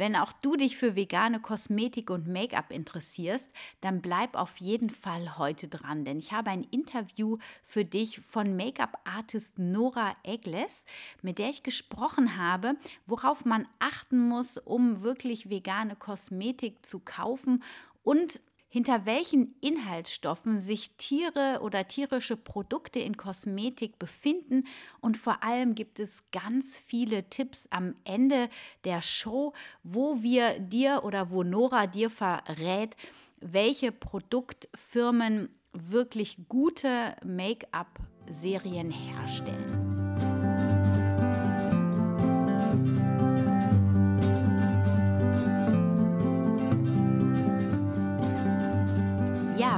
Wenn 0.00 0.16
auch 0.16 0.32
du 0.32 0.56
dich 0.56 0.78
für 0.78 0.96
vegane 0.96 1.40
Kosmetik 1.40 2.08
und 2.08 2.26
Make-up 2.26 2.70
interessierst, 2.72 3.50
dann 3.82 4.00
bleib 4.00 4.34
auf 4.34 4.56
jeden 4.56 4.88
Fall 4.88 5.36
heute 5.36 5.68
dran, 5.68 6.06
denn 6.06 6.18
ich 6.18 6.32
habe 6.32 6.48
ein 6.48 6.62
Interview 6.62 7.36
für 7.62 7.84
dich 7.84 8.18
von 8.20 8.56
Make-up-Artist 8.56 9.58
Nora 9.58 10.16
Egles, 10.22 10.86
mit 11.20 11.38
der 11.38 11.50
ich 11.50 11.62
gesprochen 11.62 12.38
habe, 12.38 12.76
worauf 13.04 13.44
man 13.44 13.68
achten 13.78 14.26
muss, 14.26 14.56
um 14.56 15.02
wirklich 15.02 15.50
vegane 15.50 15.96
Kosmetik 15.96 16.86
zu 16.86 17.00
kaufen 17.00 17.62
und 18.02 18.40
hinter 18.70 19.04
welchen 19.04 19.54
Inhaltsstoffen 19.60 20.60
sich 20.60 20.92
Tiere 20.96 21.58
oder 21.60 21.86
tierische 21.86 22.36
Produkte 22.36 23.00
in 23.00 23.16
Kosmetik 23.16 23.98
befinden. 23.98 24.64
Und 25.00 25.16
vor 25.16 25.42
allem 25.42 25.74
gibt 25.74 25.98
es 25.98 26.22
ganz 26.30 26.78
viele 26.78 27.28
Tipps 27.28 27.66
am 27.70 27.94
Ende 28.04 28.48
der 28.84 29.02
Show, 29.02 29.52
wo 29.82 30.22
wir 30.22 30.58
dir 30.60 31.02
oder 31.04 31.30
wo 31.30 31.42
Nora 31.42 31.88
dir 31.88 32.10
verrät, 32.10 32.96
welche 33.40 33.90
Produktfirmen 33.90 35.48
wirklich 35.72 36.38
gute 36.48 37.16
Make-up-Serien 37.24 38.90
herstellen. 38.90 39.89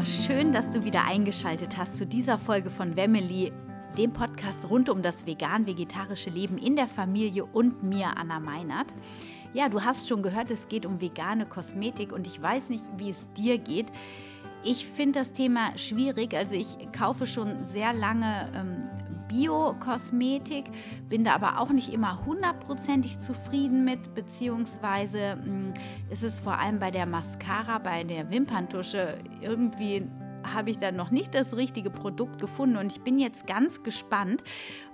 Schön, 0.05 0.53
dass 0.53 0.73
du 0.73 0.83
wieder 0.83 1.05
eingeschaltet 1.05 1.77
hast 1.77 1.97
zu 1.97 2.05
dieser 2.05 2.37
Folge 2.37 2.71
von 2.71 2.97
Wemmeli, 2.97 3.53
dem 3.97 4.13
Podcast 4.13 4.69
rund 4.69 4.89
um 4.89 5.01
das 5.01 5.27
vegan-vegetarische 5.27 6.29
Leben 6.29 6.59
in 6.59 6.75
der 6.75 6.89
Familie 6.89 7.45
und 7.45 7.85
mir, 7.85 8.17
Anna 8.17 8.41
Meinert. 8.41 8.89
Ja, 9.55 9.69
du 9.69 9.83
hast 9.83 10.09
schon 10.09 10.25
gehört, 10.25 10.51
es 10.51 10.67
geht 10.67 10.87
um 10.87 11.01
vegane 11.01 11.47
Kosmetik 11.47 12.13
und 12.13 12.27
ich 12.27 12.43
weiß 12.43 12.69
nicht, 12.71 12.85
wie 12.97 13.11
es 13.11 13.27
dir 13.37 13.59
geht. 13.59 13.87
Ich 14.65 14.87
finde 14.87 15.21
das 15.21 15.35
Thema 15.35 15.79
schwierig. 15.79 16.35
Also 16.35 16.57
ich 16.57 16.91
kaufe 16.91 17.25
schon 17.25 17.65
sehr 17.67 17.93
lange 17.93 18.49
ähm, 18.57 18.91
Bio-Kosmetik, 19.33 20.67
bin 21.09 21.25
da 21.25 21.35
aber 21.35 21.59
auch 21.59 21.71
nicht 21.71 21.93
immer 21.93 22.25
hundertprozentig 22.27 23.19
zufrieden 23.19 23.85
mit, 23.85 24.15
beziehungsweise 24.15 25.37
mh, 25.37 25.45
hm, 25.45 25.75
ist 26.11 26.23
es 26.23 26.39
vor 26.39 26.59
allem 26.59 26.79
bei 26.79 26.91
der 26.91 27.07
Mascara, 27.07 27.79
bei 27.79 28.05
der 28.05 28.31
Wimperntusche 28.31 29.19
irgendwie 29.41 30.07
habe 30.45 30.71
ich 30.71 30.79
dann 30.79 30.97
noch 30.97 31.11
nicht 31.11 31.35
das 31.35 31.57
richtige 31.57 31.91
Produkt 31.91 32.41
gefunden 32.41 32.77
und 32.77 32.93
ich 32.93 33.01
bin 33.01 33.19
jetzt 33.19 33.47
ganz 33.47 33.83
gespannt, 33.83 34.43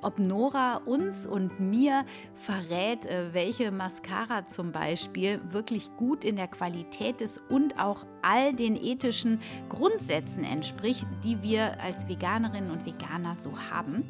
ob 0.02 0.18
Nora 0.18 0.76
uns 0.84 1.26
und 1.26 1.60
mir 1.60 2.04
verrät, 2.34 3.06
äh, 3.06 3.32
welche 3.32 3.70
Mascara 3.70 4.46
zum 4.46 4.72
Beispiel 4.72 5.40
wirklich 5.52 5.90
gut 5.96 6.24
in 6.24 6.36
der 6.36 6.48
Qualität 6.48 7.20
ist 7.20 7.40
und 7.48 7.78
auch 7.78 8.06
all 8.22 8.52
den 8.52 8.76
ethischen 8.76 9.40
Grundsätzen 9.68 10.44
entspricht, 10.44 11.06
die 11.24 11.42
wir 11.42 11.80
als 11.80 12.08
Veganerinnen 12.08 12.70
und 12.70 12.86
Veganer 12.86 13.34
so 13.34 13.52
haben. 13.70 14.04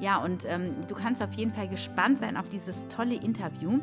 Ja, 0.00 0.18
und 0.18 0.44
ähm, 0.46 0.74
du 0.86 0.94
kannst 0.94 1.22
auf 1.22 1.32
jeden 1.32 1.52
Fall 1.52 1.66
gespannt 1.68 2.20
sein 2.20 2.36
auf 2.36 2.48
dieses 2.48 2.86
tolle 2.88 3.16
Interview. 3.16 3.80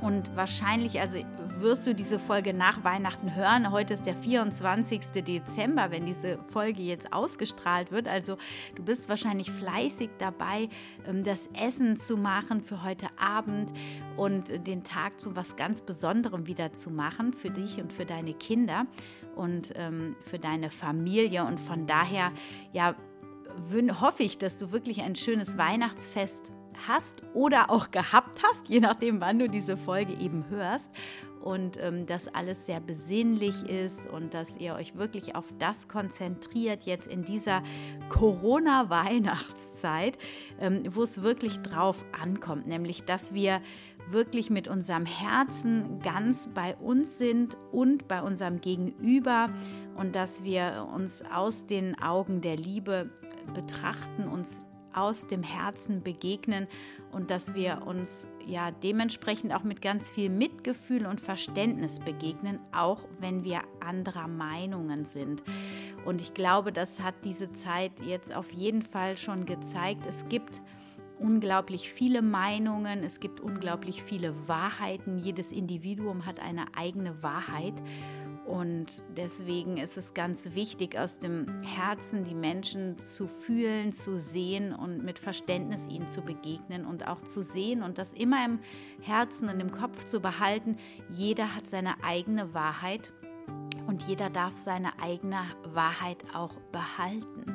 Und 0.00 0.36
wahrscheinlich, 0.36 1.00
also 1.00 1.18
wirst 1.60 1.86
du 1.86 1.94
diese 1.94 2.18
Folge 2.18 2.52
nach 2.52 2.84
Weihnachten 2.84 3.34
hören. 3.34 3.70
Heute 3.70 3.94
ist 3.94 4.06
der 4.06 4.14
24. 4.14 5.00
Dezember, 5.26 5.90
wenn 5.90 6.04
diese 6.04 6.38
Folge 6.48 6.82
jetzt 6.82 7.12
ausgestrahlt 7.12 7.90
wird. 7.90 8.08
Also 8.08 8.36
du 8.74 8.82
bist 8.82 9.08
wahrscheinlich 9.08 9.50
fleißig 9.50 10.10
dabei, 10.18 10.68
ähm, 11.06 11.24
das 11.24 11.48
Essen 11.54 11.98
zu 11.98 12.16
machen 12.16 12.60
für 12.60 12.82
heute 12.82 13.06
Abend 13.18 13.72
und 14.16 14.66
den 14.66 14.84
Tag 14.84 15.18
zu 15.20 15.34
was 15.36 15.56
ganz 15.56 15.82
Besonderem 15.82 16.46
wieder 16.46 16.72
zu 16.74 16.90
machen 16.90 17.32
für 17.32 17.50
dich 17.50 17.80
und 17.80 17.92
für 17.92 18.04
deine 18.04 18.34
Kinder 18.34 18.86
und 19.34 19.72
ähm, 19.76 20.16
für 20.20 20.38
deine 20.38 20.70
Familie. 20.70 21.44
Und 21.44 21.58
von 21.58 21.86
daher, 21.86 22.32
ja, 22.72 22.94
hoffe 24.00 24.22
ich, 24.22 24.38
dass 24.38 24.58
du 24.58 24.72
wirklich 24.72 25.02
ein 25.02 25.16
schönes 25.16 25.56
Weihnachtsfest 25.56 26.52
hast 26.86 27.22
oder 27.34 27.70
auch 27.70 27.90
gehabt 27.90 28.42
hast, 28.42 28.68
je 28.68 28.80
nachdem, 28.80 29.20
wann 29.20 29.38
du 29.38 29.48
diese 29.48 29.76
Folge 29.76 30.14
eben 30.14 30.46
hörst. 30.48 30.90
Und 31.42 31.78
ähm, 31.80 32.06
dass 32.06 32.26
alles 32.26 32.66
sehr 32.66 32.80
besinnlich 32.80 33.68
ist 33.68 34.10
und 34.10 34.34
dass 34.34 34.56
ihr 34.56 34.74
euch 34.74 34.96
wirklich 34.96 35.36
auf 35.36 35.44
das 35.60 35.86
konzentriert 35.86 36.82
jetzt 36.82 37.06
in 37.06 37.24
dieser 37.24 37.62
Corona-Weihnachtszeit, 38.08 40.18
ähm, 40.58 40.82
wo 40.90 41.04
es 41.04 41.22
wirklich 41.22 41.60
drauf 41.60 42.04
ankommt, 42.20 42.66
nämlich 42.66 43.04
dass 43.04 43.32
wir 43.32 43.60
wirklich 44.10 44.50
mit 44.50 44.66
unserem 44.66 45.06
Herzen 45.06 46.00
ganz 46.00 46.48
bei 46.52 46.74
uns 46.76 47.18
sind 47.18 47.56
und 47.70 48.08
bei 48.08 48.22
unserem 48.22 48.60
Gegenüber 48.60 49.48
und 49.96 50.16
dass 50.16 50.42
wir 50.42 50.88
uns 50.94 51.22
aus 51.32 51.66
den 51.66 52.00
Augen 52.00 52.40
der 52.40 52.56
Liebe 52.56 53.10
betrachten, 53.54 54.28
uns 54.28 54.66
aus 54.96 55.26
dem 55.26 55.42
Herzen 55.42 56.02
begegnen 56.02 56.66
und 57.12 57.30
dass 57.30 57.54
wir 57.54 57.82
uns 57.86 58.26
ja 58.46 58.70
dementsprechend 58.70 59.54
auch 59.54 59.62
mit 59.62 59.82
ganz 59.82 60.10
viel 60.10 60.30
Mitgefühl 60.30 61.06
und 61.06 61.20
Verständnis 61.20 62.00
begegnen, 62.00 62.58
auch 62.72 63.02
wenn 63.20 63.44
wir 63.44 63.60
anderer 63.80 64.28
Meinungen 64.28 65.04
sind. 65.04 65.44
Und 66.04 66.22
ich 66.22 66.34
glaube, 66.34 66.72
das 66.72 67.00
hat 67.00 67.14
diese 67.24 67.52
Zeit 67.52 67.92
jetzt 68.06 68.34
auf 68.34 68.52
jeden 68.52 68.82
Fall 68.82 69.16
schon 69.16 69.44
gezeigt. 69.44 70.04
Es 70.08 70.28
gibt 70.28 70.62
unglaublich 71.18 71.90
viele 71.90 72.22
Meinungen, 72.22 73.02
es 73.02 73.20
gibt 73.20 73.40
unglaublich 73.40 74.02
viele 74.02 74.48
Wahrheiten. 74.48 75.18
Jedes 75.18 75.52
Individuum 75.52 76.26
hat 76.26 76.40
eine 76.40 76.66
eigene 76.76 77.22
Wahrheit. 77.22 77.74
Und 78.46 79.02
deswegen 79.16 79.76
ist 79.76 79.98
es 79.98 80.14
ganz 80.14 80.54
wichtig, 80.54 80.96
aus 80.96 81.18
dem 81.18 81.62
Herzen 81.62 82.22
die 82.22 82.34
Menschen 82.34 82.96
zu 82.96 83.26
fühlen, 83.26 83.92
zu 83.92 84.18
sehen 84.18 84.72
und 84.72 85.04
mit 85.04 85.18
Verständnis 85.18 85.88
ihnen 85.88 86.08
zu 86.08 86.22
begegnen 86.22 86.86
und 86.86 87.08
auch 87.08 87.20
zu 87.22 87.42
sehen 87.42 87.82
und 87.82 87.98
das 87.98 88.12
immer 88.12 88.44
im 88.44 88.60
Herzen 89.02 89.48
und 89.48 89.58
im 89.58 89.72
Kopf 89.72 90.04
zu 90.04 90.20
behalten. 90.20 90.76
Jeder 91.12 91.56
hat 91.56 91.66
seine 91.66 92.04
eigene 92.04 92.54
Wahrheit 92.54 93.12
und 93.88 94.04
jeder 94.04 94.30
darf 94.30 94.56
seine 94.56 94.90
eigene 95.00 95.38
Wahrheit 95.64 96.24
auch 96.32 96.54
behalten. 96.70 97.46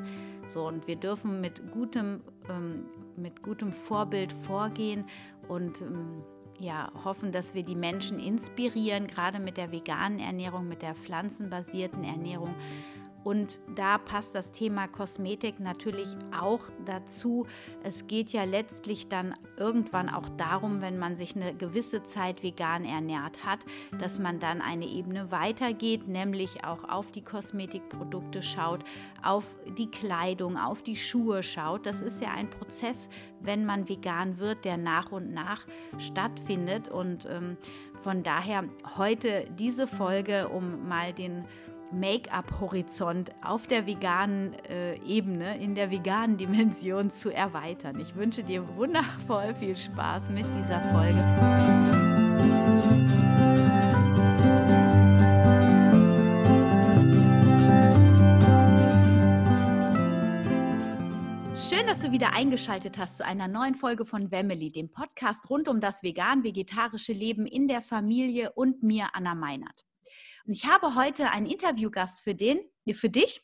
So, 0.46 0.68
und 0.68 0.88
wir 0.88 0.98
dürfen 0.98 1.40
mit 1.40 1.72
gutem, 1.72 2.22
ähm, 2.50 2.86
mit 3.16 3.42
gutem 3.44 3.72
Vorbild 3.72 4.34
vorgehen 4.34 5.06
und 5.48 5.82
ähm, 5.82 6.24
ja, 6.62 6.92
hoffen, 7.04 7.32
dass 7.32 7.54
wir 7.54 7.64
die 7.64 7.76
Menschen 7.76 8.20
inspirieren, 8.20 9.08
gerade 9.08 9.40
mit 9.40 9.58
der 9.58 9.72
veganen 9.72 10.20
Ernährung, 10.20 10.68
mit 10.68 10.82
der 10.82 10.96
pflanzenbasierten 10.96 12.04
Ernährung 12.04 12.54
und 13.24 13.60
da 13.76 13.98
passt 13.98 14.34
das 14.36 14.52
Thema 14.52 14.88
Kosmetik 14.88 15.60
natürlich 15.60 16.10
auch 16.38 16.62
dazu. 16.86 17.46
Es 17.84 18.08
geht 18.08 18.32
ja 18.32 18.44
letztlich 18.44 19.08
dann 19.08 19.36
irgendwann 19.58 20.10
auch 20.10 20.28
darum, 20.30 20.82
wenn 20.82 20.98
man 20.98 21.18
sich 21.18 21.36
eine 21.36 21.54
gewisse 21.54 22.04
Zeit 22.04 22.42
vegan 22.42 22.84
ernährt 22.84 23.46
hat, 23.46 23.60
dass 24.00 24.18
man 24.18 24.40
dann 24.40 24.62
eine 24.62 24.88
Ebene 24.88 25.32
weitergeht, 25.32 26.08
nämlich 26.08 26.66
auch 26.66 26.84
auf 26.90 27.12
die 27.12 27.24
Kosmetikprodukte 27.24 28.42
schaut, 28.42 28.84
auf 29.24 29.56
die 29.78 29.90
Kleidung, 29.90 30.58
auf 30.58 30.82
die 30.82 30.98
Schuhe 30.98 31.44
schaut. 31.44 31.86
Das 31.86 32.02
ist 32.02 32.22
ja 32.22 32.30
ein 32.32 32.50
Prozess, 32.50 33.08
wenn 33.40 33.66
man 33.66 33.88
vegan 33.88 34.40
wird, 34.40 34.66
der 34.66 34.78
nach 34.78 35.12
und 35.12 35.32
nach 35.32 35.66
stattfindet. 36.00 36.90
Und 36.90 37.28
ähm, 37.28 37.58
von 38.00 38.24
daher 38.24 38.64
heute 38.98 39.46
diese 39.60 39.86
Folge, 39.86 40.50
um 40.50 40.88
mal 40.88 41.14
den 41.14 41.46
Make-up-Horizont 41.92 43.32
auf 43.44 43.68
der 43.68 43.86
veganen 43.86 44.54
äh, 44.70 44.98
Ebene, 45.00 45.58
in 45.58 45.76
der 45.76 45.92
veganen 45.92 46.38
Dimension 46.38 47.10
zu 47.12 47.30
erweitern. 47.30 48.00
Ich 48.00 48.16
wünsche 48.16 48.44
dir 48.44 48.68
wundervoll 48.76 49.54
viel 49.56 49.76
Spaß 49.76 50.30
mit 50.30 50.46
dieser 50.58 50.82
Folge. 50.92 51.22
Schön, 61.56 61.88
dass 61.88 62.00
du 62.02 62.12
wieder 62.12 62.34
eingeschaltet 62.34 62.98
hast 62.98 63.18
zu 63.18 63.26
einer 63.26 63.48
neuen 63.48 63.76
Folge 63.76 64.06
von 64.06 64.32
Wemmeli, 64.32 64.72
dem 64.72 64.90
Podcast 64.90 65.50
rund 65.50 65.68
um 65.68 65.80
das 65.80 66.04
vegan-vegetarische 66.04 67.14
Leben 67.14 67.46
in 67.46 67.68
der 67.68 67.82
Familie 67.82 68.52
und 68.54 68.84
mir, 68.84 69.10
Anna 69.14 69.36
Meinert. 69.36 69.86
Und 70.46 70.54
ich 70.54 70.66
habe 70.66 70.96
heute 70.96 71.32
einen 71.32 71.46
Interviewgast 71.46 72.22
für, 72.22 72.36
den, 72.36 72.60
für 72.94 73.10
dich 73.10 73.42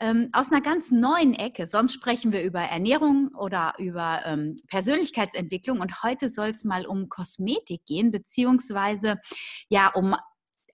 ähm, 0.00 0.30
aus 0.32 0.50
einer 0.50 0.62
ganz 0.62 0.90
neuen 0.90 1.34
Ecke. 1.34 1.66
Sonst 1.66 1.92
sprechen 1.92 2.32
wir 2.32 2.42
über 2.42 2.60
Ernährung 2.60 3.30
oder 3.38 3.74
über 3.78 4.22
ähm, 4.24 4.56
Persönlichkeitsentwicklung. 4.68 5.80
Und 5.80 6.02
heute 6.02 6.30
soll 6.30 6.48
es 6.48 6.64
mal 6.64 6.86
um 6.86 7.08
Kosmetik 7.08 7.84
gehen, 7.84 8.10
beziehungsweise 8.10 9.20
ja 9.68 9.88
um 9.88 10.16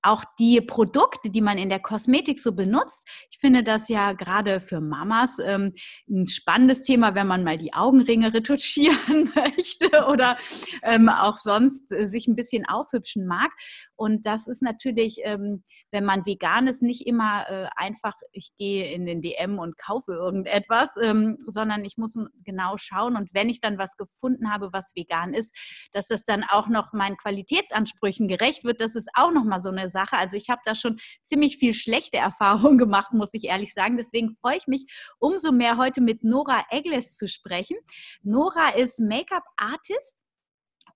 auch 0.02 0.24
die 0.38 0.60
Produkte, 0.60 1.30
die 1.30 1.40
man 1.40 1.58
in 1.58 1.68
der 1.68 1.80
Kosmetik 1.80 2.40
so 2.40 2.52
benutzt. 2.52 3.06
Ich 3.30 3.38
finde 3.38 3.62
das 3.62 3.88
ja 3.88 4.12
gerade 4.12 4.60
für 4.60 4.80
Mamas 4.80 5.38
ähm, 5.42 5.72
ein 6.08 6.26
spannendes 6.26 6.82
Thema, 6.82 7.14
wenn 7.14 7.26
man 7.26 7.44
mal 7.44 7.56
die 7.56 7.74
Augenringe 7.74 8.32
retuschieren 8.32 9.32
möchte 9.34 10.06
oder 10.06 10.36
ähm, 10.82 11.08
auch 11.08 11.36
sonst 11.36 11.92
äh, 11.92 12.06
sich 12.06 12.26
ein 12.26 12.36
bisschen 12.36 12.66
aufhübschen 12.66 13.26
mag. 13.26 13.50
Und 13.94 14.26
das 14.26 14.46
ist 14.46 14.62
natürlich, 14.62 15.18
ähm, 15.22 15.62
wenn 15.90 16.04
man 16.04 16.26
vegan 16.26 16.66
ist, 16.66 16.82
nicht 16.82 17.06
immer 17.06 17.44
äh, 17.48 17.66
einfach, 17.76 18.14
ich 18.32 18.50
gehe 18.58 18.92
in 18.92 19.06
den 19.06 19.20
DM 19.20 19.58
und 19.58 19.78
kaufe 19.78 20.12
irgendetwas, 20.12 20.94
ähm, 21.02 21.36
sondern 21.46 21.84
ich 21.84 21.96
muss 21.96 22.16
genau 22.44 22.76
schauen. 22.76 23.16
Und 23.16 23.32
wenn 23.32 23.48
ich 23.48 23.60
dann 23.60 23.78
was 23.78 23.96
gefunden 23.96 24.52
habe, 24.52 24.72
was 24.72 24.92
vegan 24.94 25.34
ist, 25.34 25.54
dass 25.92 26.08
das 26.08 26.24
dann 26.24 26.44
auch 26.44 26.68
noch 26.68 26.92
meinen 26.92 27.16
Qualitätsansprüchen 27.16 28.28
gerecht 28.28 28.64
wird, 28.64 28.80
das 28.80 28.94
ist 28.94 29.08
auch 29.14 29.32
nochmal 29.32 29.60
so 29.60 29.70
eine 29.70 29.85
Sache. 29.90 30.16
Also 30.16 30.36
ich 30.36 30.48
habe 30.48 30.60
da 30.64 30.74
schon 30.74 30.98
ziemlich 31.22 31.58
viel 31.58 31.74
schlechte 31.74 32.16
Erfahrungen 32.16 32.78
gemacht, 32.78 33.12
muss 33.12 33.34
ich 33.34 33.44
ehrlich 33.44 33.72
sagen. 33.72 33.96
Deswegen 33.96 34.36
freue 34.40 34.58
ich 34.58 34.66
mich 34.66 34.86
umso 35.18 35.52
mehr 35.52 35.76
heute 35.76 36.00
mit 36.00 36.24
Nora 36.24 36.64
Egles 36.70 37.14
zu 37.14 37.28
sprechen. 37.28 37.76
Nora 38.22 38.70
ist 38.70 39.00
Make-up-Artist 39.00 40.26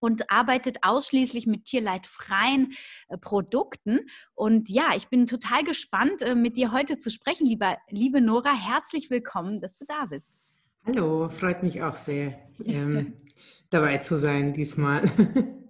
und 0.00 0.30
arbeitet 0.30 0.78
ausschließlich 0.82 1.46
mit 1.46 1.66
tierleidfreien 1.66 2.72
äh, 3.08 3.18
Produkten. 3.18 4.00
Und 4.34 4.68
ja, 4.68 4.90
ich 4.96 5.08
bin 5.08 5.26
total 5.26 5.62
gespannt, 5.62 6.22
äh, 6.22 6.34
mit 6.34 6.56
dir 6.56 6.72
heute 6.72 6.98
zu 6.98 7.10
sprechen, 7.10 7.46
lieber, 7.46 7.76
liebe 7.90 8.20
Nora. 8.20 8.52
Herzlich 8.52 9.10
willkommen, 9.10 9.60
dass 9.60 9.76
du 9.76 9.84
da 9.86 10.06
bist. 10.06 10.32
Hallo, 10.86 11.28
freut 11.28 11.62
mich 11.62 11.82
auch 11.82 11.96
sehr, 11.96 12.38
ähm, 12.64 13.14
dabei 13.68 13.98
zu 13.98 14.18
sein 14.18 14.54
diesmal. 14.54 15.02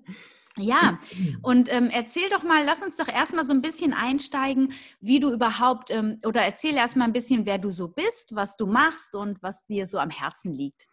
Ja, 0.60 0.98
und 1.42 1.72
ähm, 1.72 1.90
erzähl 1.92 2.28
doch 2.30 2.42
mal, 2.42 2.62
lass 2.64 2.82
uns 2.82 2.96
doch 2.96 3.08
erstmal 3.08 3.44
so 3.44 3.52
ein 3.52 3.62
bisschen 3.62 3.92
einsteigen, 3.92 4.72
wie 5.00 5.20
du 5.20 5.32
überhaupt, 5.32 5.90
ähm, 5.90 6.20
oder 6.24 6.42
erzähl 6.42 6.74
erstmal 6.74 7.08
ein 7.08 7.12
bisschen, 7.12 7.46
wer 7.46 7.58
du 7.58 7.70
so 7.70 7.88
bist, 7.88 8.34
was 8.34 8.56
du 8.56 8.66
machst 8.66 9.14
und 9.14 9.42
was 9.42 9.66
dir 9.66 9.86
so 9.86 9.98
am 9.98 10.10
Herzen 10.10 10.52
liegt. 10.52 10.86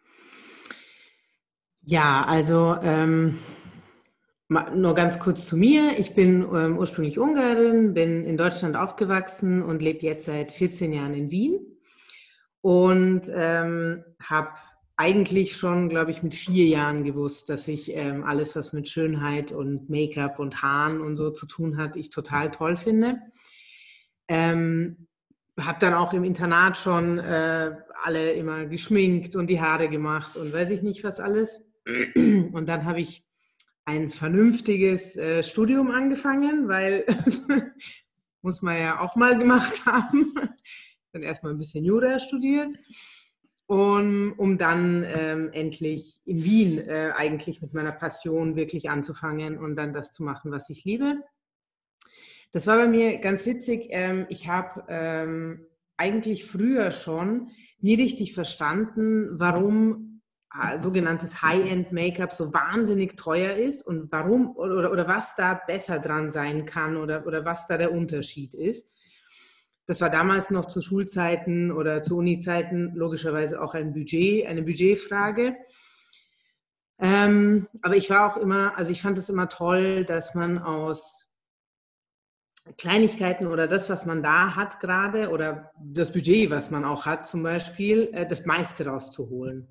Ja, 1.82 2.24
also 2.26 2.76
ähm, 2.82 3.38
nur 4.48 4.94
ganz 4.94 5.18
kurz 5.18 5.46
zu 5.46 5.56
mir. 5.56 5.98
Ich 5.98 6.14
bin 6.14 6.42
ähm, 6.54 6.78
ursprünglich 6.78 7.18
Ungarin, 7.18 7.94
bin 7.94 8.24
in 8.24 8.36
Deutschland 8.36 8.76
aufgewachsen 8.76 9.62
und 9.62 9.82
lebe 9.82 10.00
jetzt 10.00 10.26
seit 10.26 10.52
14 10.52 10.92
Jahren 10.92 11.14
in 11.14 11.30
Wien 11.30 11.60
und 12.60 13.22
ähm, 13.32 14.04
habe 14.22 14.50
eigentlich 14.98 15.56
schon, 15.56 15.88
glaube 15.88 16.10
ich, 16.10 16.24
mit 16.24 16.34
vier 16.34 16.66
Jahren 16.66 17.04
gewusst, 17.04 17.48
dass 17.48 17.68
ich 17.68 17.94
ähm, 17.94 18.24
alles, 18.24 18.56
was 18.56 18.72
mit 18.72 18.88
Schönheit 18.88 19.52
und 19.52 19.88
Make-up 19.88 20.40
und 20.40 20.60
Haaren 20.60 21.00
und 21.00 21.16
so 21.16 21.30
zu 21.30 21.46
tun 21.46 21.78
hat, 21.78 21.94
ich 21.94 22.10
total 22.10 22.50
toll 22.50 22.76
finde. 22.76 23.20
Ähm, 24.26 25.06
habe 25.58 25.78
dann 25.78 25.94
auch 25.94 26.12
im 26.12 26.24
Internat 26.24 26.76
schon 26.76 27.20
äh, 27.20 27.76
alle 28.02 28.32
immer 28.32 28.66
geschminkt 28.66 29.36
und 29.36 29.46
die 29.46 29.60
Haare 29.60 29.88
gemacht 29.88 30.36
und 30.36 30.52
weiß 30.52 30.70
ich 30.70 30.82
nicht 30.82 31.04
was 31.04 31.20
alles. 31.20 31.64
Und 32.16 32.66
dann 32.66 32.84
habe 32.84 33.00
ich 33.00 33.24
ein 33.84 34.10
vernünftiges 34.10 35.16
äh, 35.16 35.44
Studium 35.44 35.92
angefangen, 35.92 36.66
weil 36.66 37.06
muss 38.42 38.62
man 38.62 38.76
ja 38.76 39.00
auch 39.00 39.14
mal 39.14 39.38
gemacht 39.38 39.86
haben. 39.86 40.34
dann 41.12 41.22
erstmal 41.22 41.52
ein 41.52 41.58
bisschen 41.58 41.84
Jura 41.84 42.18
studiert. 42.18 42.74
Und, 43.68 44.32
um 44.32 44.56
dann 44.56 45.04
ähm, 45.06 45.50
endlich 45.52 46.22
in 46.24 46.42
Wien 46.42 46.78
äh, 46.78 47.12
eigentlich 47.14 47.60
mit 47.60 47.74
meiner 47.74 47.92
Passion 47.92 48.56
wirklich 48.56 48.88
anzufangen 48.88 49.58
und 49.58 49.76
dann 49.76 49.92
das 49.92 50.10
zu 50.10 50.22
machen, 50.22 50.50
was 50.50 50.70
ich 50.70 50.84
liebe. 50.84 51.22
Das 52.50 52.66
war 52.66 52.78
bei 52.78 52.88
mir 52.88 53.18
ganz 53.18 53.44
witzig. 53.44 53.88
Ähm, 53.90 54.24
ich 54.30 54.48
habe 54.48 54.84
ähm, 54.88 55.66
eigentlich 55.98 56.46
früher 56.46 56.92
schon 56.92 57.50
nie 57.78 57.96
richtig 57.96 58.32
verstanden, 58.32 59.38
warum 59.38 60.22
äh, 60.54 60.78
sogenanntes 60.78 61.42
High-End-Make-up 61.42 62.32
so 62.32 62.54
wahnsinnig 62.54 63.18
teuer 63.18 63.56
ist 63.56 63.82
und 63.82 64.10
warum 64.10 64.56
oder, 64.56 64.90
oder 64.90 65.06
was 65.06 65.36
da 65.36 65.60
besser 65.66 65.98
dran 65.98 66.30
sein 66.30 66.64
kann 66.64 66.96
oder, 66.96 67.26
oder 67.26 67.44
was 67.44 67.66
da 67.66 67.76
der 67.76 67.92
Unterschied 67.92 68.54
ist. 68.54 68.90
Das 69.88 70.02
war 70.02 70.10
damals 70.10 70.50
noch 70.50 70.66
zu 70.66 70.82
Schulzeiten 70.82 71.72
oder 71.72 72.02
zu 72.02 72.18
Uni-Zeiten 72.18 72.92
logischerweise 72.94 73.62
auch 73.62 73.72
ein 73.72 73.94
Budget, 73.94 74.46
eine 74.46 74.62
Budgetfrage. 74.62 75.56
Ähm, 76.98 77.68
aber 77.80 77.96
ich 77.96 78.10
war 78.10 78.30
auch 78.30 78.36
immer, 78.36 78.76
also 78.76 78.92
ich 78.92 79.00
fand 79.00 79.16
es 79.16 79.30
immer 79.30 79.48
toll, 79.48 80.04
dass 80.04 80.34
man 80.34 80.58
aus 80.58 81.30
Kleinigkeiten 82.76 83.46
oder 83.46 83.66
das, 83.66 83.88
was 83.88 84.04
man 84.04 84.22
da 84.22 84.56
hat 84.56 84.78
gerade 84.78 85.30
oder 85.30 85.72
das 85.82 86.12
Budget, 86.12 86.50
was 86.50 86.70
man 86.70 86.84
auch 86.84 87.06
hat 87.06 87.26
zum 87.26 87.42
Beispiel, 87.42 88.10
äh, 88.12 88.26
das 88.26 88.44
meiste 88.44 88.84
rauszuholen. 88.84 89.68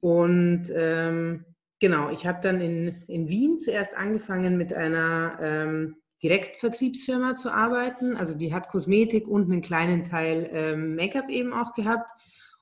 Und 0.00 0.70
ähm, 0.74 1.46
genau, 1.78 2.10
ich 2.10 2.26
habe 2.26 2.40
dann 2.42 2.60
in, 2.60 2.88
in 3.08 3.28
Wien 3.28 3.58
zuerst 3.58 3.96
angefangen 3.96 4.58
mit 4.58 4.74
einer 4.74 5.38
ähm, 5.40 5.96
Direktvertriebsfirma 6.22 7.36
zu 7.36 7.50
arbeiten. 7.50 8.16
Also 8.16 8.34
die 8.34 8.52
hat 8.52 8.68
Kosmetik 8.68 9.26
und 9.26 9.50
einen 9.50 9.60
kleinen 9.60 10.04
Teil 10.04 10.48
ähm, 10.52 10.94
Make-up 10.94 11.28
eben 11.28 11.52
auch 11.52 11.72
gehabt. 11.74 12.10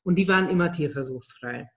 Und 0.02 0.16
die 0.16 0.28
waren 0.28 0.49
immer 0.49 0.72
tierversuchsfrei. 0.72 1.70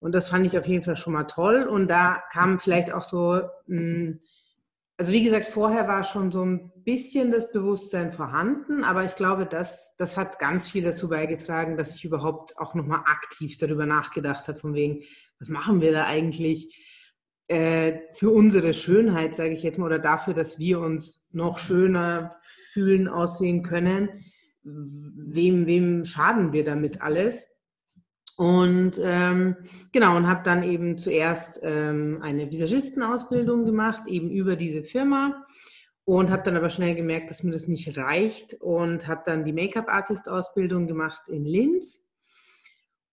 Und 0.00 0.12
das 0.12 0.28
fand 0.28 0.46
ich 0.46 0.58
auf 0.58 0.66
jeden 0.66 0.82
Fall 0.82 0.96
schon 0.96 1.12
mal 1.12 1.24
toll. 1.24 1.64
Und 1.64 1.88
da 1.88 2.22
kam 2.30 2.58
vielleicht 2.58 2.92
auch 2.92 3.02
so, 3.02 3.40
mh, 3.66 4.18
also 4.96 5.12
wie 5.12 5.24
gesagt, 5.24 5.46
vorher 5.46 5.88
war 5.88 6.04
schon 6.04 6.30
so 6.30 6.44
ein 6.44 6.70
bisschen 6.84 7.30
das 7.30 7.50
Bewusstsein 7.50 8.12
vorhanden, 8.12 8.84
aber 8.84 9.04
ich 9.04 9.16
glaube, 9.16 9.44
das, 9.44 9.96
das 9.96 10.16
hat 10.16 10.38
ganz 10.38 10.68
viel 10.68 10.84
dazu 10.84 11.08
beigetragen, 11.08 11.76
dass 11.76 11.96
ich 11.96 12.04
überhaupt 12.04 12.58
auch 12.58 12.74
nochmal 12.74 13.00
aktiv 13.06 13.58
darüber 13.58 13.86
nachgedacht 13.86 14.46
habe, 14.46 14.58
von 14.58 14.74
wegen, 14.74 15.02
was 15.40 15.48
machen 15.48 15.80
wir 15.80 15.90
da 15.90 16.06
eigentlich 16.06 16.93
äh, 17.48 17.98
für 18.12 18.30
unsere 18.30 18.74
Schönheit, 18.74 19.36
sage 19.36 19.52
ich 19.52 19.62
jetzt 19.62 19.78
mal, 19.78 19.86
oder 19.86 19.98
dafür, 19.98 20.34
dass 20.34 20.58
wir 20.58 20.80
uns 20.80 21.26
noch 21.30 21.58
schöner 21.58 22.36
fühlen, 22.72 23.08
aussehen 23.08 23.62
können. 23.62 24.08
Wem, 24.62 25.66
wem 25.66 26.04
schaden 26.04 26.52
wir 26.52 26.64
damit 26.64 27.02
alles? 27.02 27.50
Und 28.36 28.98
ähm, 29.00 29.56
genau, 29.92 30.16
und 30.16 30.26
habe 30.26 30.42
dann 30.42 30.62
eben 30.62 30.98
zuerst 30.98 31.60
ähm, 31.62 32.18
eine 32.22 32.50
Visagistenausbildung 32.50 33.64
gemacht, 33.64 34.04
eben 34.08 34.30
über 34.30 34.56
diese 34.56 34.82
Firma. 34.82 35.44
Und 36.06 36.30
habe 36.30 36.42
dann 36.42 36.56
aber 36.56 36.68
schnell 36.68 36.94
gemerkt, 36.94 37.30
dass 37.30 37.42
mir 37.42 37.52
das 37.52 37.66
nicht 37.66 37.96
reicht 37.96 38.54
und 38.60 39.06
habe 39.06 39.22
dann 39.24 39.46
die 39.46 39.54
Make-up-Artist-Ausbildung 39.54 40.86
gemacht 40.86 41.28
in 41.28 41.46
Linz. 41.46 42.06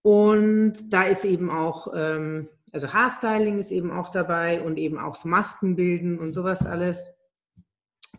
Und 0.02 0.92
da 0.92 1.04
ist 1.04 1.24
eben 1.24 1.50
auch, 1.50 1.88
ähm, 1.94 2.48
also 2.72 2.92
Haarstyling 2.92 3.58
ist 3.58 3.70
eben 3.70 3.90
auch 3.90 4.08
dabei 4.08 4.62
und 4.62 4.78
eben 4.78 4.98
auch 4.98 5.14
so 5.14 5.28
Maskenbilden 5.28 6.18
und 6.18 6.32
sowas 6.32 6.64
alles. 6.64 7.10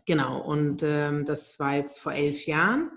Genau, 0.06 0.40
und 0.40 0.82
ähm, 0.82 1.24
das 1.24 1.58
war 1.58 1.74
jetzt 1.74 1.98
vor 1.98 2.12
elf 2.12 2.46
Jahren. 2.46 2.90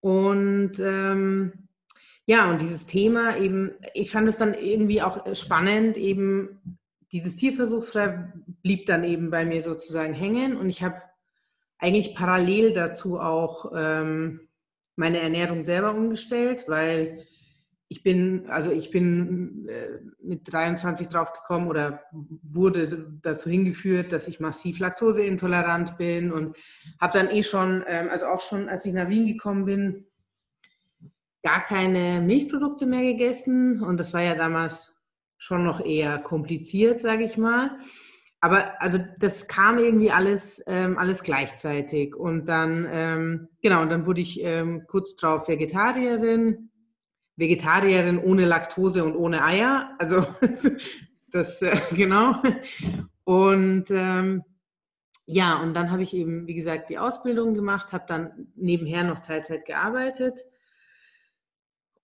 Und 0.00 0.78
ähm, 0.78 1.68
ja, 2.26 2.50
und 2.50 2.60
dieses 2.60 2.86
Thema 2.86 3.36
eben, 3.38 3.72
ich 3.94 4.10
fand 4.10 4.28
es 4.28 4.36
dann 4.36 4.54
irgendwie 4.54 5.02
auch 5.02 5.34
spannend, 5.34 5.96
eben 5.96 6.78
dieses 7.10 7.36
Tierversuchsfrei 7.36 8.32
blieb 8.62 8.86
dann 8.86 9.02
eben 9.02 9.30
bei 9.30 9.44
mir 9.44 9.62
sozusagen 9.62 10.14
hängen 10.14 10.56
und 10.56 10.68
ich 10.68 10.82
habe 10.82 11.02
eigentlich 11.78 12.14
parallel 12.14 12.74
dazu 12.74 13.18
auch 13.18 13.72
ähm, 13.74 14.48
meine 14.94 15.20
Ernährung 15.20 15.64
selber 15.64 15.94
umgestellt, 15.94 16.64
weil 16.68 17.26
ich 17.90 18.02
bin, 18.02 18.46
also 18.50 18.70
ich 18.70 18.90
bin 18.90 19.66
äh, 19.66 20.00
mit 20.20 20.52
23 20.52 21.08
draufgekommen 21.08 21.68
oder 21.68 22.02
wurde 22.12 23.10
dazu 23.22 23.48
hingeführt, 23.48 24.12
dass 24.12 24.28
ich 24.28 24.40
massiv 24.40 24.78
laktoseintolerant 24.78 25.96
bin 25.96 26.30
und 26.30 26.56
habe 27.00 27.18
dann 27.18 27.30
eh 27.30 27.42
schon, 27.42 27.82
ähm, 27.86 28.08
also 28.10 28.26
auch 28.26 28.42
schon, 28.42 28.68
als 28.68 28.84
ich 28.84 28.92
nach 28.92 29.08
Wien 29.08 29.26
gekommen 29.26 29.64
bin, 29.64 30.06
gar 31.42 31.64
keine 31.64 32.20
Milchprodukte 32.20 32.84
mehr 32.84 33.02
gegessen 33.02 33.82
und 33.82 33.98
das 33.98 34.12
war 34.12 34.22
ja 34.22 34.34
damals 34.34 35.00
schon 35.38 35.64
noch 35.64 35.84
eher 35.84 36.18
kompliziert, 36.18 37.00
sage 37.00 37.24
ich 37.24 37.38
mal. 37.38 37.78
Aber 38.40 38.80
also 38.80 38.98
das 39.18 39.48
kam 39.48 39.78
irgendwie 39.78 40.10
alles, 40.10 40.62
ähm, 40.66 40.98
alles 40.98 41.22
gleichzeitig. 41.22 42.14
Und 42.14 42.48
dann, 42.48 42.86
ähm, 42.90 43.48
genau, 43.62 43.82
und 43.82 43.90
dann 43.90 44.06
wurde 44.06 44.20
ich 44.20 44.40
ähm, 44.42 44.84
kurz 44.86 45.16
drauf 45.16 45.48
Vegetarierin. 45.48 46.70
Vegetarierin 47.38 48.18
ohne 48.18 48.44
Laktose 48.44 49.04
und 49.04 49.14
ohne 49.14 49.44
Eier. 49.44 49.94
Also 49.98 50.26
das, 51.32 51.62
äh, 51.62 51.76
genau. 51.92 52.34
Und 53.24 53.90
ähm, 53.90 54.42
ja, 55.26 55.60
und 55.60 55.74
dann 55.74 55.90
habe 55.90 56.02
ich 56.02 56.14
eben, 56.14 56.46
wie 56.46 56.54
gesagt, 56.54 56.90
die 56.90 56.98
Ausbildung 56.98 57.54
gemacht, 57.54 57.92
habe 57.92 58.04
dann 58.08 58.48
nebenher 58.56 59.04
noch 59.04 59.20
Teilzeit 59.20 59.66
gearbeitet 59.66 60.44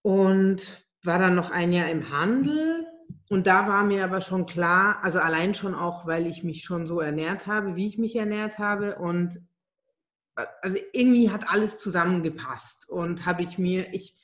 und 0.02 0.86
war 1.02 1.18
dann 1.18 1.34
noch 1.34 1.50
ein 1.50 1.72
Jahr 1.72 1.90
im 1.90 2.10
Handel 2.10 2.86
und 3.30 3.46
da 3.46 3.66
war 3.66 3.82
mir 3.82 4.04
aber 4.04 4.20
schon 4.20 4.46
klar, 4.46 4.98
also 5.02 5.18
allein 5.18 5.54
schon 5.54 5.74
auch, 5.74 6.06
weil 6.06 6.26
ich 6.26 6.44
mich 6.44 6.62
schon 6.62 6.86
so 6.86 7.00
ernährt 7.00 7.46
habe, 7.46 7.74
wie 7.74 7.86
ich 7.86 7.98
mich 7.98 8.14
ernährt 8.14 8.58
habe 8.58 8.96
und 8.96 9.40
also 10.34 10.78
irgendwie 10.92 11.30
hat 11.30 11.48
alles 11.48 11.78
zusammengepasst 11.78 12.88
und 12.88 13.24
habe 13.24 13.42
ich 13.42 13.56
mir, 13.56 13.94
ich 13.94 14.14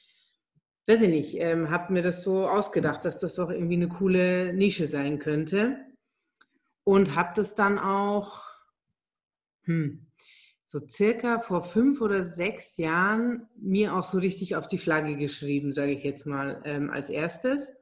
weiß 0.90 1.02
ich 1.02 1.10
nicht, 1.10 1.34
ähm, 1.38 1.70
habe 1.70 1.92
mir 1.92 2.02
das 2.02 2.24
so 2.24 2.48
ausgedacht, 2.48 3.04
dass 3.04 3.18
das 3.18 3.34
doch 3.34 3.48
irgendwie 3.48 3.76
eine 3.76 3.88
coole 3.88 4.52
Nische 4.52 4.88
sein 4.88 5.20
könnte 5.20 5.76
und 6.82 7.14
habe 7.14 7.30
das 7.36 7.54
dann 7.54 7.78
auch, 7.78 8.42
hm, 9.62 10.08
so 10.64 10.80
circa 10.88 11.38
vor 11.38 11.62
fünf 11.62 12.00
oder 12.00 12.24
sechs 12.24 12.76
Jahren 12.76 13.46
mir 13.56 13.94
auch 13.94 14.04
so 14.04 14.18
richtig 14.18 14.56
auf 14.56 14.66
die 14.66 14.78
Flagge 14.78 15.16
geschrieben, 15.16 15.72
sage 15.72 15.92
ich 15.92 16.02
jetzt 16.02 16.26
mal 16.26 16.60
ähm, 16.64 16.90
als 16.90 17.08
erstes. 17.08 17.72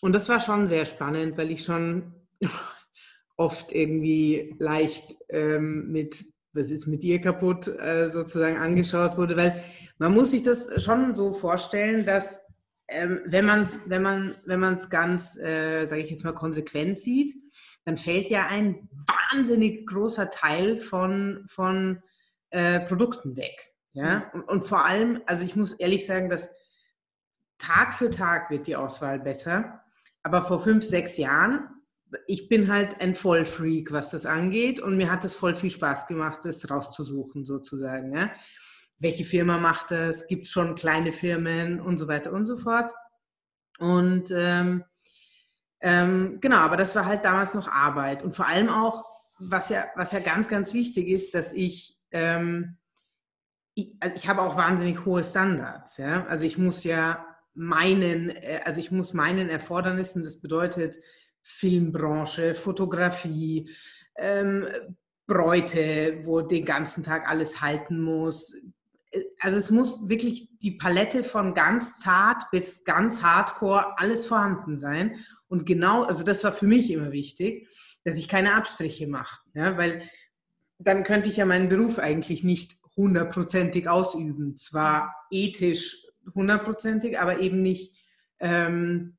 Und 0.00 0.12
das 0.12 0.28
war 0.28 0.40
schon 0.40 0.66
sehr 0.66 0.86
spannend, 0.86 1.38
weil 1.38 1.52
ich 1.52 1.64
schon 1.64 2.14
oft 3.36 3.70
irgendwie 3.70 4.56
leicht 4.58 5.16
ähm, 5.28 5.92
mit 5.92 6.31
was 6.52 6.70
ist 6.70 6.86
mit 6.86 7.02
dir 7.02 7.20
kaputt, 7.20 7.66
äh, 7.66 8.08
sozusagen 8.08 8.58
angeschaut 8.58 9.16
wurde, 9.16 9.36
weil 9.36 9.62
man 9.98 10.12
muss 10.12 10.32
sich 10.32 10.42
das 10.42 10.82
schon 10.82 11.14
so 11.14 11.32
vorstellen, 11.32 12.04
dass 12.04 12.46
ähm, 12.88 13.20
wenn 13.24 13.46
man 13.46 13.62
es 13.62 13.80
wenn 13.86 14.02
man, 14.02 14.36
wenn 14.44 14.60
ganz, 14.90 15.36
äh, 15.38 15.86
sage 15.86 16.02
ich 16.02 16.10
jetzt 16.10 16.24
mal, 16.24 16.34
konsequent 16.34 16.98
sieht, 16.98 17.34
dann 17.84 17.96
fällt 17.96 18.28
ja 18.28 18.46
ein 18.46 18.88
wahnsinnig 19.32 19.86
großer 19.86 20.30
Teil 20.30 20.78
von, 20.78 21.44
von 21.48 22.02
äh, 22.50 22.80
Produkten 22.80 23.36
weg. 23.36 23.72
Ja? 23.92 24.30
Und, 24.34 24.42
und 24.42 24.66
vor 24.66 24.84
allem, 24.84 25.22
also 25.26 25.44
ich 25.44 25.56
muss 25.56 25.72
ehrlich 25.72 26.06
sagen, 26.06 26.28
dass 26.28 26.50
Tag 27.58 27.94
für 27.94 28.10
Tag 28.10 28.50
wird 28.50 28.66
die 28.66 28.76
Auswahl 28.76 29.20
besser. 29.20 29.80
Aber 30.22 30.42
vor 30.42 30.62
fünf, 30.62 30.84
sechs 30.84 31.16
Jahren 31.16 31.68
ich 32.26 32.48
bin 32.48 32.70
halt 32.72 33.00
ein 33.00 33.14
Vollfreak, 33.14 33.92
was 33.92 34.10
das 34.10 34.26
angeht 34.26 34.80
und 34.80 34.96
mir 34.96 35.10
hat 35.10 35.24
es 35.24 35.34
voll 35.34 35.54
viel 35.54 35.70
Spaß 35.70 36.06
gemacht, 36.06 36.40
das 36.44 36.68
rauszusuchen 36.70 37.44
sozusagen. 37.44 38.16
Ja? 38.16 38.30
Welche 38.98 39.24
Firma 39.24 39.58
macht 39.58 39.90
das? 39.90 40.26
Gibt 40.26 40.46
es 40.46 40.52
schon 40.52 40.74
kleine 40.74 41.12
Firmen 41.12 41.80
und 41.80 41.98
so 41.98 42.08
weiter 42.08 42.32
und 42.32 42.46
so 42.46 42.58
fort. 42.58 42.92
Und 43.78 44.30
ähm, 44.30 44.84
ähm, 45.80 46.38
genau, 46.40 46.58
aber 46.58 46.76
das 46.76 46.94
war 46.94 47.06
halt 47.06 47.24
damals 47.24 47.54
noch 47.54 47.68
Arbeit 47.68 48.22
und 48.22 48.36
vor 48.36 48.46
allem 48.46 48.68
auch, 48.68 49.04
was 49.40 49.68
ja, 49.68 49.86
was 49.96 50.12
ja 50.12 50.20
ganz, 50.20 50.46
ganz 50.46 50.72
wichtig 50.72 51.08
ist, 51.08 51.34
dass 51.34 51.52
ich, 51.52 51.98
ähm, 52.12 52.78
ich, 53.74 53.96
also 53.98 54.14
ich 54.14 54.28
habe 54.28 54.42
auch 54.42 54.56
wahnsinnig 54.56 55.04
hohe 55.04 55.24
Standards. 55.24 55.96
Ja? 55.96 56.24
Also 56.26 56.46
ich 56.46 56.56
muss 56.56 56.84
ja 56.84 57.26
meinen, 57.54 58.30
äh, 58.30 58.60
also 58.64 58.78
ich 58.78 58.92
muss 58.92 59.12
meinen 59.12 59.48
Erfordernissen, 59.48 60.22
das 60.22 60.40
bedeutet, 60.40 60.98
Filmbranche, 61.42 62.54
Fotografie, 62.54 63.70
ähm, 64.16 64.66
Bräute, 65.26 66.20
wo 66.22 66.40
den 66.40 66.64
ganzen 66.64 67.02
Tag 67.02 67.28
alles 67.28 67.60
halten 67.60 68.00
muss. 68.00 68.54
Also 69.40 69.56
es 69.56 69.70
muss 69.70 70.08
wirklich 70.08 70.48
die 70.60 70.72
Palette 70.72 71.24
von 71.24 71.54
ganz 71.54 72.00
zart 72.00 72.50
bis 72.50 72.84
ganz 72.84 73.22
hardcore 73.22 73.98
alles 73.98 74.26
vorhanden 74.26 74.78
sein. 74.78 75.24
Und 75.48 75.66
genau, 75.66 76.04
also 76.04 76.24
das 76.24 76.42
war 76.44 76.52
für 76.52 76.66
mich 76.66 76.90
immer 76.90 77.12
wichtig, 77.12 77.68
dass 78.04 78.16
ich 78.16 78.26
keine 78.26 78.54
Abstriche 78.54 79.06
mache, 79.06 79.40
ja, 79.54 79.76
weil 79.76 80.02
dann 80.78 81.04
könnte 81.04 81.30
ich 81.30 81.36
ja 81.36 81.44
meinen 81.44 81.68
Beruf 81.68 81.98
eigentlich 81.98 82.42
nicht 82.42 82.78
hundertprozentig 82.96 83.88
ausüben. 83.88 84.56
Zwar 84.56 85.14
ethisch 85.30 86.06
hundertprozentig, 86.34 87.18
aber 87.18 87.40
eben 87.40 87.62
nicht 87.62 87.94
ähm, 88.40 89.16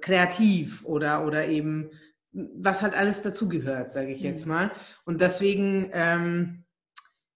kreativ 0.00 0.84
oder, 0.84 1.24
oder 1.26 1.48
eben, 1.48 1.90
was 2.32 2.82
halt 2.82 2.94
alles 2.94 3.22
dazugehört, 3.22 3.90
sage 3.90 4.12
ich 4.12 4.20
jetzt 4.20 4.46
mhm. 4.46 4.52
mal. 4.52 4.70
Und 5.04 5.20
deswegen, 5.20 5.90
ähm, 5.92 6.64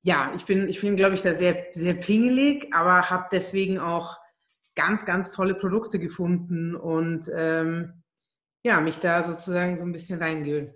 ja, 0.02 0.32
ich 0.36 0.44
bin, 0.44 0.68
ich 0.68 0.80
bin, 0.80 0.96
glaube 0.96 1.14
ich, 1.14 1.22
da 1.22 1.34
sehr, 1.34 1.66
sehr 1.74 1.94
pingelig, 1.94 2.72
aber 2.72 3.10
habe 3.10 3.28
deswegen 3.32 3.78
auch 3.78 4.18
ganz, 4.74 5.04
ganz 5.04 5.30
tolle 5.32 5.54
Produkte 5.54 5.98
gefunden 5.98 6.74
und 6.74 7.30
ähm, 7.34 8.02
ja, 8.62 8.80
mich 8.80 8.98
da 8.98 9.22
sozusagen 9.22 9.76
so 9.76 9.84
ein 9.84 9.92
bisschen 9.92 10.18
reinge, 10.18 10.74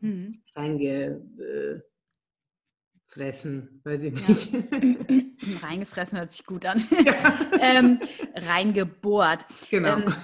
mhm. 0.00 0.32
reingefressen, 0.54 1.82
äh, 3.84 3.88
weiß 3.88 4.02
ich 4.04 4.28
nicht. 4.28 4.52
Ja. 4.52 4.60
Reingefressen 5.62 6.18
hört 6.18 6.30
sich 6.30 6.44
gut 6.44 6.66
an. 6.66 6.84
Ja. 7.04 7.38
ähm, 7.60 8.00
reingebohrt. 8.34 9.46
Genau. 9.70 9.98
Ähm, 9.98 10.14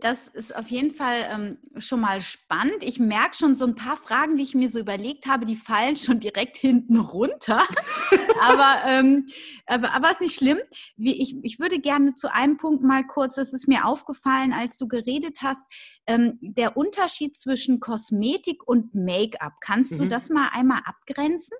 das 0.00 0.28
ist 0.28 0.54
auf 0.54 0.68
jeden 0.68 0.92
Fall 0.94 1.28
ähm, 1.30 1.58
schon 1.78 2.00
mal 2.00 2.20
spannend. 2.20 2.82
Ich 2.82 2.98
merke 2.98 3.36
schon 3.36 3.54
so 3.54 3.66
ein 3.66 3.74
paar 3.74 3.96
Fragen, 3.96 4.36
die 4.36 4.42
ich 4.42 4.54
mir 4.54 4.68
so 4.68 4.78
überlegt 4.78 5.26
habe, 5.26 5.46
die 5.46 5.56
fallen 5.56 5.96
schon 5.96 6.20
direkt 6.20 6.56
hinten 6.58 6.98
runter. 6.98 7.62
aber, 8.40 8.82
ähm, 8.86 9.26
aber, 9.66 9.92
aber 9.92 10.10
ist 10.10 10.20
nicht 10.20 10.34
schlimm. 10.34 10.58
Wie 10.96 11.20
ich, 11.20 11.36
ich 11.42 11.60
würde 11.60 11.78
gerne 11.78 12.14
zu 12.14 12.32
einem 12.32 12.56
Punkt 12.56 12.82
mal 12.82 13.06
kurz, 13.06 13.34
das 13.36 13.52
ist 13.52 13.68
mir 13.68 13.84
aufgefallen, 13.84 14.52
als 14.52 14.76
du 14.76 14.88
geredet 14.88 15.38
hast, 15.42 15.64
ähm, 16.06 16.38
der 16.40 16.76
Unterschied 16.76 17.36
zwischen 17.36 17.80
Kosmetik 17.80 18.66
und 18.66 18.94
Make-up. 18.94 19.54
Kannst 19.60 19.98
du 19.98 20.04
mhm. 20.04 20.10
das 20.10 20.28
mal 20.28 20.48
einmal 20.52 20.80
abgrenzen? 20.84 21.56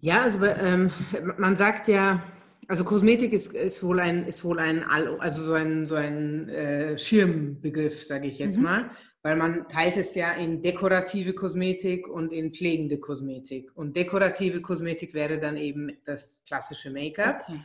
Ja, 0.00 0.22
also 0.22 0.44
ähm, 0.44 0.92
man 1.38 1.56
sagt 1.56 1.88
ja, 1.88 2.22
also 2.68 2.84
Kosmetik 2.84 3.32
ist, 3.32 3.54
ist 3.54 3.82
wohl 3.82 3.98
ein, 3.98 4.26
ist 4.26 4.44
wohl 4.44 4.60
ein, 4.60 4.84
also 4.84 5.42
so 5.42 5.54
ein, 5.54 5.86
so 5.86 5.94
ein 5.94 6.50
äh, 6.50 6.98
Schirmbegriff, 6.98 8.04
sage 8.04 8.28
ich 8.28 8.38
jetzt 8.38 8.58
mhm. 8.58 8.64
mal, 8.64 8.90
weil 9.22 9.36
man 9.36 9.66
teilt 9.68 9.96
es 9.96 10.14
ja 10.14 10.32
in 10.32 10.62
dekorative 10.62 11.32
Kosmetik 11.32 12.06
und 12.06 12.30
in 12.30 12.52
pflegende 12.52 12.98
Kosmetik. 12.98 13.70
Und 13.74 13.96
dekorative 13.96 14.60
Kosmetik 14.60 15.14
wäre 15.14 15.40
dann 15.40 15.56
eben 15.56 15.90
das 16.04 16.42
klassische 16.46 16.90
Make-up. 16.90 17.42
Okay. 17.48 17.60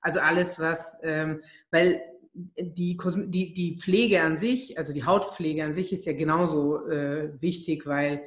Also 0.00 0.20
alles, 0.20 0.60
was, 0.60 0.96
ähm, 1.02 1.42
weil 1.72 2.00
die, 2.32 2.96
die, 3.26 3.52
die 3.52 3.76
Pflege 3.76 4.22
an 4.22 4.38
sich, 4.38 4.78
also 4.78 4.92
die 4.92 5.04
Hautpflege 5.04 5.64
an 5.64 5.74
sich 5.74 5.92
ist 5.92 6.06
ja 6.06 6.12
genauso 6.12 6.86
äh, 6.88 7.30
wichtig, 7.42 7.84
weil 7.86 8.22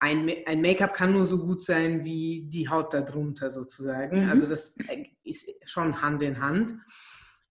ein, 0.00 0.32
ein 0.46 0.62
Make-up 0.62 0.94
kann 0.94 1.12
nur 1.12 1.26
so 1.26 1.38
gut 1.38 1.62
sein 1.62 2.04
wie 2.04 2.46
die 2.48 2.68
Haut 2.68 2.94
darunter 2.94 3.50
sozusagen. 3.50 4.24
Mhm. 4.24 4.30
Also 4.30 4.46
das 4.46 4.76
ist 5.22 5.50
schon 5.64 6.00
Hand 6.00 6.22
in 6.22 6.40
Hand. 6.40 6.74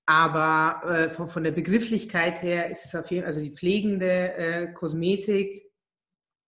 Aber 0.07 0.81
äh, 0.89 1.09
von, 1.11 1.29
von, 1.29 1.43
der 1.43 1.51
Begrifflichkeit 1.51 2.41
her 2.41 2.71
ist 2.71 2.85
es 2.85 2.95
auf 2.95 3.11
jeden 3.11 3.21
Fall, 3.21 3.27
also 3.27 3.41
die 3.41 3.53
pflegende 3.53 4.33
äh, 4.33 4.73
Kosmetik 4.73 5.71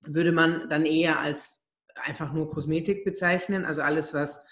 würde 0.02 0.32
man 0.32 0.68
dann 0.68 0.88
eher 0.88 1.20
als 1.20 1.62
einfach 1.94 2.34
nur 2.34 2.50
Kosmetik 2.50 3.06
bezeichnen. 3.06 3.64
Also 3.64 3.84
alles, 3.84 4.16
was 4.16 4.44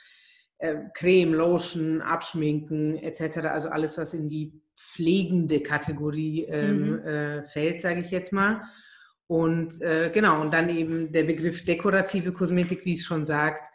äh, 0.59 0.75
Creme, 0.93 1.33
Lotion, 1.33 2.01
Abschminken 2.01 2.97
etc., 2.97 3.37
also 3.47 3.69
alles, 3.69 3.97
was 3.97 4.13
in 4.13 4.29
die 4.29 4.61
pflegende 4.77 5.61
Kategorie 5.61 6.45
ähm, 6.45 6.91
mhm. 6.91 6.99
Äh, 6.99 7.43
fällt, 7.45 7.81
sage 7.81 8.01
ich 8.01 8.11
jetzt 8.11 8.31
mal. 8.31 8.61
Und 9.29 9.79
äh, 9.81 10.09
genau, 10.11 10.41
und 10.41 10.51
dann 10.51 10.69
eben 10.69 11.11
der 11.11 11.23
Begriff 11.23 11.63
dekorative 11.63 12.33
Kosmetik, 12.33 12.83
wie 12.83 12.93
es 12.93 13.03
schon 13.03 13.25
sagt, 13.25 13.67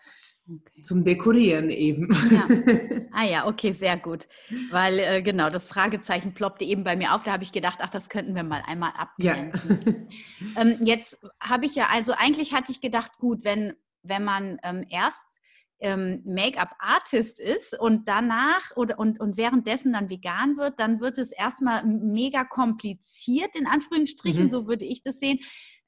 okay. 0.49 0.83
zum 0.83 1.05
Dekorieren 1.05 1.71
eben. 1.71 2.13
Ja. 2.31 2.49
Ah 3.17 3.23
ja, 3.23 3.47
okay, 3.47 3.71
sehr 3.71 3.97
gut. 3.97 4.27
Weil 4.73 4.99
äh, 4.99 5.23
genau, 5.23 5.49
das 5.49 5.69
Fragezeichen 5.69 6.35
ploppte 6.35 6.65
eben 6.65 6.83
bei 6.83 6.97
mir 6.97 7.15
auf. 7.15 7.23
Da 7.23 7.31
habe 7.31 7.45
ich 7.45 7.53
gedacht, 7.53 7.79
ach, 7.81 7.91
das 7.91 8.09
könnten 8.09 8.35
wir 8.35 8.43
mal 8.43 8.65
einmal 8.67 8.91
abgrenzen. 8.97 10.09
Ja. 10.57 10.63
ähm, 10.63 10.79
jetzt 10.81 11.21
habe 11.39 11.67
ich 11.67 11.77
ja, 11.77 11.87
also 11.93 12.13
eigentlich 12.17 12.53
hatte 12.53 12.73
ich 12.73 12.81
gedacht, 12.81 13.13
gut, 13.19 13.45
wenn, 13.45 13.75
wenn 14.03 14.25
man 14.25 14.59
ähm, 14.65 14.85
erst 14.91 15.34
ähm, 15.81 16.23
Make-up-Artist 16.25 17.41
ist 17.41 17.79
und 17.79 18.09
danach 18.09 18.77
oder, 18.77 18.99
und, 18.99 19.21
und 19.21 19.37
währenddessen 19.37 19.93
dann 19.93 20.09
vegan 20.09 20.57
wird, 20.57 20.79
dann 20.79 21.01
wird 21.01 21.19
es 21.19 21.33
erstmal 21.33 21.85
mega 21.85 22.45
kompliziert, 22.45 23.55
in 23.55 23.67
Anführungsstrichen, 23.67 24.45
mhm. 24.45 24.51
so 24.51 24.67
würde 24.67 24.85
ich 24.85 25.03
das 25.03 25.19
sehen, 25.19 25.41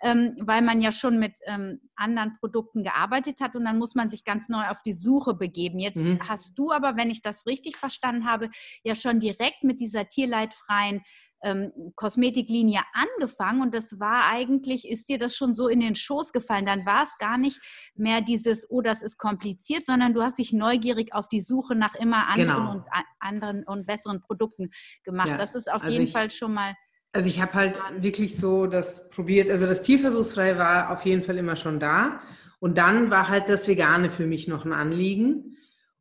ähm, 0.02 0.36
weil 0.40 0.62
man 0.62 0.80
ja 0.80 0.92
schon 0.92 1.18
mit 1.18 1.38
ähm, 1.46 1.80
anderen 1.94 2.36
Produkten 2.38 2.82
gearbeitet 2.82 3.40
hat 3.40 3.54
und 3.56 3.64
dann 3.64 3.78
muss 3.78 3.94
man 3.94 4.10
sich 4.10 4.24
ganz 4.24 4.48
neu 4.48 4.68
auf 4.68 4.82
die 4.82 4.92
Suche 4.92 5.34
begeben. 5.34 5.78
Jetzt 5.78 6.04
mhm. 6.04 6.18
hast 6.28 6.58
du 6.58 6.72
aber, 6.72 6.96
wenn 6.96 7.10
ich 7.10 7.22
das 7.22 7.46
richtig 7.46 7.76
verstanden 7.76 8.26
habe, 8.26 8.50
ja 8.82 8.94
schon 8.94 9.20
direkt 9.20 9.64
mit 9.64 9.80
dieser 9.80 10.08
tierleidfreien 10.08 11.02
ähm, 11.46 11.72
Kosmetiklinie 11.94 12.80
angefangen 12.92 13.62
und 13.62 13.72
das 13.72 14.00
war 14.00 14.24
eigentlich, 14.32 14.88
ist 14.88 15.08
dir 15.08 15.16
das 15.16 15.36
schon 15.36 15.54
so 15.54 15.68
in 15.68 15.78
den 15.78 15.94
Schoß 15.94 16.32
gefallen? 16.32 16.66
Dann 16.66 16.84
war 16.84 17.04
es 17.04 17.16
gar 17.18 17.38
nicht 17.38 17.60
mehr 17.94 18.20
dieses, 18.20 18.68
oh, 18.68 18.80
das 18.80 19.00
ist 19.00 19.16
kompliziert, 19.16 19.86
sondern 19.86 20.12
du 20.12 20.22
hast 20.22 20.38
dich 20.38 20.52
neugierig 20.52 21.14
auf 21.14 21.28
die 21.28 21.40
Suche 21.40 21.76
nach 21.76 21.94
immer 21.94 22.28
anderen 22.28 22.48
genau. 22.48 22.70
und 22.72 22.84
anderen 23.20 23.62
und 23.62 23.86
besseren 23.86 24.20
Produkten 24.20 24.70
gemacht. 25.04 25.28
Ja, 25.28 25.38
das 25.38 25.54
ist 25.54 25.70
auf 25.72 25.82
also 25.82 25.92
jeden 25.92 26.06
ich, 26.06 26.12
Fall 26.12 26.30
schon 26.30 26.52
mal. 26.52 26.74
Also 27.12 27.28
ich 27.28 27.40
habe 27.40 27.54
halt 27.54 27.80
wirklich 27.98 28.36
so 28.36 28.66
das 28.66 29.08
probiert, 29.10 29.48
also 29.48 29.66
das 29.66 29.82
Tierversuchsfrei 29.82 30.58
war 30.58 30.90
auf 30.90 31.04
jeden 31.04 31.22
Fall 31.22 31.38
immer 31.38 31.54
schon 31.54 31.78
da. 31.78 32.20
Und 32.58 32.76
dann 32.76 33.10
war 33.10 33.28
halt 33.28 33.48
das 33.48 33.68
Vegane 33.68 34.10
für 34.10 34.26
mich 34.26 34.48
noch 34.48 34.64
ein 34.64 34.72
Anliegen. 34.72 35.56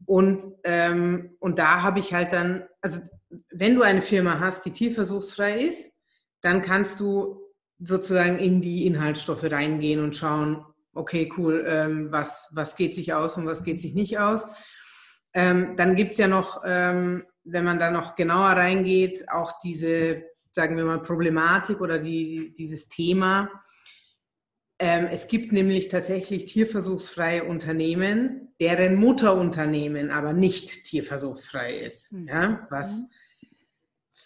Und, 0.05 0.43
ähm, 0.63 1.35
und 1.39 1.59
da 1.59 1.83
habe 1.83 1.99
ich 1.99 2.13
halt 2.13 2.33
dann, 2.33 2.63
also 2.81 2.99
wenn 3.57 3.75
du 3.75 3.83
eine 3.83 4.01
Firma 4.01 4.39
hast, 4.39 4.65
die 4.65 4.71
tierversuchsfrei 4.71 5.61
ist, 5.61 5.93
dann 6.41 6.61
kannst 6.61 6.99
du 6.99 7.41
sozusagen 7.79 8.37
in 8.37 8.61
die 8.61 8.85
Inhaltsstoffe 8.85 9.49
reingehen 9.49 10.03
und 10.03 10.15
schauen, 10.15 10.65
okay, 10.93 11.31
cool, 11.37 11.65
ähm, 11.67 12.07
was, 12.11 12.49
was 12.51 12.75
geht 12.75 12.95
sich 12.95 13.13
aus 13.13 13.37
und 13.37 13.45
was 13.45 13.63
geht 13.63 13.79
sich 13.79 13.93
nicht 13.95 14.19
aus. 14.19 14.45
Ähm, 15.33 15.75
dann 15.75 15.95
gibt 15.95 16.11
es 16.11 16.17
ja 16.17 16.27
noch, 16.27 16.61
ähm, 16.65 17.25
wenn 17.43 17.63
man 17.63 17.79
da 17.79 17.91
noch 17.91 18.15
genauer 18.15 18.51
reingeht, 18.51 19.29
auch 19.29 19.53
diese, 19.63 20.23
sagen 20.51 20.77
wir 20.77 20.85
mal, 20.85 21.01
Problematik 21.01 21.81
oder 21.81 21.99
die, 21.99 22.53
dieses 22.53 22.87
Thema. 22.87 23.49
Ähm, 24.79 25.07
es 25.11 25.27
gibt 25.27 25.51
nämlich 25.53 25.87
tatsächlich 25.87 26.45
tierversuchsfreie 26.45 27.45
Unternehmen, 27.45 28.53
deren 28.59 28.95
Mutterunternehmen 28.95 30.11
aber 30.11 30.33
nicht 30.33 30.85
tierversuchsfrei 30.85 31.77
ist. 31.77 32.13
Mhm. 32.13 32.27
Ja, 32.27 32.67
was 32.69 33.05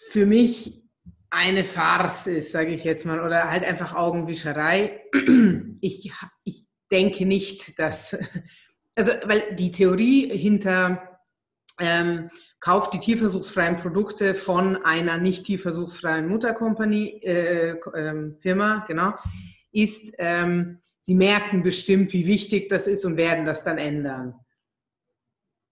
für 0.10 0.26
mich 0.26 0.84
eine 1.30 1.64
Farce 1.64 2.28
ist, 2.28 2.52
sage 2.52 2.74
ich 2.74 2.84
jetzt 2.84 3.06
mal, 3.06 3.22
oder 3.22 3.50
halt 3.50 3.64
einfach 3.64 3.96
Augenwischerei. 3.96 5.02
Ich, 5.82 6.12
ich 6.44 6.68
denke 6.92 7.26
nicht, 7.26 7.80
dass, 7.80 8.18
also 8.96 9.14
weil 9.24 9.56
die 9.56 9.72
Theorie 9.72 10.28
hinter 10.38 11.22
ähm, 11.80 12.30
kauft 12.60 12.94
die 12.94 13.00
tierversuchsfreien 13.00 13.78
Produkte 13.78 14.36
von 14.36 14.84
einer 14.84 15.18
nicht 15.18 15.46
tierversuchsfreien 15.46 16.28
Mutterkompanie, 16.28 17.22
äh, 17.24 17.70
äh, 17.94 18.34
Firma, 18.42 18.84
genau, 18.90 19.14
ist, 19.72 20.14
ähm, 20.18 20.80
sie 21.00 21.16
merken 21.16 21.64
bestimmt, 21.64 22.12
wie 22.12 22.28
wichtig 22.28 22.68
das 22.68 22.86
ist 22.86 23.06
und 23.06 23.16
werden 23.16 23.46
das 23.46 23.64
dann 23.64 23.78
ändern. 23.78 24.36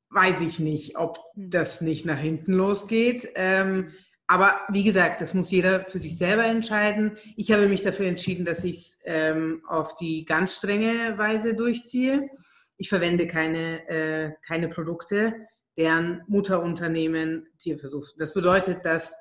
Weiß 0.09 0.39
ich 0.39 0.59
nicht, 0.59 0.97
ob 0.97 1.19
hm. 1.35 1.49
das 1.49 1.81
nicht 1.81 2.05
nach 2.05 2.19
hinten 2.19 2.53
losgeht. 2.53 3.29
Ähm, 3.35 3.91
aber 4.27 4.59
wie 4.69 4.83
gesagt, 4.83 5.21
das 5.21 5.33
muss 5.33 5.49
jeder 5.51 5.85
für 5.85 5.99
sich 5.99 6.17
selber 6.17 6.45
entscheiden. 6.45 7.17
Ich 7.37 7.51
habe 7.51 7.67
mich 7.67 7.81
dafür 7.81 8.07
entschieden, 8.07 8.43
dass 8.43 8.65
ich 8.65 8.77
es 8.77 8.99
ähm, 9.05 9.63
auf 9.67 9.95
die 9.95 10.25
ganz 10.25 10.55
strenge 10.55 11.17
Weise 11.17 11.53
durchziehe. 11.53 12.29
Ich 12.75 12.89
verwende 12.89 13.27
keine, 13.27 13.87
äh, 13.87 14.33
keine 14.45 14.67
Produkte, 14.67 15.33
deren 15.77 16.23
Mutterunternehmen 16.27 17.47
Tierversuchs. 17.57 18.15
Das 18.17 18.33
bedeutet, 18.33 18.83
dass 18.83 19.15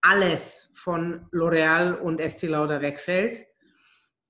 alles 0.00 0.70
von 0.74 1.26
L'Oreal 1.32 1.94
und 1.94 2.20
Estee 2.20 2.48
Lauder 2.48 2.82
wegfällt. 2.82 3.46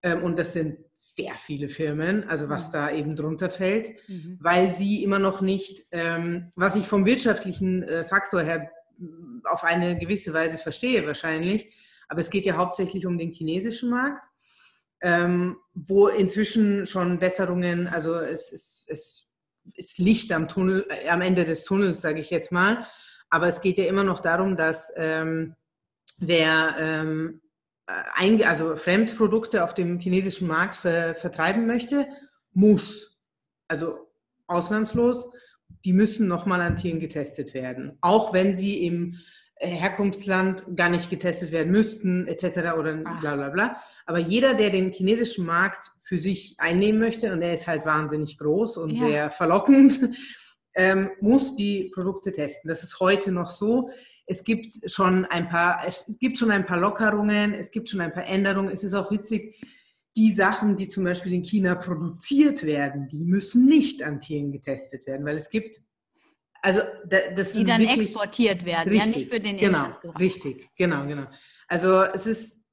Ähm, 0.03 0.23
und 0.23 0.39
das 0.39 0.53
sind 0.53 0.79
sehr 0.95 1.35
viele 1.35 1.69
Firmen, 1.69 2.29
also 2.29 2.49
was 2.49 2.69
mhm. 2.69 2.73
da 2.73 2.91
eben 2.91 3.17
drunter 3.17 3.49
fällt, 3.49 3.91
mhm. 4.09 4.39
weil 4.41 4.71
sie 4.71 5.03
immer 5.03 5.19
noch 5.19 5.41
nicht, 5.41 5.87
ähm, 5.91 6.51
was 6.55 6.77
ich 6.77 6.87
vom 6.87 7.07
wirtschaftlichen 7.07 7.83
äh, 7.83 8.05
Faktor 8.05 8.43
her 8.43 8.71
auf 9.45 9.65
eine 9.65 9.99
gewisse 9.99 10.33
Weise 10.33 10.59
verstehe 10.59 11.07
wahrscheinlich. 11.07 11.73
Aber 12.09 12.21
es 12.21 12.31
geht 12.31 12.47
ja 12.47 12.57
hauptsächlich 12.57 13.07
um 13.07 13.19
den 13.19 13.33
chinesischen 13.33 13.91
Markt, 13.91 14.25
ähm, 15.01 15.57
wo 15.75 16.09
inzwischen 16.09 16.87
schon 16.87 17.19
Besserungen, 17.19 17.87
also 17.87 18.17
es 18.17 18.51
ist, 18.51 18.87
es 18.89 19.29
ist 19.75 19.99
Licht 19.99 20.33
am, 20.33 20.49
Tunnel, 20.49 20.87
äh, 20.89 21.09
am 21.09 21.21
Ende 21.21 21.45
des 21.45 21.65
Tunnels, 21.65 22.01
sage 22.01 22.21
ich 22.21 22.31
jetzt 22.31 22.53
mal. 22.53 22.87
Aber 23.31 23.47
es 23.47 23.61
geht 23.61 23.79
ja 23.79 23.85
immer 23.85 24.05
noch 24.05 24.21
darum, 24.21 24.57
dass 24.57 24.93
ähm, 24.97 25.55
wer 26.19 26.77
ähm, 26.79 27.43
ein, 28.15 28.43
also 28.45 28.77
Fremdprodukte 28.77 29.65
auf 29.65 29.75
dem 29.75 29.99
chinesischen 29.99 30.49
Markt 30.49 30.77
ver, 30.77 31.15
vertreiben 31.15 31.67
möchte, 31.67 32.07
muss, 32.53 33.19
also 33.69 34.11
ausnahmslos, 34.47 35.31
die 35.85 35.93
müssen 35.93 36.29
nochmal 36.29 36.61
an 36.61 36.77
Tieren 36.77 37.01
getestet 37.01 37.55
werden. 37.55 37.99
Auch 38.01 38.33
wenn 38.33 38.55
sie 38.55 38.85
im 38.85 39.17
äh, 39.57 39.69
Herkunftsland 39.69 40.65
gar 40.77 40.89
nicht 40.89 41.11
getestet 41.11 41.53
werden 41.53 41.73
müssten, 41.73 42.27
etc. 42.27 42.75
oder 42.79 42.95
bla 43.21 43.37
bla 43.37 43.49
bla. 43.51 43.77
Aber 44.07 44.19
jeder, 44.19 44.55
der 44.55 44.71
den 44.71 44.93
chinesischen 44.93 45.47
Markt 45.47 45.91
für 46.03 46.19
sich 46.19 46.55
einnehmen 46.59 47.01
möchte, 47.01 47.33
und 47.33 47.41
der 47.41 47.55
ist 47.55 47.67
halt 47.67 47.85
wahnsinnig 47.85 48.39
groß 48.39 48.79
und 48.79 48.93
ja. 48.93 49.07
sehr 49.07 49.31
verlockend, 49.31 49.99
ähm, 50.75 51.11
muss 51.21 51.57
die 51.57 51.91
Produkte 51.95 52.33
testen. 52.33 52.69
Das 52.69 52.83
ist 52.83 53.01
heute 53.01 53.33
noch 53.33 53.51
so. 53.51 53.91
Es 54.27 54.45
gibt 54.45 54.73
schon 54.91 55.25
ein 55.25 55.49
paar, 55.49 55.83
es 55.87 56.07
gibt 56.21 56.39
schon 56.39 56.51
ein 56.51 56.67
paar 56.67 56.79
Lockerungen, 56.79 57.55
es 57.55 57.71
gibt 57.71 57.89
schon 57.89 58.01
ein 58.01 58.13
paar 58.13 58.27
Änderungen. 58.27 58.71
Es 58.71 58.85
ist 58.85 58.95
auch 58.95 59.11
witzig, 59.11 59.59
die 60.19 60.33
Sachen, 60.33 60.75
die 60.75 60.89
zum 60.89 61.05
Beispiel 61.05 61.33
in 61.33 61.45
China 61.45 61.77
produziert 61.77 62.65
werden, 62.67 63.07
die 63.07 63.25
müssen 63.25 63.67
nicht 63.67 64.03
an 64.03 64.19
Tieren 64.19 64.51
getestet 64.51 65.07
werden, 65.07 65.25
weil 65.25 65.37
es 65.37 65.49
gibt, 65.49 65.81
also 66.61 66.81
das 67.09 67.53
die 67.53 67.65
dann 67.65 67.83
exportiert 67.83 68.65
werden, 68.65 68.91
richtig, 68.91 69.15
ja 69.15 69.19
nicht 69.21 69.33
für 69.33 69.41
den 69.41 69.59
genau, 69.59 69.91
richtig, 70.19 70.69
genau, 70.77 71.07
genau. 71.07 71.27
Also 71.69 72.03
es 72.03 72.27
ist 72.27 72.65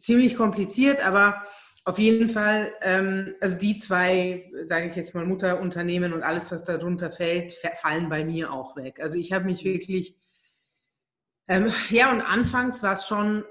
ziemlich 0.00 0.36
kompliziert, 0.36 1.00
aber 1.00 1.44
auf 1.86 1.98
jeden 1.98 2.28
Fall, 2.28 2.74
ähm, 2.82 3.34
also 3.40 3.56
die 3.56 3.78
zwei, 3.78 4.50
sage 4.64 4.90
ich 4.90 4.96
jetzt 4.96 5.14
mal, 5.14 5.24
Mutterunternehmen 5.24 6.12
und 6.12 6.22
alles, 6.22 6.52
was 6.52 6.62
darunter 6.62 7.10
fällt, 7.10 7.54
fallen 7.80 8.10
bei 8.10 8.22
mir 8.22 8.52
auch 8.52 8.76
weg. 8.76 9.00
Also 9.00 9.18
ich 9.18 9.32
habe 9.32 9.46
mich 9.46 9.64
wirklich, 9.64 10.14
ähm, 11.48 11.72
ja, 11.88 12.12
und 12.12 12.20
anfangs 12.20 12.82
war 12.82 12.92
es 12.92 13.06
schon 13.06 13.44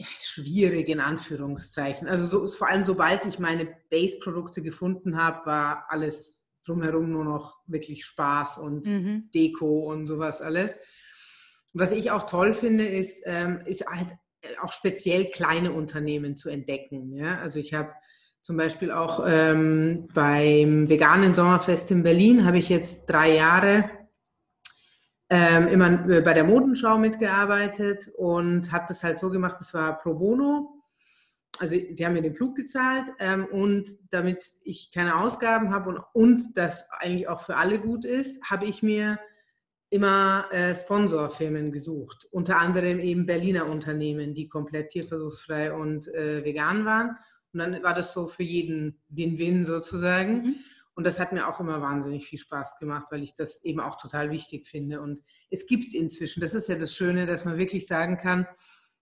schwierig 0.00 0.88
in 0.88 1.00
Anführungszeichen. 1.00 2.08
Also 2.08 2.24
so, 2.24 2.46
vor 2.48 2.68
allem 2.68 2.84
sobald 2.84 3.26
ich 3.26 3.38
meine 3.38 3.68
Base-Produkte 3.90 4.62
gefunden 4.62 5.16
habe, 5.16 5.46
war 5.46 5.86
alles 5.88 6.44
drumherum 6.66 7.10
nur 7.10 7.24
noch 7.24 7.58
wirklich 7.66 8.04
Spaß 8.04 8.58
und 8.58 8.86
mhm. 8.86 9.30
Deko 9.34 9.90
und 9.92 10.06
sowas 10.06 10.40
alles. 10.40 10.74
Was 11.72 11.92
ich 11.92 12.10
auch 12.10 12.24
toll 12.24 12.54
finde, 12.54 12.86
ist, 12.86 13.22
ähm, 13.26 13.62
ist 13.66 13.86
halt 13.86 14.08
auch 14.60 14.72
speziell 14.72 15.24
kleine 15.26 15.72
Unternehmen 15.72 16.36
zu 16.36 16.48
entdecken. 16.48 17.14
Ja? 17.14 17.38
Also 17.40 17.58
ich 17.58 17.74
habe 17.74 17.92
zum 18.42 18.56
Beispiel 18.56 18.90
auch 18.90 19.24
ähm, 19.26 20.08
beim 20.12 20.88
veganen 20.88 21.34
Sommerfest 21.34 21.90
in 21.90 22.02
Berlin 22.02 22.44
habe 22.44 22.58
ich 22.58 22.68
jetzt 22.68 23.06
drei 23.06 23.34
Jahre 23.34 23.90
ähm, 25.34 25.66
immer 25.66 26.08
äh, 26.08 26.20
bei 26.20 26.32
der 26.32 26.44
Modenschau 26.44 26.96
mitgearbeitet 26.96 28.08
und 28.16 28.70
habe 28.70 28.84
das 28.86 29.02
halt 29.02 29.18
so 29.18 29.30
gemacht, 29.30 29.56
das 29.58 29.74
war 29.74 29.98
pro 29.98 30.14
bono. 30.14 30.80
Also 31.58 31.76
sie 31.92 32.06
haben 32.06 32.12
mir 32.12 32.22
den 32.22 32.34
Flug 32.34 32.56
gezahlt 32.56 33.08
ähm, 33.18 33.46
und 33.46 33.88
damit 34.10 34.44
ich 34.62 34.92
keine 34.92 35.20
Ausgaben 35.20 35.72
habe 35.72 35.90
und, 35.90 36.00
und 36.12 36.56
das 36.56 36.88
eigentlich 37.00 37.26
auch 37.28 37.40
für 37.40 37.56
alle 37.56 37.80
gut 37.80 38.04
ist, 38.04 38.48
habe 38.48 38.66
ich 38.66 38.84
mir 38.84 39.18
immer 39.90 40.46
äh, 40.52 40.74
Sponsorfirmen 40.74 41.72
gesucht. 41.72 42.28
Unter 42.30 42.58
anderem 42.58 43.00
eben 43.00 43.26
Berliner 43.26 43.66
Unternehmen, 43.66 44.34
die 44.34 44.46
komplett 44.46 44.90
tierversuchsfrei 44.90 45.72
und 45.72 46.06
äh, 46.14 46.44
vegan 46.44 46.84
waren. 46.84 47.16
Und 47.52 47.58
dann 47.58 47.82
war 47.82 47.94
das 47.94 48.12
so 48.12 48.28
für 48.28 48.42
jeden 48.44 49.00
Win-Win 49.08 49.64
sozusagen. 49.64 50.42
Mhm. 50.42 50.54
Und 50.94 51.04
das 51.04 51.18
hat 51.18 51.32
mir 51.32 51.48
auch 51.48 51.60
immer 51.60 51.80
wahnsinnig 51.80 52.26
viel 52.26 52.38
Spaß 52.38 52.78
gemacht, 52.78 53.08
weil 53.10 53.22
ich 53.22 53.34
das 53.34 53.62
eben 53.64 53.80
auch 53.80 53.96
total 53.96 54.30
wichtig 54.30 54.66
finde. 54.66 55.00
Und 55.00 55.20
es 55.50 55.66
gibt 55.66 55.94
inzwischen, 55.94 56.40
das 56.40 56.54
ist 56.54 56.68
ja 56.68 56.76
das 56.76 56.94
Schöne, 56.94 57.26
dass 57.26 57.44
man 57.44 57.58
wirklich 57.58 57.86
sagen 57.86 58.16
kann, 58.16 58.46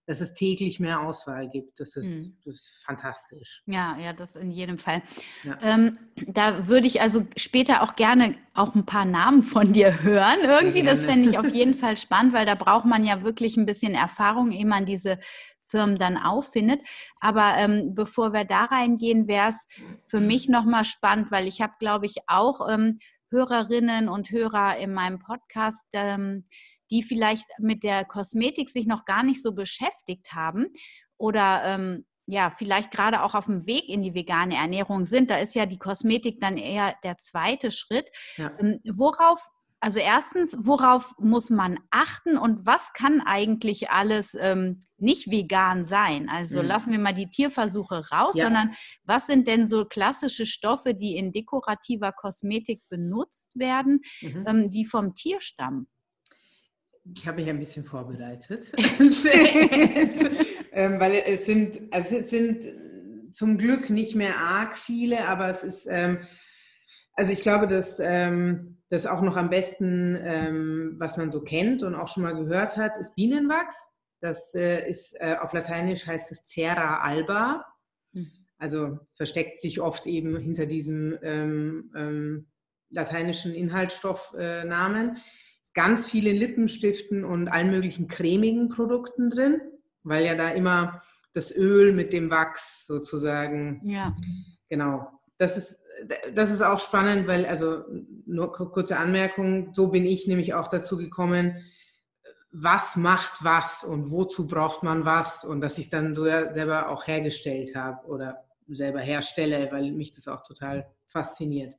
dass 0.07 0.21
es 0.21 0.35
täglich 0.35 0.81
mehr 0.81 1.01
Auswahl 1.01 1.49
gibt. 1.49 1.79
Das 1.79 1.95
ist, 1.97 2.27
hm. 2.27 2.37
das 2.45 2.55
ist 2.55 2.83
fantastisch. 2.85 3.63
Ja, 3.67 3.97
ja, 3.99 4.13
das 4.13 4.35
in 4.35 4.51
jedem 4.51 4.79
Fall. 4.79 5.03
Ja. 5.45 5.59
Ähm, 5.63 5.97
da 6.27 6.67
würde 6.67 6.87
ich 6.87 7.01
also 7.01 7.27
später 7.37 7.83
auch 7.83 7.95
gerne 7.95 8.35
auch 8.55 8.75
ein 8.75 8.85
paar 8.85 9.05
Namen 9.05 9.43
von 9.43 9.73
dir 9.73 10.03
hören. 10.03 10.41
Irgendwie, 10.43 10.83
das 10.83 11.05
fände 11.05 11.31
ich 11.31 11.39
auf 11.39 11.49
jeden 11.53 11.77
Fall 11.77 11.97
spannend, 11.97 12.33
weil 12.33 12.47
da 12.47 12.57
braucht 12.57 12.85
man 12.85 13.05
ja 13.05 13.23
wirklich 13.23 13.57
ein 13.57 13.67
bisschen 13.67 13.95
Erfahrung, 13.95 14.51
ehe 14.51 14.67
man 14.67 14.87
diese 14.87 15.19
Firmen 15.73 15.99
dann 15.99 16.19
auffindet. 16.19 16.81
Aber 17.19 17.55
ähm, 17.57 17.95
bevor 17.95 18.33
wir 18.33 18.45
da 18.45 18.67
reingehen, 18.67 19.27
wäre 19.27 19.49
es 19.49 19.67
für 20.07 20.21
mich 20.21 20.49
nochmal 20.49 20.85
spannend, 20.85 21.31
weil 21.31 21.49
ich 21.49 21.61
habe, 21.61 21.73
glaube 21.81 22.07
ich, 22.07 22.17
auch 22.27 22.69
ähm, 22.69 22.99
Hörerinnen 23.31 24.11
und 24.11 24.31
Hörer 24.31 24.77
in 24.77 24.93
meinem 24.93 25.19
Podcast, 25.19 25.87
ähm, 25.95 26.47
die 26.91 27.03
vielleicht 27.03 27.47
mit 27.59 27.83
der 27.83 28.05
Kosmetik 28.05 28.69
sich 28.69 28.87
noch 28.87 29.07
gar 29.07 29.23
nicht 29.23 29.43
so 29.43 29.53
beschäftigt 29.53 30.35
haben 30.35 30.67
oder 31.17 31.63
ähm, 31.65 32.05
ja, 32.27 32.51
vielleicht 32.51 32.91
gerade 32.91 33.23
auch 33.23 33.35
auf 33.35 33.47
dem 33.47 33.67
Weg 33.67 33.89
in 33.89 34.03
die 34.03 34.15
vegane 34.15 34.57
Ernährung 34.57 35.07
sind. 35.07 35.31
Da 35.31 35.39
ist 35.39 35.55
ja 35.55 35.67
die 35.67 35.79
Kosmetik 35.79 36.39
dann 36.41 36.57
eher 36.57 36.95
der 37.03 37.17
zweite 37.19 37.73
Schritt. 37.73 38.11
Ja. 38.37 38.53
Ähm, 38.61 38.81
worauf 38.85 39.49
also 39.83 39.99
erstens, 39.99 40.57
worauf 40.57 41.12
muss 41.18 41.51
man 41.51 41.77
achten 41.90 42.38
und 42.38 42.64
was 42.64 42.92
kann 42.92 43.21
eigentlich 43.21 43.90
alles 43.90 44.37
ähm, 44.38 44.79
nicht 44.97 45.29
vegan 45.29 45.85
sein? 45.85 46.29
Also 46.29 46.62
mhm. 46.62 46.68
lassen 46.68 46.92
wir 46.92 47.01
mal 47.01 47.12
die 47.12 47.29
Tierversuche 47.29 48.09
raus, 48.12 48.37
ja. 48.37 48.45
sondern 48.45 48.75
was 49.03 49.27
sind 49.27 49.49
denn 49.49 49.66
so 49.66 49.85
klassische 49.85 50.47
Stoffe, 50.47 50.95
die 50.95 51.16
in 51.16 51.33
dekorativer 51.33 52.12
Kosmetik 52.12 52.81
benutzt 52.90 53.59
werden, 53.59 54.03
mhm. 54.21 54.45
ähm, 54.47 54.71
die 54.71 54.87
vom 54.87 55.16
Tier 55.16 55.40
stammen? 55.40 55.88
Ich 57.16 57.27
habe 57.27 57.40
mich 57.40 57.51
ein 57.51 57.59
bisschen 57.59 57.85
vorbereitet, 57.85 58.71
ähm, 60.73 61.01
weil 61.01 61.25
es 61.27 61.45
sind, 61.45 61.92
also 61.92 62.18
es 62.18 62.31
sind 62.31 63.33
zum 63.33 63.59
Glück 63.59 63.90
nicht 63.90 64.14
mehr 64.14 64.38
arg 64.38 64.77
viele, 64.77 65.27
aber 65.27 65.49
es 65.49 65.64
ist 65.64 65.88
ähm, 65.90 66.21
Also 67.14 67.33
ich 67.33 67.40
glaube, 67.40 67.66
dass 67.66 67.99
ähm, 67.99 68.79
das 68.93 69.07
auch 69.07 69.23
noch 69.23 69.39
am 69.39 69.49
besten, 69.49 70.19
ähm, 70.23 70.97
was 70.99 71.17
man 71.17 71.33
so 71.33 71.41
kennt 71.41 71.83
und 71.83 71.95
auch 71.95 72.09
schon 72.09 72.25
mal 72.25 72.35
gehört 72.35 72.77
hat, 72.77 72.93
ist 73.01 73.15
Bienenwachs. 73.15 73.89
Das 74.21 74.55
äh, 74.55 74.87
ist 74.87 75.15
äh, 75.19 75.37
auf 75.41 75.55
Lateinisch 75.55 76.07
heißt 76.07 76.31
es 76.31 76.45
Cera 76.45 76.99
alba. 76.99 77.65
Mhm. 78.13 78.31
Also 78.59 78.99
versteckt 79.15 79.61
sich 79.61 79.81
oft 79.81 80.07
eben 80.07 80.37
hinter 80.37 80.67
diesem 80.67 81.19
ähm, 81.23 81.91
ähm, 81.97 82.49
lateinischen 82.91 83.55
Inhaltsstoffnamen. 83.55 85.17
Äh, 85.17 85.21
Ganz 85.73 86.05
viele 86.05 86.33
Lippenstiften 86.33 87.25
und 87.25 87.49
allen 87.49 87.71
möglichen 87.71 88.09
cremigen 88.09 88.69
Produkten 88.69 89.31
drin, 89.31 89.59
weil 90.03 90.23
ja 90.23 90.35
da 90.35 90.51
immer 90.51 91.01
das 91.33 91.51
Öl 91.57 91.93
mit 91.93 92.13
dem 92.13 92.31
Wachs 92.31 92.87
sozusagen. 92.87 93.81
Ja. 93.87 94.15
Genau. 94.69 95.09
Das 95.39 95.57
ist, 95.57 95.79
das 96.35 96.51
ist 96.51 96.63
auch 96.63 96.81
spannend, 96.81 97.27
weil, 97.27 97.47
also 97.47 97.85
nur 98.27 98.53
kurze 98.53 98.97
Anmerkung, 98.97 99.73
so 99.73 99.89
bin 99.89 100.05
ich 100.05 100.27
nämlich 100.27 100.55
auch 100.55 100.69
dazu 100.69 100.97
gekommen, 100.97 101.57
was 102.51 102.97
macht 102.97 103.45
was 103.45 103.83
und 103.83 104.11
wozu 104.11 104.47
braucht 104.47 104.83
man 104.83 105.05
was 105.05 105.45
und 105.45 105.61
dass 105.63 105.79
ich 105.79 105.89
dann 105.89 106.15
so 106.15 106.25
selber 106.25 106.91
auch 106.91 107.07
hergestellt 107.07 107.75
habe 107.75 108.07
oder 108.07 108.45
selber 108.69 109.01
herstelle, 109.01 109.69
weil 109.73 109.91
mich 109.93 110.13
das 110.13 110.29
auch 110.29 110.43
total 110.43 110.87
fasziniert. 111.07 111.75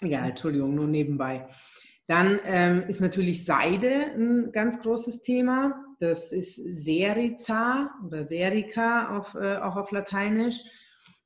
Ja, 0.00 0.24
Entschuldigung, 0.24 0.74
nur 0.74 0.86
nebenbei. 0.86 1.48
Dann 2.06 2.40
ähm, 2.44 2.84
ist 2.88 3.00
natürlich 3.00 3.44
Seide 3.44 4.12
ein 4.14 4.52
ganz 4.52 4.80
großes 4.80 5.20
Thema. 5.20 5.84
Das 5.98 6.32
ist 6.32 6.54
Serica 6.54 7.90
oder 8.06 8.24
Serica 8.24 9.18
auf, 9.18 9.34
äh, 9.34 9.56
auch 9.56 9.76
auf 9.76 9.90
Lateinisch. 9.90 10.58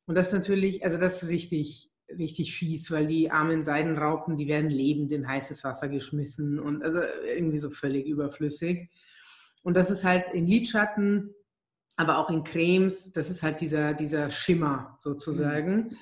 Und 0.06 0.16
das 0.16 0.28
ist 0.28 0.32
natürlich, 0.32 0.84
also 0.84 0.98
das 0.98 1.22
ist 1.22 1.30
richtig, 1.30 1.90
richtig 2.18 2.54
fies, 2.54 2.90
weil 2.90 3.06
die 3.06 3.30
armen 3.30 3.64
Seidenraupen, 3.64 4.36
die 4.36 4.48
werden 4.48 4.70
lebend 4.70 5.12
in 5.12 5.26
heißes 5.26 5.64
Wasser 5.64 5.88
geschmissen 5.88 6.58
und 6.58 6.82
also 6.82 7.00
irgendwie 7.36 7.58
so 7.58 7.70
völlig 7.70 8.06
überflüssig. 8.06 8.90
Und 9.62 9.76
das 9.76 9.90
ist 9.90 10.04
halt 10.04 10.28
in 10.28 10.46
Lidschatten, 10.46 11.34
aber 11.96 12.18
auch 12.18 12.30
in 12.30 12.44
Cremes, 12.44 13.12
das 13.12 13.30
ist 13.30 13.42
halt 13.42 13.60
dieser, 13.60 13.94
dieser 13.94 14.30
Schimmer 14.30 14.96
sozusagen. 14.98 15.76
Mhm. 15.76 15.96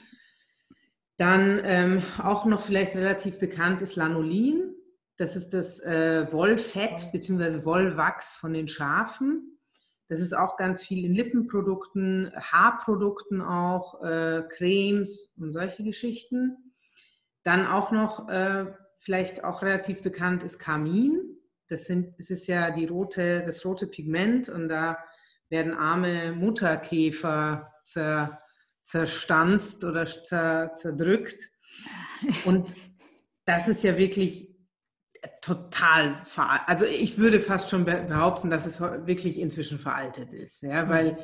Dann 1.16 1.60
ähm, 1.64 2.02
auch 2.22 2.46
noch 2.46 2.62
vielleicht 2.62 2.94
relativ 2.96 3.38
bekannt 3.38 3.82
ist 3.82 3.96
Lanolin. 3.96 4.74
Das 5.18 5.36
ist 5.36 5.50
das 5.50 5.80
äh, 5.80 6.26
Wollfett 6.32 7.12
bzw. 7.12 7.66
Wollwachs 7.66 8.34
von 8.36 8.54
den 8.54 8.68
Schafen. 8.68 9.58
Das 10.11 10.18
ist 10.18 10.37
auch 10.37 10.57
ganz 10.57 10.85
viel 10.85 11.05
in 11.05 11.14
Lippenprodukten, 11.14 12.33
Haarprodukten 12.35 13.40
auch, 13.40 14.03
äh, 14.03 14.42
Cremes 14.49 15.33
und 15.38 15.53
solche 15.53 15.85
Geschichten. 15.85 16.75
Dann 17.44 17.64
auch 17.64 17.92
noch, 17.92 18.29
äh, 18.29 18.66
vielleicht 18.96 19.44
auch 19.44 19.62
relativ 19.62 20.03
bekannt 20.03 20.42
ist 20.42 20.59
Kamin. 20.59 21.38
Das, 21.68 21.85
sind, 21.85 22.18
das 22.18 22.31
ist 22.31 22.49
ja 22.49 22.73
die 22.73 22.87
rote, 22.87 23.44
das 23.44 23.64
rote 23.64 23.87
Pigment 23.87 24.49
und 24.49 24.68
da 24.68 24.99
werden 25.49 25.75
arme 25.75 26.33
Mutterkäfer 26.33 27.73
zer, 27.85 28.37
zerstanzt 28.83 29.85
oder 29.85 30.07
zer, 30.07 30.75
zerdrückt. 30.75 31.53
Und 32.44 32.75
das 33.44 33.68
ist 33.68 33.85
ja 33.85 33.96
wirklich 33.96 34.49
total 35.42 36.20
veraltet. 36.24 36.68
Also 36.68 36.85
ich 36.85 37.18
würde 37.18 37.40
fast 37.40 37.70
schon 37.70 37.85
behaupten, 37.85 38.50
dass 38.50 38.66
es 38.66 38.80
wirklich 38.80 39.38
inzwischen 39.38 39.78
veraltet 39.78 40.33
ist, 40.33 40.62
ja, 40.62 40.85
mhm. 40.85 40.88
weil 40.88 41.18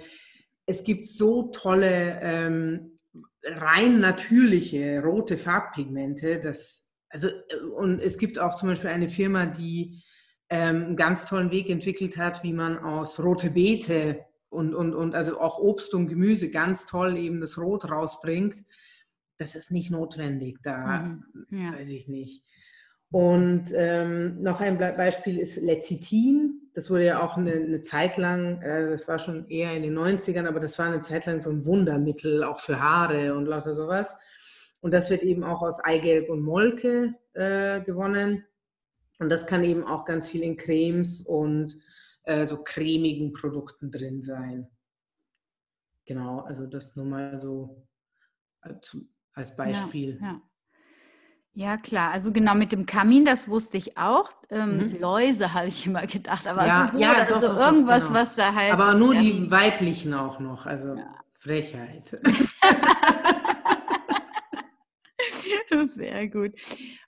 es 0.66 0.85
gibt 0.85 1.06
so 1.06 1.44
tolle 1.44 2.18
ähm, 2.20 2.96
rein 3.44 4.00
natürliche 4.00 5.02
rote 5.02 5.37
Farbpigmente, 5.37 6.40
dass 6.40 6.88
also 7.09 7.28
und 7.76 8.00
es 8.00 8.18
gibt 8.18 8.38
auch 8.38 8.56
zum 8.56 8.68
Beispiel 8.68 8.90
eine 8.90 9.09
Firma, 9.09 9.46
die 9.46 10.02
ähm, 10.50 10.85
einen 10.85 10.96
ganz 10.96 11.26
tollen 11.26 11.50
Weg 11.50 11.70
entwickelt 11.70 12.16
hat, 12.16 12.42
wie 12.42 12.52
man 12.52 12.78
aus 12.78 13.20
rote 13.20 13.50
Beete 13.50 14.24
und, 14.48 14.74
und, 14.74 14.94
und 14.94 15.14
also 15.14 15.40
auch 15.40 15.59
Obst 15.59 15.94
und 15.94 16.09
Gemüse 16.09 16.50
ganz 16.50 16.87
toll 16.87 17.16
eben 17.16 17.40
das 17.40 17.59
Rot 17.59 17.90
rausbringt. 17.90 18.64
Das 19.38 19.54
ist 19.54 19.70
nicht 19.70 19.90
notwendig, 19.90 20.59
da 20.62 21.02
mhm, 21.02 21.24
ja. 21.50 21.72
weiß 21.72 21.88
ich 21.88 22.09
nicht. 22.09 22.42
Und 23.11 23.73
ähm, 23.75 24.42
noch 24.42 24.61
ein 24.61 24.79
Beispiel 24.79 25.38
ist 25.38 25.57
Lecithin. 25.57 26.71
Das 26.75 26.90
wurde 26.90 27.07
ja 27.07 27.23
auch 27.23 27.37
eine, 27.37 27.53
eine 27.53 27.81
Zeit 27.81 28.16
lang, 28.16 28.61
äh, 28.62 28.90
das 28.90 29.07
war 29.09 29.19
schon 29.19 29.49
eher 29.49 29.75
in 29.75 29.83
den 29.85 29.97
90ern, 29.97 30.47
aber 30.47 30.61
das 30.61 30.79
war 30.79 30.87
eine 30.87 31.03
Zeit 31.03 31.27
lang 31.27 31.40
so 31.40 31.51
ein 31.51 31.64
Wundermittel, 31.64 32.42
auch 32.42 32.61
für 32.61 32.81
Haare 32.81 33.35
und 33.35 33.47
lauter 33.47 33.75
sowas. 33.75 34.16
Und 34.81 34.92
das 34.92 35.09
wird 35.09 35.23
eben 35.23 35.45
auch 35.45 35.62
aus 35.62 35.83
Eigelb 35.85 36.29
und 36.29 36.42
Molke 36.42 37.14
äh, 37.33 37.81
gewonnen. 37.83 38.45
Und 39.19 39.31
das 39.31 39.47
kann 39.47 39.64
eben 39.64 39.85
auch 39.85 40.05
ganz 40.05 40.29
viel 40.29 40.42
in 40.42 40.57
Cremes 40.57 41.23
und 41.23 41.77
äh, 42.25 42.45
so 42.45 42.62
cremigen 42.62 43.33
Produkten 43.33 43.90
drin 43.90 44.23
sein. 44.23 44.69
Genau, 46.05 46.40
also 46.40 46.66
das 46.66 46.97
nur 46.97 47.07
mal 47.07 47.40
so 47.40 47.87
äh, 48.62 48.75
als 49.33 49.57
Beispiel. 49.57 50.19
Ja, 50.21 50.27
ja. 50.27 50.42
Ja, 51.57 51.79
klar. 51.79 52.12
Also 52.12 52.33
genau 52.33 52.55
mit 52.55 52.71
dem 52.71 52.85
Kamin, 52.85 53.25
das 53.25 53.49
wusste 53.49 53.79
ich 53.79 53.97
auch. 53.97 54.29
Ähm, 54.51 54.77
mhm. 54.77 55.01
Läuse 55.01 55.55
habe 55.55 55.69
ich 55.69 55.87
immer 55.87 56.07
gedacht, 56.07 56.47
aber 56.47 56.66
ja, 56.66 56.81
es 56.85 56.88
ist 56.88 56.92
so, 56.92 56.99
ja, 57.01 57.14
also 57.14 57.40
doch, 57.40 57.57
irgendwas, 57.59 58.09
genau. 58.09 58.21
was 58.21 58.35
da 58.35 58.55
halt. 58.55 58.75
Aber 58.75 58.92
nur 58.92 59.14
die 59.14 59.51
weiblichen 59.51 60.12
auch 60.12 60.38
noch, 60.38 60.66
also 60.66 60.97
ja. 60.97 61.14
Frechheit. 61.38 62.14
Sehr 65.87 66.29
gut. 66.29 66.53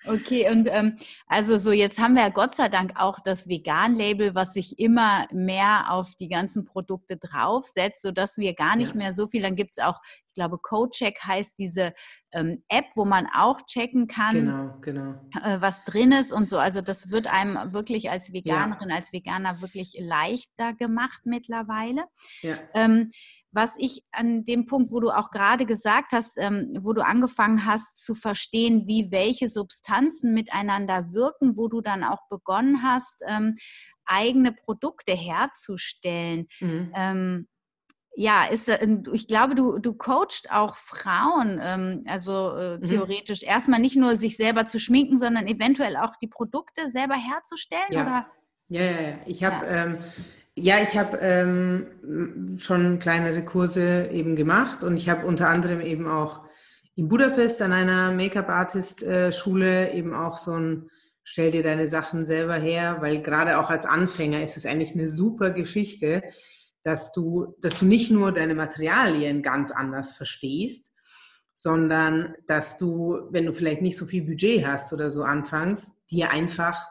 Okay, 0.06 0.48
und 0.50 0.68
ähm, 0.70 0.96
also 1.26 1.58
so, 1.58 1.72
jetzt 1.72 1.98
haben 1.98 2.14
wir 2.14 2.22
ja 2.22 2.28
Gott 2.28 2.54
sei 2.54 2.68
Dank 2.68 2.92
auch 3.00 3.18
das 3.20 3.48
Vegan-Label, 3.48 4.34
was 4.34 4.54
sich 4.54 4.78
immer 4.78 5.26
mehr 5.32 5.86
auf 5.90 6.14
die 6.14 6.28
ganzen 6.28 6.64
Produkte 6.64 7.16
draufsetzt, 7.16 8.02
sodass 8.02 8.38
wir 8.38 8.54
gar 8.54 8.76
nicht 8.76 8.92
ja. 8.92 8.96
mehr 8.96 9.14
so 9.14 9.26
viel, 9.26 9.42
dann 9.42 9.56
gibt 9.56 9.72
es 9.72 9.84
auch, 9.84 10.00
ich 10.28 10.34
glaube, 10.34 10.58
CoCheck 10.58 11.18
heißt 11.24 11.58
diese 11.58 11.92
ähm, 12.32 12.62
App, 12.68 12.86
wo 12.94 13.04
man 13.04 13.26
auch 13.34 13.60
checken 13.66 14.06
kann, 14.06 14.34
genau, 14.34 14.74
genau. 14.80 15.14
Äh, 15.42 15.60
was 15.60 15.82
drin 15.84 16.12
ist 16.12 16.32
und 16.32 16.48
so. 16.48 16.58
Also 16.58 16.80
das 16.80 17.10
wird 17.10 17.26
einem 17.26 17.72
wirklich 17.72 18.10
als 18.10 18.32
Veganerin, 18.32 18.90
ja. 18.90 18.96
als 18.96 19.12
Veganer 19.12 19.60
wirklich 19.60 19.96
leichter 19.98 20.74
gemacht 20.74 21.22
mittlerweile. 21.24 22.04
Ja. 22.42 22.56
Ähm, 22.74 23.10
was 23.50 23.74
ich 23.78 24.04
an 24.12 24.44
dem 24.44 24.66
Punkt, 24.66 24.92
wo 24.92 25.00
du 25.00 25.10
auch 25.10 25.30
gerade 25.30 25.64
gesagt 25.64 26.12
hast, 26.12 26.36
ähm, 26.38 26.76
wo 26.82 26.92
du 26.92 27.04
angefangen 27.04 27.64
hast 27.64 27.96
zu 27.96 28.14
verstehen, 28.14 28.86
wie 28.86 29.10
welche 29.10 29.48
Substanzen 29.88 30.34
miteinander 30.34 31.12
wirken, 31.12 31.56
wo 31.56 31.68
du 31.68 31.80
dann 31.80 32.04
auch 32.04 32.28
begonnen 32.28 32.82
hast, 32.82 33.22
ähm, 33.26 33.56
eigene 34.04 34.52
Produkte 34.52 35.12
herzustellen. 35.12 36.46
Mhm. 36.60 36.92
Ähm, 36.94 37.48
ja, 38.14 38.44
ist, 38.44 38.68
äh, 38.68 38.86
ich 39.12 39.28
glaube, 39.28 39.54
du, 39.54 39.78
du 39.78 39.94
coachst 39.94 40.50
auch 40.50 40.76
Frauen, 40.76 41.60
ähm, 41.62 42.04
also 42.06 42.56
äh, 42.56 42.78
mhm. 42.78 42.84
theoretisch 42.84 43.42
mhm. 43.42 43.48
erstmal 43.48 43.80
nicht 43.80 43.96
nur 43.96 44.16
sich 44.16 44.36
selber 44.36 44.66
zu 44.66 44.78
schminken, 44.78 45.18
sondern 45.18 45.46
eventuell 45.46 45.96
auch 45.96 46.16
die 46.20 46.28
Produkte 46.28 46.90
selber 46.90 47.14
herzustellen, 47.14 47.90
ja. 47.90 48.02
oder? 48.02 48.26
Ja, 48.68 48.82
ja, 48.82 49.00
ja. 49.00 49.18
Ich 49.26 49.44
habe 49.44 49.66
ja. 49.66 49.84
ähm, 49.84 49.98
ja, 50.60 50.82
ich 50.82 50.98
habe 50.98 51.18
ähm, 51.18 52.58
schon 52.58 52.98
kleinere 52.98 53.44
Kurse 53.44 54.08
eben 54.10 54.34
gemacht 54.34 54.82
und 54.82 54.96
ich 54.96 55.08
habe 55.08 55.24
unter 55.24 55.48
anderem 55.48 55.80
eben 55.80 56.08
auch 56.08 56.47
in 56.98 57.08
Budapest 57.08 57.62
an 57.62 57.72
einer 57.72 58.12
Make-up-Artist-Schule 58.12 59.92
eben 59.92 60.14
auch 60.14 60.36
so 60.36 60.52
ein 60.52 60.90
Stell 61.30 61.50
dir 61.50 61.62
deine 61.62 61.88
Sachen 61.88 62.24
selber 62.24 62.54
her, 62.54 62.96
weil 63.00 63.20
gerade 63.20 63.58
auch 63.58 63.68
als 63.68 63.84
Anfänger 63.84 64.42
ist 64.42 64.56
es 64.56 64.64
eigentlich 64.64 64.92
eine 64.92 65.10
super 65.10 65.50
Geschichte, 65.50 66.22
dass 66.84 67.12
du, 67.12 67.54
dass 67.60 67.78
du 67.78 67.84
nicht 67.84 68.10
nur 68.10 68.32
deine 68.32 68.54
Materialien 68.54 69.42
ganz 69.42 69.70
anders 69.70 70.16
verstehst, 70.16 70.90
sondern 71.54 72.34
dass 72.46 72.78
du, 72.78 73.28
wenn 73.30 73.44
du 73.44 73.52
vielleicht 73.52 73.82
nicht 73.82 73.98
so 73.98 74.06
viel 74.06 74.22
Budget 74.22 74.66
hast 74.66 74.94
oder 74.94 75.10
so 75.10 75.22
anfangs, 75.22 75.98
dir 76.10 76.30
einfach 76.30 76.82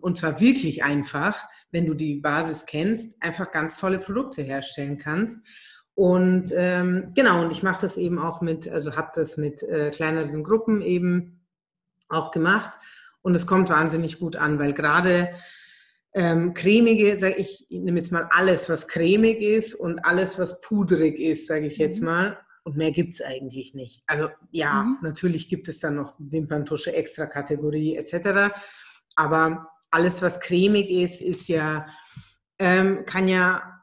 und 0.00 0.16
zwar 0.16 0.40
wirklich 0.40 0.84
einfach, 0.84 1.44
wenn 1.72 1.86
du 1.86 1.94
die 1.94 2.20
Basis 2.20 2.66
kennst, 2.66 3.20
einfach 3.20 3.50
ganz 3.50 3.78
tolle 3.78 3.98
Produkte 3.98 4.42
herstellen 4.42 4.96
kannst. 4.98 5.44
Und 5.96 6.52
ähm, 6.54 7.12
genau, 7.14 7.42
und 7.42 7.50
ich 7.50 7.62
mache 7.62 7.80
das 7.80 7.96
eben 7.96 8.18
auch 8.18 8.42
mit, 8.42 8.68
also 8.68 8.96
habe 8.96 9.12
das 9.14 9.38
mit 9.38 9.62
äh, 9.62 9.90
kleineren 9.90 10.44
Gruppen 10.44 10.82
eben 10.82 11.40
auch 12.10 12.32
gemacht. 12.32 12.70
Und 13.22 13.34
es 13.34 13.46
kommt 13.46 13.70
wahnsinnig 13.70 14.18
gut 14.18 14.36
an, 14.36 14.58
weil 14.58 14.74
gerade 14.74 15.30
ähm, 16.12 16.52
cremige, 16.52 17.18
sage 17.18 17.36
ich, 17.36 17.64
ich 17.70 17.80
nehme 17.80 17.98
jetzt 17.98 18.12
mal 18.12 18.28
alles, 18.30 18.68
was 18.68 18.88
cremig 18.88 19.40
ist 19.40 19.74
und 19.74 19.98
alles, 20.00 20.38
was 20.38 20.60
pudrig 20.60 21.18
ist, 21.18 21.46
sage 21.46 21.66
ich 21.66 21.78
jetzt 21.78 22.00
mhm. 22.00 22.06
mal. 22.06 22.38
Und 22.62 22.76
mehr 22.76 22.92
gibt 22.92 23.14
es 23.14 23.22
eigentlich 23.22 23.72
nicht. 23.72 24.02
Also 24.06 24.28
ja, 24.50 24.82
mhm. 24.82 24.98
natürlich 25.00 25.48
gibt 25.48 25.66
es 25.66 25.78
dann 25.78 25.94
noch 25.94 26.14
Wimperntusche, 26.18 26.92
Extra-Kategorie 26.92 27.96
etc. 27.96 28.54
Aber 29.14 29.68
alles, 29.90 30.20
was 30.20 30.40
cremig 30.40 30.90
ist, 30.90 31.22
ist 31.22 31.48
ja, 31.48 31.86
ähm, 32.58 33.06
kann 33.06 33.28
ja 33.28 33.75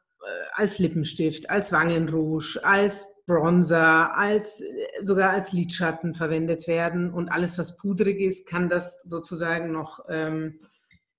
als 0.53 0.79
Lippenstift, 0.79 1.49
als 1.49 1.71
Wangenrouge, 1.71 2.59
als 2.63 3.07
Bronzer, 3.25 4.15
als 4.17 4.63
sogar 4.99 5.31
als 5.31 5.53
Lidschatten 5.53 6.13
verwendet 6.13 6.67
werden 6.67 7.13
und 7.13 7.29
alles, 7.29 7.57
was 7.57 7.77
pudrig 7.77 8.19
ist, 8.19 8.47
kann 8.47 8.69
das 8.69 9.01
sozusagen 9.03 9.71
noch 9.71 10.05
ähm, 10.09 10.59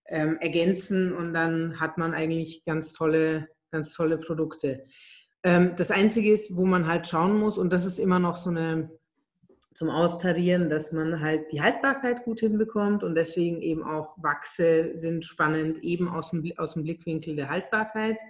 ähm, 0.06 0.36
ergänzen 0.40 1.14
und 1.14 1.32
dann 1.32 1.80
hat 1.80 1.96
man 1.96 2.12
eigentlich 2.12 2.64
ganz 2.64 2.92
tolle, 2.92 3.48
ganz 3.70 3.94
tolle 3.94 4.18
Produkte. 4.18 4.84
Ähm, 5.42 5.72
das 5.76 5.90
Einzige 5.90 6.30
ist, 6.30 6.56
wo 6.56 6.66
man 6.66 6.86
halt 6.86 7.08
schauen 7.08 7.38
muss, 7.38 7.56
und 7.56 7.72
das 7.72 7.86
ist 7.86 7.98
immer 7.98 8.18
noch 8.18 8.36
so 8.36 8.50
eine 8.50 8.90
zum 9.74 9.90
Austarieren, 9.90 10.70
dass 10.70 10.92
man 10.92 11.20
halt 11.20 11.50
die 11.50 11.60
Haltbarkeit 11.60 12.24
gut 12.24 12.40
hinbekommt 12.40 13.02
und 13.02 13.16
deswegen 13.16 13.60
eben 13.60 13.82
auch 13.82 14.14
Wachse 14.18 14.92
sind 14.96 15.24
spannend, 15.24 15.82
eben 15.82 16.08
aus 16.08 16.30
dem, 16.30 16.44
aus 16.58 16.74
dem 16.74 16.84
Blickwinkel 16.84 17.34
der 17.34 17.50
Haltbarkeit. 17.50 18.20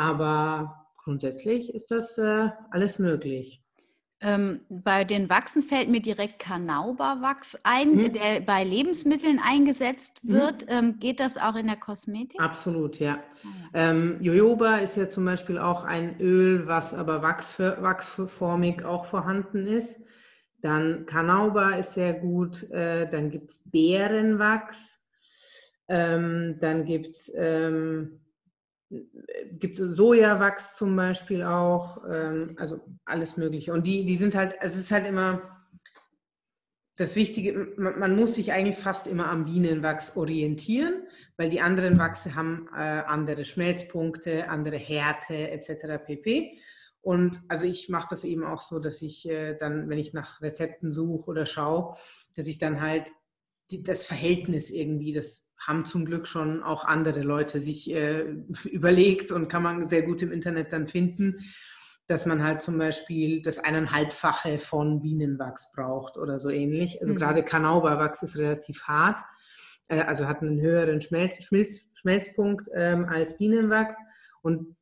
Aber 0.00 0.86
grundsätzlich 0.96 1.74
ist 1.74 1.90
das 1.90 2.16
äh, 2.16 2.48
alles 2.70 2.98
möglich. 2.98 3.62
Ähm, 4.22 4.60
bei 4.68 5.04
den 5.04 5.28
Wachsen 5.28 5.62
fällt 5.62 5.90
mir 5.90 6.00
direkt 6.00 6.38
Kanauberwachs 6.38 7.58
ein, 7.64 7.96
mhm. 7.96 8.12
der 8.14 8.40
bei 8.40 8.64
Lebensmitteln 8.64 9.38
eingesetzt 9.42 10.22
mhm. 10.22 10.32
wird. 10.32 10.62
Mhm. 10.62 10.68
Ähm, 10.68 10.98
geht 11.00 11.20
das 11.20 11.36
auch 11.36 11.54
in 11.54 11.66
der 11.66 11.76
Kosmetik? 11.76 12.40
Absolut, 12.40 12.98
ja. 12.98 13.14
Ah, 13.14 13.48
ja. 13.74 13.90
Ähm, 13.90 14.18
Jojoba 14.22 14.76
ist 14.76 14.96
ja 14.96 15.06
zum 15.08 15.26
Beispiel 15.26 15.58
auch 15.58 15.84
ein 15.84 16.18
Öl, 16.18 16.66
was 16.66 16.94
aber 16.94 17.22
wachsförmig 17.22 18.82
auch 18.82 19.04
vorhanden 19.04 19.66
ist. 19.66 20.02
Dann 20.62 21.04
Kanauber 21.04 21.76
ist 21.76 21.94
sehr 21.94 22.14
gut. 22.14 22.70
Äh, 22.70 23.06
dann 23.08 23.30
gibt 23.30 23.50
es 23.50 23.62
Bärenwachs. 23.70 24.98
Ähm, 25.88 26.56
dann 26.60 26.86
gibt 26.86 27.08
es 27.08 27.32
ähm, 27.34 28.19
gibt 29.52 29.78
es 29.78 29.96
Sojawachs 29.96 30.76
zum 30.76 30.96
Beispiel 30.96 31.42
auch, 31.44 32.02
ähm, 32.10 32.56
also 32.58 32.80
alles 33.04 33.36
Mögliche. 33.36 33.72
Und 33.72 33.86
die, 33.86 34.04
die 34.04 34.16
sind 34.16 34.34
halt, 34.34 34.56
es 34.60 34.76
ist 34.76 34.90
halt 34.90 35.06
immer 35.06 35.60
das 36.96 37.16
Wichtige, 37.16 37.72
man, 37.76 37.98
man, 37.98 38.16
muss 38.16 38.34
sich 38.34 38.52
eigentlich 38.52 38.76
fast 38.76 39.06
immer 39.06 39.28
am 39.28 39.46
Bienenwachs 39.46 40.16
orientieren, 40.16 41.04
weil 41.36 41.48
die 41.48 41.60
anderen 41.60 41.98
Wachse 41.98 42.34
haben 42.34 42.68
äh, 42.74 43.02
andere 43.06 43.44
Schmelzpunkte, 43.44 44.48
andere 44.50 44.76
Härte 44.76 45.50
etc. 45.50 46.04
pp. 46.04 46.58
Und 47.00 47.40
also 47.48 47.64
ich 47.64 47.88
mache 47.88 48.08
das 48.10 48.24
eben 48.24 48.44
auch 48.44 48.60
so, 48.60 48.78
dass 48.78 49.00
ich 49.00 49.26
äh, 49.26 49.54
dann, 49.54 49.88
wenn 49.88 49.98
ich 49.98 50.12
nach 50.12 50.42
Rezepten 50.42 50.90
suche 50.90 51.30
oder 51.30 51.46
schaue, 51.46 51.94
dass 52.36 52.46
ich 52.46 52.58
dann 52.58 52.80
halt 52.80 53.10
die, 53.70 53.82
das 53.82 54.06
Verhältnis 54.06 54.70
irgendwie, 54.70 55.12
das 55.12 55.50
haben 55.58 55.84
zum 55.84 56.04
Glück 56.04 56.26
schon 56.26 56.62
auch 56.62 56.84
andere 56.84 57.20
Leute 57.22 57.60
sich 57.60 57.90
äh, 57.92 58.22
überlegt 58.64 59.30
und 59.30 59.48
kann 59.48 59.62
man 59.62 59.86
sehr 59.86 60.02
gut 60.02 60.22
im 60.22 60.32
Internet 60.32 60.72
dann 60.72 60.88
finden, 60.88 61.44
dass 62.06 62.26
man 62.26 62.42
halt 62.42 62.60
zum 62.62 62.76
Beispiel 62.76 63.40
das 63.42 63.58
eineinhalbfache 63.58 64.58
von 64.58 65.00
Bienenwachs 65.00 65.72
braucht 65.72 66.16
oder 66.16 66.38
so 66.38 66.50
ähnlich. 66.50 67.00
Also 67.00 67.12
mhm. 67.12 67.18
gerade 67.18 67.44
Kanauberwachs 67.44 68.22
ist 68.22 68.36
relativ 68.36 68.82
hart, 68.84 69.20
äh, 69.88 70.00
also 70.00 70.26
hat 70.26 70.42
einen 70.42 70.60
höheren 70.60 71.00
Schmelz, 71.00 71.42
Schmelz, 71.44 71.86
Schmelzpunkt 71.92 72.68
ähm, 72.74 73.04
als 73.04 73.38
Bienenwachs. 73.38 73.96
Und 74.42 74.76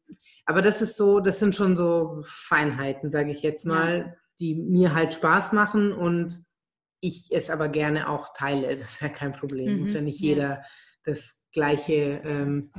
aber 0.46 0.62
das 0.62 0.80
ist 0.80 0.96
so, 0.96 1.20
das 1.20 1.38
sind 1.38 1.54
schon 1.54 1.76
so 1.76 2.22
Feinheiten, 2.24 3.10
sage 3.10 3.30
ich 3.30 3.42
jetzt 3.42 3.66
mal, 3.66 3.98
ja. 3.98 4.14
die 4.40 4.54
mir 4.54 4.94
halt 4.94 5.12
Spaß 5.12 5.52
machen 5.52 5.92
und 5.92 6.42
ich 7.00 7.28
es 7.30 7.50
aber 7.50 7.68
gerne 7.68 8.08
auch 8.08 8.32
teile. 8.34 8.68
Das 8.76 8.92
ist 8.92 9.00
ja 9.00 9.08
kein 9.08 9.32
Problem. 9.32 9.74
Mhm. 9.74 9.80
Muss 9.80 9.94
ja 9.94 10.00
nicht 10.00 10.20
jeder 10.20 10.62
das 11.04 11.40
gleiche, 11.52 12.20
ähm, 12.24 12.70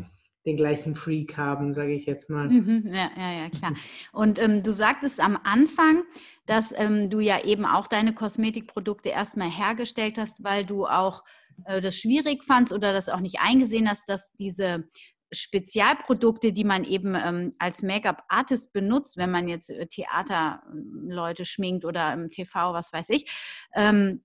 den 0.45 0.55
gleichen 0.55 0.95
Freak 0.95 1.37
haben, 1.37 1.73
sage 1.73 1.93
ich 1.93 2.05
jetzt 2.05 2.29
mal. 2.29 2.49
Mhm. 2.49 2.87
Ja, 2.87 3.11
ja, 3.15 3.43
ja, 3.43 3.49
klar. 3.49 3.73
Und 4.11 4.39
ähm, 4.39 4.63
du 4.63 4.71
sagtest 4.71 5.19
am 5.19 5.37
Anfang, 5.43 6.03
dass 6.45 6.73
ähm, 6.75 7.09
du 7.09 7.19
ja 7.19 7.43
eben 7.43 7.65
auch 7.65 7.87
deine 7.87 8.13
Kosmetikprodukte 8.13 9.09
erstmal 9.09 9.49
hergestellt 9.49 10.17
hast, 10.17 10.43
weil 10.43 10.65
du 10.65 10.85
auch 10.85 11.23
äh, 11.65 11.81
das 11.81 11.97
schwierig 11.97 12.43
fandst 12.43 12.73
oder 12.73 12.93
das 12.93 13.09
auch 13.09 13.19
nicht 13.19 13.39
eingesehen 13.39 13.89
hast, 13.89 14.07
dass 14.07 14.31
diese 14.33 14.87
Spezialprodukte, 15.31 16.53
die 16.53 16.63
man 16.63 16.83
eben 16.83 17.15
ähm, 17.15 17.53
als 17.59 17.81
Make-up-Artist 17.81 18.73
benutzt, 18.73 19.17
wenn 19.17 19.31
man 19.31 19.47
jetzt 19.47 19.69
äh, 19.69 19.87
Theaterleute 19.87 21.45
schminkt 21.45 21.85
oder 21.85 22.13
im 22.13 22.29
TV, 22.29 22.73
was 22.73 22.91
weiß 22.91 23.09
ich. 23.09 23.29
Ähm, 23.75 24.23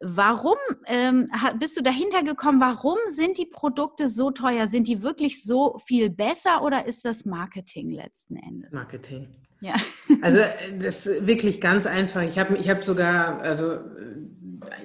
warum 0.00 0.56
ähm, 0.86 1.30
bist 1.58 1.76
du 1.76 1.82
dahinter 1.82 2.22
gekommen? 2.22 2.60
Warum 2.60 2.98
sind 3.10 3.38
die 3.38 3.46
Produkte 3.46 4.08
so 4.08 4.30
teuer? 4.30 4.68
Sind 4.68 4.86
die 4.86 5.02
wirklich 5.02 5.42
so 5.42 5.78
viel 5.78 6.10
besser 6.10 6.62
oder 6.62 6.86
ist 6.86 7.04
das 7.04 7.24
Marketing 7.24 7.90
letzten 7.90 8.36
Endes? 8.36 8.72
Marketing. 8.72 9.28
Ja. 9.60 9.74
Also 10.22 10.38
äh, 10.38 10.78
das 10.78 11.06
ist 11.06 11.26
wirklich 11.26 11.60
ganz 11.60 11.86
einfach. 11.86 12.22
Ich 12.22 12.38
habe 12.38 12.56
ich 12.56 12.68
hab 12.68 12.84
sogar, 12.84 13.40
also 13.40 13.78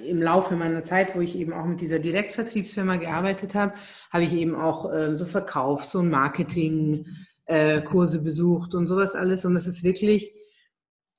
im 0.06 0.22
Laufe 0.22 0.56
meiner 0.56 0.84
Zeit, 0.84 1.14
wo 1.14 1.20
ich 1.20 1.36
eben 1.36 1.52
auch 1.52 1.64
mit 1.64 1.80
dieser 1.80 1.98
Direktvertriebsfirma 1.98 2.96
gearbeitet 2.96 3.54
habe, 3.54 3.74
habe 4.10 4.24
ich 4.24 4.32
eben 4.32 4.54
auch 4.54 4.92
äh, 4.92 5.16
so 5.16 5.26
Verkaufs- 5.26 5.94
und 5.94 6.10
Marketingkurse 6.10 8.18
äh, 8.18 8.22
besucht 8.22 8.74
und 8.74 8.86
sowas 8.86 9.14
alles. 9.14 9.44
Und 9.44 9.56
es 9.56 9.66
ist 9.66 9.84
wirklich, 9.84 10.32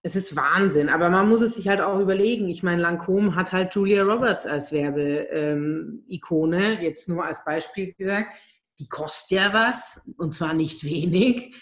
es 0.01 0.15
ist 0.15 0.35
Wahnsinn. 0.35 0.89
Aber 0.89 1.09
man 1.09 1.29
muss 1.29 1.41
es 1.41 1.55
sich 1.55 1.67
halt 1.67 1.81
auch 1.81 1.99
überlegen. 1.99 2.47
Ich 2.47 2.63
meine, 2.63 2.83
Lancôme 2.83 3.35
hat 3.35 3.51
halt 3.51 3.73
Julia 3.73 4.03
Roberts 4.03 4.45
als 4.45 4.71
Werbeikone, 4.71 6.73
ähm, 6.73 6.81
jetzt 6.81 7.09
nur 7.09 7.25
als 7.25 7.43
Beispiel 7.43 7.93
gesagt. 7.93 8.35
Die 8.79 8.87
kostet 8.87 9.37
ja 9.37 9.53
was 9.53 10.01
und 10.17 10.33
zwar 10.33 10.53
nicht 10.53 10.83
wenig. 10.83 11.55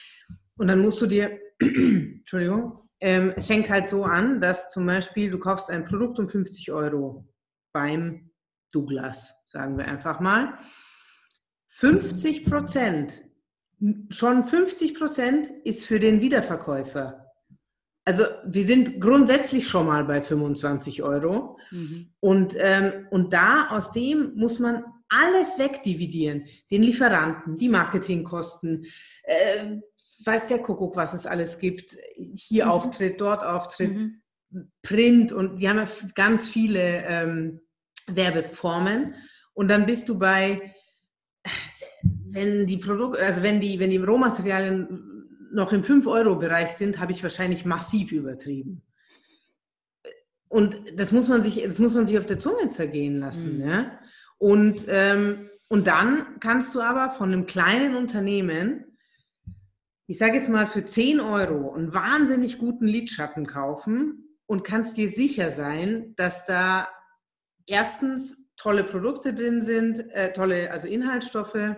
Und 0.58 0.68
dann 0.68 0.82
musst 0.82 1.02
du 1.02 1.06
dir, 1.06 1.40
Entschuldigung, 1.60 2.74
ähm, 3.04 3.34
es 3.36 3.48
fängt 3.48 3.70
halt 3.70 3.86
so 3.86 4.06
an, 4.06 4.40
dass 4.40 4.72
zum 4.72 4.86
Beispiel 4.86 5.30
du 5.30 5.38
kaufst 5.38 5.70
ein 5.70 5.84
Produkt 5.84 6.20
um 6.20 6.28
50 6.30 6.72
Euro 6.72 7.28
beim 7.74 8.32
Douglas, 8.72 9.36
sagen 9.46 9.78
wir 9.78 9.90
einfach 9.90 10.22
mal. 10.22 10.58
50 11.68 12.46
Prozent, 12.46 13.26
schon 14.10 14.44
50 14.44 14.96
Prozent 14.96 15.50
ist 15.66 15.84
für 15.84 16.00
den 16.00 16.22
Wiederverkäufer. 16.22 17.30
Also 18.06 18.24
wir 18.46 18.64
sind 18.64 19.02
grundsätzlich 19.02 19.68
schon 19.68 19.88
mal 19.88 20.06
bei 20.06 20.22
25 20.22 21.04
Euro. 21.04 21.60
Mhm. 21.72 22.14
Und, 22.22 22.56
ähm, 22.58 23.08
und 23.12 23.34
da 23.34 23.68
aus 23.72 23.92
dem 23.92 24.34
muss 24.36 24.60
man 24.60 24.82
alles 25.10 25.60
wegdividieren. 25.60 26.46
Den 26.72 26.84
Lieferanten, 26.84 27.58
die 27.58 27.70
Marketingkosten, 27.70 28.86
äh, 29.24 29.78
weiß 30.26 30.48
der 30.48 30.60
Kuckuck, 30.60 30.96
was 30.96 31.14
es 31.14 31.26
alles 31.26 31.60
gibt. 31.60 31.98
Hier 32.16 32.66
mhm. 32.66 32.72
Auftritt, 32.72 33.22
dort 33.22 33.44
Auftritt, 33.44 33.94
mhm. 33.94 34.22
Print 34.82 35.32
und 35.32 35.60
die 35.62 35.70
haben 35.70 35.78
ja 35.78 35.88
ganz 36.16 36.48
viele 36.48 37.04
ähm, 37.08 37.62
Werbeformen. 38.08 39.16
Und 39.54 39.70
dann 39.70 39.86
bist 39.86 40.10
du 40.10 40.20
bei, 40.20 40.74
wenn 42.04 42.66
die 42.68 42.78
Produkte, 42.78 43.24
also 43.24 43.44
wenn 43.44 43.60
die, 43.60 43.80
wenn 43.80 43.90
die 43.90 43.98
Rohmaterialien 43.98 45.14
noch 45.54 45.72
im 45.72 45.82
5-Euro-Bereich 45.82 46.72
sind, 46.72 47.00
habe 47.00 47.12
ich 47.12 47.22
wahrscheinlich 47.22 47.66
massiv 47.66 48.12
übertrieben. 48.12 48.82
Und 50.48 50.78
das 50.96 51.12
muss 51.12 51.28
man 51.28 51.44
sich, 51.44 51.64
das 51.64 51.80
muss 51.80 51.94
man 51.94 52.06
sich 52.06 52.18
auf 52.20 52.26
der 52.26 52.40
Zunge 52.40 52.70
zergehen 52.70 53.18
lassen. 53.18 53.58
Mhm. 53.58 53.68
Ja? 53.68 54.00
Und, 54.38 54.86
ähm, 54.88 55.50
und 55.70 55.88
dann 55.88 56.40
kannst 56.40 56.76
du 56.76 56.82
aber 56.82 57.12
von 57.12 57.32
einem 57.32 57.46
kleinen 57.46 57.96
Unternehmen 57.96 58.93
ich 60.08 60.18
sage 60.18 60.36
jetzt 60.36 60.50
mal, 60.50 60.68
für 60.68 60.84
10 60.84 61.20
Euro 61.20 61.74
einen 61.74 61.94
wahnsinnig 61.94 62.58
guten 62.58 62.86
Lidschatten 62.86 63.46
kaufen 63.48 64.38
und 64.46 64.64
kannst 64.64 64.98
dir 64.98 65.10
sicher 65.10 65.52
sein, 65.52 66.14
dass 66.18 66.46
da 66.46 66.88
erstens 67.66 68.38
tolle 68.58 68.84
Produkte 68.84 69.34
drin 69.34 69.62
sind, 69.62 70.00
äh, 70.12 70.34
tolle, 70.34 70.72
also 70.72 70.88
Inhaltsstoffe, 70.88 71.76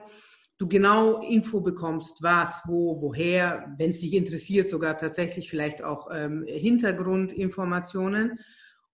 du 0.58 0.68
genau 0.68 1.22
Info 1.22 1.62
bekommst, 1.62 2.22
was, 2.22 2.62
wo, 2.66 3.02
woher, 3.02 3.74
wenn 3.78 3.92
es 3.92 4.00
dich 4.00 4.14
interessiert, 4.14 4.70
sogar 4.70 4.98
tatsächlich 4.98 5.50
vielleicht 5.50 5.84
auch 5.84 6.10
ähm, 6.14 6.46
Hintergrundinformationen. 6.48 8.40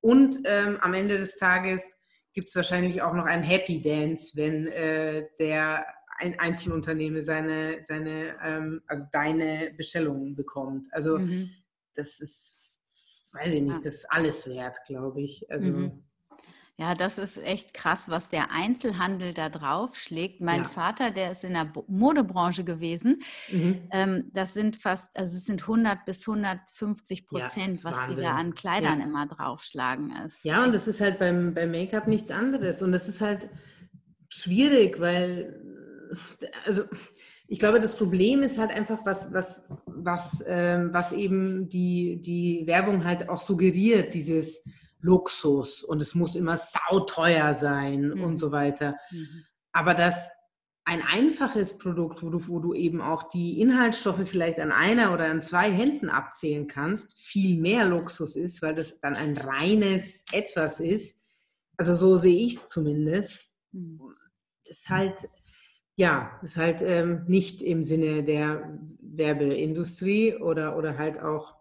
Und 0.02 0.40
ähm, 0.46 0.78
am 0.82 0.94
Ende 0.94 1.18
des 1.18 1.38
Tages 1.38 1.98
gibt 2.34 2.50
es 2.50 2.56
wahrscheinlich 2.56 3.02
auch 3.02 3.14
noch 3.14 3.26
einen 3.26 3.44
Happy 3.44 3.82
Dance, 3.82 4.32
wenn 4.36 4.68
äh, 4.68 5.28
der 5.40 5.86
ein 6.22 6.40
Einzelunternehmen 6.40 7.22
seine, 7.22 7.84
seine 7.84 8.36
ähm, 8.44 8.82
also 8.88 9.06
deine 9.12 9.74
Bestellungen 9.76 10.36
bekommt. 10.36 10.88
Also 10.92 11.18
mhm. 11.18 11.50
das 11.96 12.20
ist, 12.20 12.80
weiß 13.34 13.54
ich 13.54 13.62
nicht, 13.62 13.86
das 13.86 13.96
ist 13.96 14.12
alles 14.12 14.48
wert, 14.48 14.78
glaube 14.86 15.22
ich. 15.22 15.46
Also 15.50 15.72
mhm. 15.72 16.04
Ja, 16.78 16.96
das 16.96 17.20
ist 17.20 17.38
echt 17.38 17.76
krass, 17.76 18.10
was 18.10 18.30
der 18.30 18.52
Einzelhandel 18.52 19.34
da 19.34 19.50
drauf 19.50 19.96
schlägt. 19.96 20.42
Mein 20.42 20.64
ja. 20.64 20.68
Vater, 20.68 21.12
der 21.12 21.32
ist 21.32 21.44
in 21.44 21.54
der 21.54 21.72
Modebranche 21.88 22.64
gewesen. 22.64 23.22
Mhm. 23.52 23.88
Ähm, 23.92 24.32
das 24.34 24.56
sind 24.56 24.78
fast, 24.78 25.16
also 25.16 25.38
es 25.38 25.46
sind 25.46 25.62
100 25.62 26.06
bis 26.06 26.28
150 26.28 27.28
Prozent, 27.28 27.78
ja, 27.78 27.84
was 27.84 27.94
Wahnsinn. 27.98 28.16
die 28.16 28.22
da 28.22 28.36
an 28.36 28.56
Kleidern 28.56 29.00
ja. 29.00 29.06
immer 29.06 29.28
draufschlagen 29.28 30.12
ist. 30.26 30.44
Ja, 30.44 30.64
und 30.64 30.74
das 30.74 30.88
ist 30.88 31.02
halt 31.02 31.20
beim, 31.20 31.54
beim 31.54 31.70
Make-up 31.70 32.08
nichts 32.08 32.32
anderes. 32.32 32.82
Und 32.82 32.94
das 32.94 33.08
ist 33.08 33.22
halt 33.22 33.48
schwierig, 34.30 35.00
weil 35.00 35.71
also 36.66 36.84
ich 37.48 37.60
glaube, 37.60 37.80
das 37.80 37.98
Problem 37.98 38.44
ist 38.44 38.58
halt 38.58 38.72
einfach, 38.72 39.06
was, 39.06 39.34
was, 39.34 39.70
was, 39.86 40.44
ähm, 40.48 40.94
was 40.94 41.12
eben 41.12 41.68
die, 41.68 42.22
die 42.22 42.64
Werbung 42.66 43.04
halt 43.04 43.28
auch 43.28 43.42
suggeriert, 43.42 44.14
dieses 44.14 44.64
Luxus 45.02 45.84
und 45.84 46.02
es 46.02 46.16
muss 46.16 46.36
immer 46.36 46.58
sauteuer 46.58 47.54
sein 47.54 48.10
mhm. 48.10 48.24
und 48.24 48.38
so 48.38 48.52
weiter. 48.52 48.96
Mhm. 49.12 49.44
Aber 49.74 49.94
das 49.94 50.30
ein 50.84 51.04
einfaches 51.04 51.78
Produkt, 51.78 52.24
wo 52.24 52.30
du, 52.30 52.48
wo 52.48 52.60
du 52.60 52.74
eben 52.74 53.02
auch 53.02 53.24
die 53.24 53.62
Inhaltsstoffe 53.62 54.28
vielleicht 54.28 54.60
an 54.60 54.72
einer 54.72 55.14
oder 55.14 55.26
an 55.26 55.42
zwei 55.42 55.72
Händen 55.72 56.10
abzählen 56.10 56.68
kannst, 56.68 57.18
viel 57.20 57.60
mehr 57.62 57.86
Luxus 57.86 58.36
ist, 58.36 58.62
weil 58.62 58.74
das 58.74 59.00
dann 59.00 59.16
ein 59.16 59.38
reines 59.38 60.26
Etwas 60.32 60.80
ist. 60.80 61.20
Also 61.78 61.96
so 61.96 62.18
sehe 62.18 62.46
ich 62.46 62.56
es 62.56 62.70
zumindest. 62.70 63.48
Mhm. 63.72 64.00
Das 64.66 64.80
ist 64.80 64.90
halt, 64.90 65.16
ja, 66.02 66.36
das 66.42 66.52
ist 66.52 66.58
halt 66.58 66.82
ähm, 66.82 67.26
nicht 67.28 67.62
im 67.62 67.84
Sinne 67.84 68.24
der 68.24 68.76
Werbeindustrie 69.02 70.34
oder, 70.34 70.76
oder 70.76 70.98
halt 70.98 71.22
auch 71.22 71.56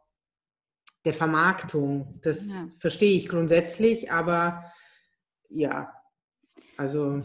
der 1.05 1.13
Vermarktung. 1.13 2.19
Das 2.23 2.51
ja. 2.51 2.67
verstehe 2.79 3.19
ich 3.19 3.29
grundsätzlich, 3.29 4.11
aber 4.11 4.65
ja, 5.51 5.93
also 6.79 7.21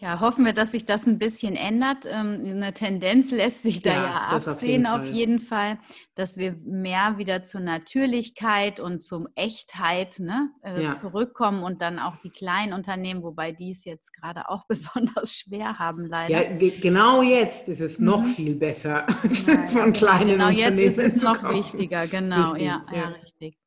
ja, 0.00 0.20
hoffen 0.20 0.44
wir, 0.44 0.52
dass 0.52 0.72
sich 0.72 0.84
das 0.84 1.06
ein 1.06 1.18
bisschen 1.18 1.56
ändert. 1.56 2.06
Ähm, 2.06 2.40
eine 2.44 2.72
Tendenz 2.72 3.32
lässt 3.32 3.64
sich 3.64 3.82
da 3.82 3.90
ja, 3.90 4.04
ja 4.04 4.14
absehen, 4.28 4.52
auf 4.52 4.62
jeden, 4.62 4.86
auf 4.86 5.04
jeden, 5.06 5.40
Fall, 5.40 5.78
dass 6.14 6.36
wir 6.36 6.54
mehr 6.64 7.18
wieder 7.18 7.42
zur 7.42 7.60
Natürlichkeit 7.60 8.78
und 8.78 9.02
zum 9.02 9.26
Echtheit 9.34 10.20
ne, 10.20 10.50
äh, 10.62 10.84
ja. 10.84 10.92
zurückkommen 10.92 11.64
und 11.64 11.82
dann 11.82 11.98
auch 11.98 12.16
die 12.22 12.30
kleinen 12.30 12.74
Unternehmen, 12.74 13.24
wobei 13.24 13.50
die 13.50 13.72
es 13.72 13.84
jetzt 13.84 14.12
gerade 14.12 14.48
auch 14.48 14.64
besonders 14.68 15.34
schwer 15.34 15.80
haben, 15.80 16.06
leider. 16.06 16.52
Ja, 16.52 16.70
genau 16.80 17.22
jetzt 17.22 17.68
ist 17.68 17.80
es 17.80 17.98
noch 17.98 18.22
mhm. 18.22 18.34
viel 18.34 18.54
besser 18.54 19.04
ja, 19.46 19.66
von 19.66 19.92
kleinen 19.92 20.28
genau, 20.28 20.48
Unternehmen. 20.48 20.76
Genau, 20.76 20.80
jetzt 20.80 20.98
ist 20.98 21.16
es 21.16 21.22
noch 21.22 21.42
wichtiger, 21.42 22.06
genau, 22.06 22.52
richtig, 22.52 22.66
ja, 22.66 22.86
ja, 22.92 23.08
richtig. 23.20 23.58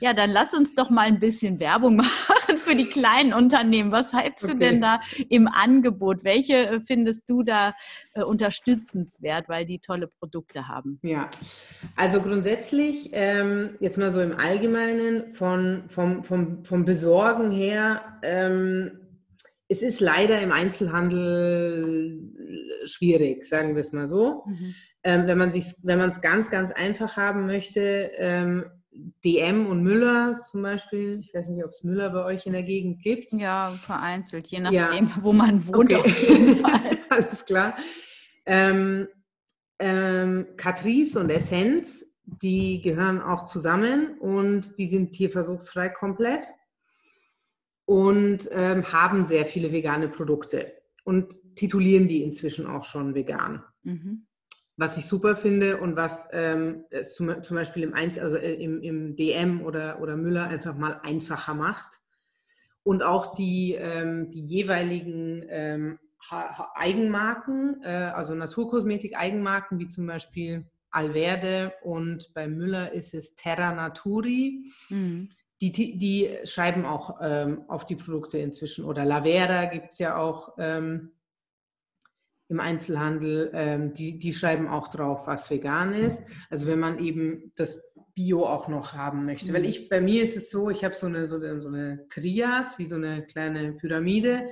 Ja, 0.00 0.14
dann 0.14 0.30
lass 0.30 0.54
uns 0.54 0.74
doch 0.74 0.88
mal 0.88 1.06
ein 1.06 1.18
bisschen 1.18 1.58
Werbung 1.58 1.96
machen 1.96 2.56
für 2.56 2.74
die 2.74 2.86
kleinen 2.86 3.34
Unternehmen. 3.34 3.92
Was 3.92 4.12
hältst 4.12 4.44
okay. 4.44 4.52
du 4.54 4.58
denn 4.58 4.80
da 4.80 5.00
im 5.28 5.48
Angebot? 5.48 5.79
Welche 6.24 6.54
äh, 6.54 6.80
findest 6.80 7.28
du 7.28 7.42
da 7.42 7.74
äh, 8.14 8.22
unterstützenswert, 8.22 9.48
weil 9.48 9.66
die 9.66 9.78
tolle 9.78 10.06
Produkte 10.06 10.68
haben? 10.68 10.98
Ja, 11.02 11.30
also 11.96 12.20
grundsätzlich, 12.20 13.10
ähm, 13.12 13.76
jetzt 13.80 13.98
mal 13.98 14.12
so 14.12 14.20
im 14.20 14.36
Allgemeinen, 14.36 15.30
von, 15.34 15.84
vom, 15.88 16.22
vom, 16.22 16.64
vom 16.64 16.84
Besorgen 16.84 17.50
her, 17.50 18.18
ähm, 18.22 19.00
es 19.68 19.82
ist 19.82 20.00
leider 20.00 20.40
im 20.40 20.50
Einzelhandel 20.50 22.20
schwierig, 22.84 23.44
sagen 23.44 23.74
wir 23.74 23.80
es 23.80 23.92
mal 23.92 24.06
so. 24.06 24.42
Mhm. 24.46 24.74
Ähm, 25.02 25.26
wenn 25.26 25.98
man 25.98 26.10
es 26.10 26.20
ganz, 26.20 26.50
ganz 26.50 26.72
einfach 26.72 27.16
haben 27.16 27.46
möchte, 27.46 28.10
ähm, 28.16 28.66
DM 29.24 29.66
und 29.66 29.82
Müller 29.82 30.42
zum 30.44 30.62
Beispiel. 30.62 31.20
Ich 31.20 31.32
weiß 31.32 31.48
nicht, 31.48 31.64
ob 31.64 31.70
es 31.70 31.84
Müller 31.84 32.10
bei 32.10 32.24
euch 32.24 32.46
in 32.46 32.52
der 32.52 32.62
Gegend 32.62 33.02
gibt. 33.02 33.32
Ja, 33.32 33.68
vereinzelt, 33.68 34.48
je 34.48 34.60
nachdem, 34.60 35.06
ja. 35.06 35.18
wo 35.20 35.32
man 35.32 35.66
wohnt. 35.66 35.92
Okay. 35.92 36.62
Alles 37.08 37.44
klar. 37.44 37.76
Ähm, 38.46 39.08
ähm, 39.78 40.46
Catrice 40.56 41.20
und 41.20 41.30
Essenz, 41.30 42.04
die 42.24 42.82
gehören 42.82 43.20
auch 43.20 43.44
zusammen 43.44 44.18
und 44.18 44.78
die 44.78 44.88
sind 44.88 45.12
tierversuchsfrei 45.12 45.88
komplett 45.88 46.46
und 47.84 48.48
ähm, 48.52 48.92
haben 48.92 49.26
sehr 49.26 49.46
viele 49.46 49.72
vegane 49.72 50.08
Produkte 50.08 50.72
und 51.04 51.40
titulieren 51.54 52.08
die 52.08 52.22
inzwischen 52.22 52.66
auch 52.66 52.84
schon 52.84 53.14
vegan. 53.14 53.62
Mhm 53.82 54.26
was 54.80 54.96
ich 54.96 55.04
super 55.04 55.36
finde 55.36 55.78
und 55.78 55.94
was 55.94 56.26
ähm, 56.32 56.86
es 56.88 57.14
zum, 57.14 57.44
zum, 57.44 57.54
Beispiel 57.54 57.82
im, 57.82 57.92
Einz 57.92 58.18
also 58.18 58.36
äh, 58.36 58.54
im, 58.54 58.82
im, 58.82 59.14
DM 59.14 59.60
oder, 59.60 60.00
oder 60.00 60.16
Müller 60.16 60.48
einfach 60.48 60.74
mal 60.74 60.98
einfacher 61.02 61.52
macht. 61.52 62.00
Und 62.82 63.02
auch 63.02 63.34
die, 63.34 63.74
ähm, 63.74 64.30
die 64.30 64.42
jeweiligen 64.42 65.44
ähm, 65.50 65.98
Eigenmarken, 66.74 67.82
äh, 67.82 68.10
also 68.14 68.34
Naturkosmetik-Eigenmarken, 68.34 69.78
wie 69.78 69.88
zum 69.88 70.06
Beispiel 70.06 70.66
Alverde 70.90 71.74
und 71.82 72.32
bei 72.32 72.48
Müller 72.48 72.92
ist 72.92 73.12
es 73.12 73.36
Terra 73.36 73.74
Naturi. 73.74 74.64
Mhm. 74.88 75.28
Die, 75.60 75.72
die, 75.72 76.38
schreiben 76.44 76.86
auch 76.86 77.18
ähm, 77.20 77.64
auf 77.68 77.84
die 77.84 77.96
Produkte 77.96 78.38
inzwischen. 78.38 78.86
Oder 78.86 79.04
Lavera 79.04 79.66
gibt 79.66 79.92
es 79.92 79.98
ja 79.98 80.16
auch 80.16 80.54
ähm, 80.56 81.12
im 82.50 82.58
Einzelhandel, 82.58 83.50
ähm, 83.54 83.92
die, 83.94 84.18
die 84.18 84.32
schreiben 84.32 84.66
auch 84.66 84.88
drauf, 84.88 85.26
was 85.26 85.50
vegan 85.50 85.94
ist. 85.94 86.24
Also 86.50 86.66
wenn 86.66 86.80
man 86.80 86.98
eben 86.98 87.52
das 87.54 87.90
Bio 88.14 88.44
auch 88.44 88.66
noch 88.68 88.92
haben 88.92 89.24
möchte. 89.24 89.52
Weil 89.54 89.62
mhm. 89.62 89.68
ich, 89.68 89.88
bei 89.88 90.00
mir 90.00 90.22
ist 90.24 90.36
es 90.36 90.50
so, 90.50 90.68
ich 90.68 90.84
habe 90.84 90.94
so 90.94 91.06
eine, 91.06 91.28
so, 91.28 91.36
eine, 91.36 91.60
so 91.60 91.68
eine 91.68 92.06
Trias, 92.08 92.78
wie 92.78 92.84
so 92.84 92.96
eine 92.96 93.24
kleine 93.24 93.74
Pyramide. 93.74 94.50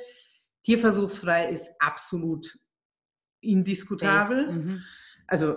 Tierversuchsfrei 0.62 1.50
ist 1.50 1.70
absolut 1.80 2.56
indiskutabel. 3.40 4.50
Mhm. 4.50 4.82
Also 5.26 5.56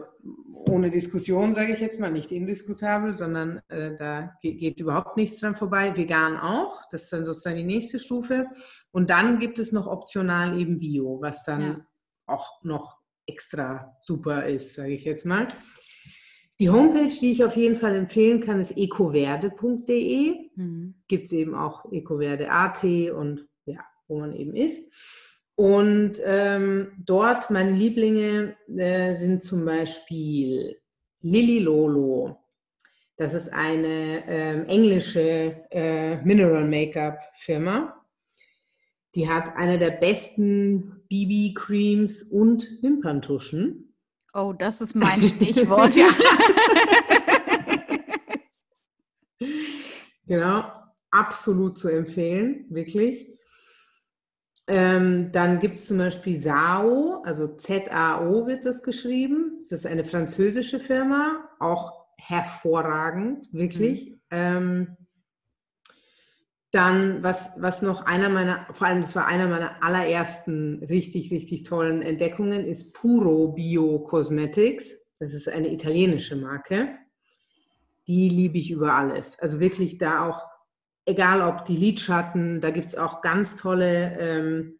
ohne 0.68 0.90
Diskussion 0.90 1.54
sage 1.54 1.74
ich 1.74 1.80
jetzt 1.80 2.00
mal, 2.00 2.12
nicht 2.12 2.32
indiskutabel, 2.32 3.14
sondern 3.14 3.62
äh, 3.70 3.96
da 3.98 4.34
geht, 4.42 4.60
geht, 4.60 4.80
überhaupt 4.80 5.16
nichts 5.16 5.40
dran 5.40 5.56
vorbei. 5.56 5.96
Vegan 5.96 6.38
auch, 6.38 6.82
das 6.90 7.04
ist 7.04 7.14
dann 7.14 7.24
sozusagen 7.24 7.58
die 7.58 7.64
nächste 7.64 8.00
Stufe. 8.00 8.48
Und 8.92 9.12
dann 9.12 9.38
gibt 9.38 9.60
es 9.60 9.72
noch 9.72 9.86
optional 9.86 10.60
eben 10.60 10.80
Bio, 10.80 11.20
was 11.22 11.44
dann 11.46 11.62
ja 11.62 11.86
auch 12.32 12.64
noch 12.64 13.00
extra 13.26 13.98
super 14.02 14.46
ist, 14.46 14.74
sage 14.74 14.94
ich 14.94 15.04
jetzt 15.04 15.26
mal. 15.26 15.48
Die 16.60 16.70
Homepage, 16.70 17.14
die 17.20 17.32
ich 17.32 17.44
auf 17.44 17.56
jeden 17.56 17.76
Fall 17.76 17.96
empfehlen 17.96 18.40
kann, 18.40 18.60
ist 18.60 18.78
ecoverde.de. 18.78 20.52
Mhm. 20.56 20.96
Gibt 21.08 21.26
es 21.26 21.32
eben 21.32 21.56
auch 21.56 21.92
ecoverde.at 21.92 22.84
und 22.84 23.48
ja, 23.66 23.80
wo 24.08 24.20
man 24.20 24.36
eben 24.36 24.56
ist. 24.56 24.80
Und 25.56 26.14
ähm, 26.24 26.92
dort 26.98 27.50
meine 27.50 27.72
Lieblinge 27.72 28.56
äh, 28.76 29.14
sind 29.16 29.42
zum 29.42 29.66
Beispiel 29.66 30.80
Lily 31.22 31.60
Lolo. 31.60 32.38
Das 33.18 33.34
ist 33.34 33.50
eine 33.50 34.24
ähm, 34.28 34.66
englische 34.68 35.66
äh, 35.72 36.18
Mineral 36.24 36.68
Make-up 36.68 37.20
Firma. 37.38 38.04
Die 39.16 39.30
hat 39.30 39.56
eine 39.56 39.78
der 39.78 39.92
besten 39.92 41.01
BB-Creams 41.12 42.24
und 42.24 42.82
Wimperntuschen. 42.82 43.94
Oh, 44.34 44.54
das 44.58 44.80
ist 44.80 44.96
mein 44.96 45.22
Stichwort. 45.22 45.94
ja. 45.98 46.08
genau, 50.26 50.64
absolut 51.12 51.78
zu 51.78 51.90
empfehlen, 51.90 52.66
wirklich. 52.70 53.28
Ähm, 54.68 55.34
dann 55.34 55.60
gibt 55.60 55.78
es 55.78 55.88
zum 55.88 55.98
Beispiel 55.98 56.38
Sao, 56.38 57.22
also 57.26 57.58
Z-A-O 57.58 58.48
wird 58.48 58.64
das 58.64 58.82
geschrieben. 58.82 59.58
Das 59.58 59.74
ist 59.74 59.86
eine 59.86 60.06
französische 60.06 60.80
Firma, 60.80 61.50
auch 61.60 62.06
hervorragend, 62.18 63.52
wirklich. 63.52 64.12
Mhm. 64.12 64.20
Ähm, 64.32 64.98
dann, 66.72 67.22
was, 67.22 67.54
was 67.58 67.82
noch 67.82 68.06
einer 68.06 68.30
meiner, 68.30 68.66
vor 68.72 68.88
allem 68.88 69.02
das 69.02 69.16
war 69.16 69.28
einer 69.28 69.48
meiner 69.48 69.84
allerersten 69.84 70.82
richtig, 70.84 71.30
richtig 71.32 71.64
tollen 71.64 72.02
Entdeckungen, 72.02 72.66
ist 72.66 72.94
Puro 72.94 73.50
Bio 73.50 74.00
Cosmetics. 74.00 74.98
Das 75.20 75.34
ist 75.34 75.50
eine 75.50 75.72
italienische 75.72 76.38
Marke. 76.38 76.96
Die 78.08 78.30
liebe 78.30 78.58
ich 78.58 78.72
über 78.72 78.94
alles. 78.94 79.38
Also 79.40 79.60
wirklich 79.60 79.98
da 79.98 80.28
auch, 80.28 80.48
egal 81.06 81.42
ob 81.42 81.66
die 81.66 81.76
Lidschatten, 81.76 82.62
da 82.62 82.72
gibt 82.72 82.88
es 82.88 82.96
auch 82.96 83.22
ganz 83.22 83.58
tolle 83.58 84.18
ähm, 84.18 84.80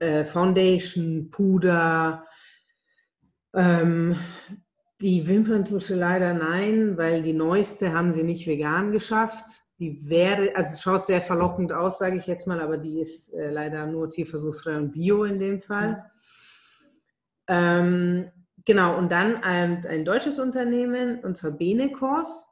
äh, 0.00 0.24
Foundation, 0.24 1.30
Puder, 1.30 2.26
ähm, 3.54 4.16
die 5.00 5.28
Wimperntusche 5.28 5.94
leider 5.94 6.34
nein, 6.34 6.96
weil 6.96 7.22
die 7.22 7.32
neueste 7.32 7.92
haben 7.92 8.12
sie 8.12 8.24
nicht 8.24 8.46
vegan 8.48 8.90
geschafft 8.90 9.61
die 9.82 10.08
wäre, 10.08 10.54
also 10.54 10.76
schaut 10.80 11.06
sehr 11.06 11.20
verlockend 11.20 11.72
aus, 11.72 11.98
sage 11.98 12.16
ich 12.16 12.28
jetzt 12.28 12.46
mal, 12.46 12.60
aber 12.60 12.78
die 12.78 13.00
ist 13.00 13.34
äh, 13.34 13.50
leider 13.50 13.84
nur 13.84 14.08
tierversuchsfrei 14.08 14.76
und 14.76 14.92
bio 14.92 15.24
in 15.24 15.40
dem 15.40 15.58
Fall. 15.58 16.08
Ähm, 17.48 18.30
genau, 18.64 18.96
und 18.96 19.10
dann 19.10 19.42
ein, 19.42 19.84
ein, 19.84 20.04
deutsches 20.04 20.38
Unternehmen, 20.38 21.18
und 21.24 21.36
zwar 21.36 21.50
Benecors. 21.50 22.46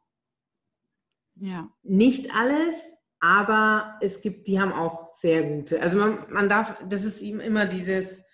Ja. 1.37 1.71
Nicht 1.85 2.35
alles, 2.35 2.75
aber 3.21 3.97
es 4.01 4.23
gibt, 4.23 4.49
die 4.49 4.61
haben 4.61 4.73
auch 4.73 5.07
sehr 5.07 5.45
gute. 5.45 5.81
Also 5.81 5.99
man, 5.99 6.27
man 6.33 6.49
darf, 6.49 6.75
das 6.89 7.05
ist 7.05 7.23
immer 7.23 7.67
dieses, 7.67 8.25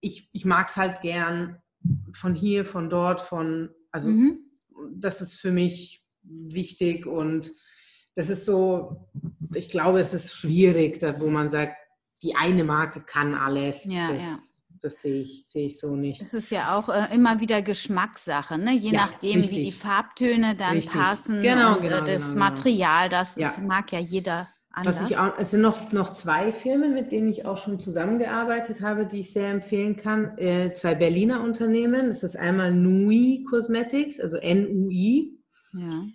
ich, 0.00 0.30
ich 0.32 0.46
mag 0.46 0.68
es 0.68 0.76
halt 0.76 1.02
gern 1.02 1.60
von 2.14 2.34
hier, 2.34 2.64
von 2.64 2.88
dort, 2.88 3.20
von, 3.20 3.68
also 3.90 4.08
mhm. 4.08 4.40
das 4.94 5.20
ist 5.20 5.34
für 5.34 5.52
mich 5.52 6.06
wichtig 6.22 7.04
und 7.04 7.52
das 8.16 8.30
ist 8.30 8.46
so, 8.46 9.06
ich 9.54 9.68
glaube, 9.68 10.00
es 10.00 10.14
ist 10.14 10.34
schwierig, 10.34 10.98
da, 10.98 11.20
wo 11.20 11.28
man 11.28 11.50
sagt, 11.50 11.76
die 12.22 12.34
eine 12.34 12.64
Marke 12.64 13.02
kann 13.02 13.34
alles. 13.34 13.84
Ja, 13.84 14.10
das, 14.12 14.22
ja. 14.22 14.36
das 14.80 15.02
sehe 15.02 15.20
ich, 15.20 15.44
sehe 15.46 15.66
ich 15.66 15.78
so 15.78 15.94
nicht. 15.94 16.20
Das 16.20 16.32
ist 16.32 16.50
ja 16.50 16.76
auch 16.76 16.88
äh, 16.88 17.14
immer 17.14 17.40
wieder 17.40 17.60
Geschmackssache, 17.60 18.56
ne? 18.56 18.72
je 18.72 18.90
ja, 18.90 19.06
nachdem, 19.06 19.40
richtig. 19.40 19.58
wie 19.58 19.64
die 19.66 19.72
Farbtöne 19.72 20.56
dann 20.56 20.76
richtig. 20.76 20.94
passen. 20.94 21.42
Genau, 21.42 21.76
und, 21.76 21.82
genau, 21.82 22.04
äh, 22.04 22.14
das 22.14 22.30
genau, 22.30 22.38
Material, 22.38 23.08
das, 23.10 23.34
das 23.34 23.60
mag 23.60 23.92
ja 23.92 24.00
jeder 24.00 24.48
anders. 24.70 25.02
Was 25.02 25.10
ich 25.10 25.18
auch, 25.18 25.38
es 25.38 25.50
sind 25.50 25.60
noch, 25.60 25.92
noch 25.92 26.10
zwei 26.10 26.54
Firmen, 26.54 26.94
mit 26.94 27.12
denen 27.12 27.28
ich 27.28 27.44
auch 27.44 27.58
schon 27.58 27.78
zusammengearbeitet 27.78 28.80
habe, 28.80 29.04
die 29.04 29.20
ich 29.20 29.32
sehr 29.34 29.50
empfehlen 29.50 29.96
kann. 29.96 30.38
Äh, 30.38 30.72
zwei 30.72 30.94
Berliner 30.94 31.42
Unternehmen. 31.42 32.08
Das 32.08 32.22
ist 32.22 32.36
einmal 32.36 32.72
Nui 32.72 33.44
Cosmetics, 33.50 34.20
also 34.20 34.38
N-U-I. 34.38 35.38
Ja. 35.74 36.06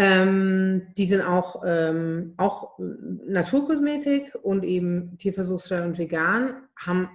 Ähm, 0.00 0.92
die 0.96 1.06
sind 1.06 1.22
auch, 1.22 1.64
ähm, 1.66 2.34
auch 2.36 2.78
Naturkosmetik 2.78 4.32
und 4.42 4.64
eben 4.64 5.16
tierversuchsfrei 5.18 5.84
und 5.84 5.98
vegan, 5.98 6.68
haben 6.76 7.08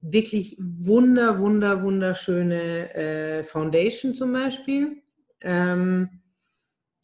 wirklich 0.00 0.56
wunder, 0.58 1.38
wunder, 1.38 1.82
wunderschöne 1.82 2.94
äh, 2.94 3.44
Foundation 3.44 4.14
zum 4.14 4.32
Beispiel. 4.32 5.02
Ähm, 5.42 6.22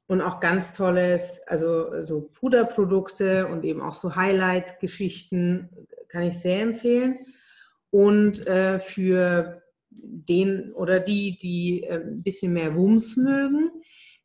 und 0.06 0.22
auch 0.22 0.40
ganz 0.40 0.72
tolles, 0.72 1.42
also 1.46 2.02
so 2.02 2.30
Puderprodukte 2.32 3.46
und 3.46 3.62
eben 3.66 3.82
auch 3.82 3.92
so 3.92 4.16
Highlight-Geschichten 4.16 5.68
kann 6.08 6.22
ich 6.22 6.38
sehr 6.38 6.62
empfehlen. 6.62 7.18
Und 7.90 8.46
äh, 8.46 8.80
für 8.80 9.60
den 9.90 10.72
oder 10.72 10.98
die, 10.98 11.36
die 11.36 11.82
äh, 11.82 12.00
ein 12.00 12.22
bisschen 12.22 12.54
mehr 12.54 12.74
Wumms 12.74 13.18
mögen, 13.18 13.70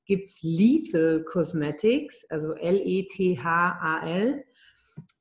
gibt 0.05 0.27
es 0.27 0.39
Lethal 0.41 1.23
Cosmetics, 1.23 2.25
also 2.29 2.53
L-E-T-H-A-L. 2.53 4.43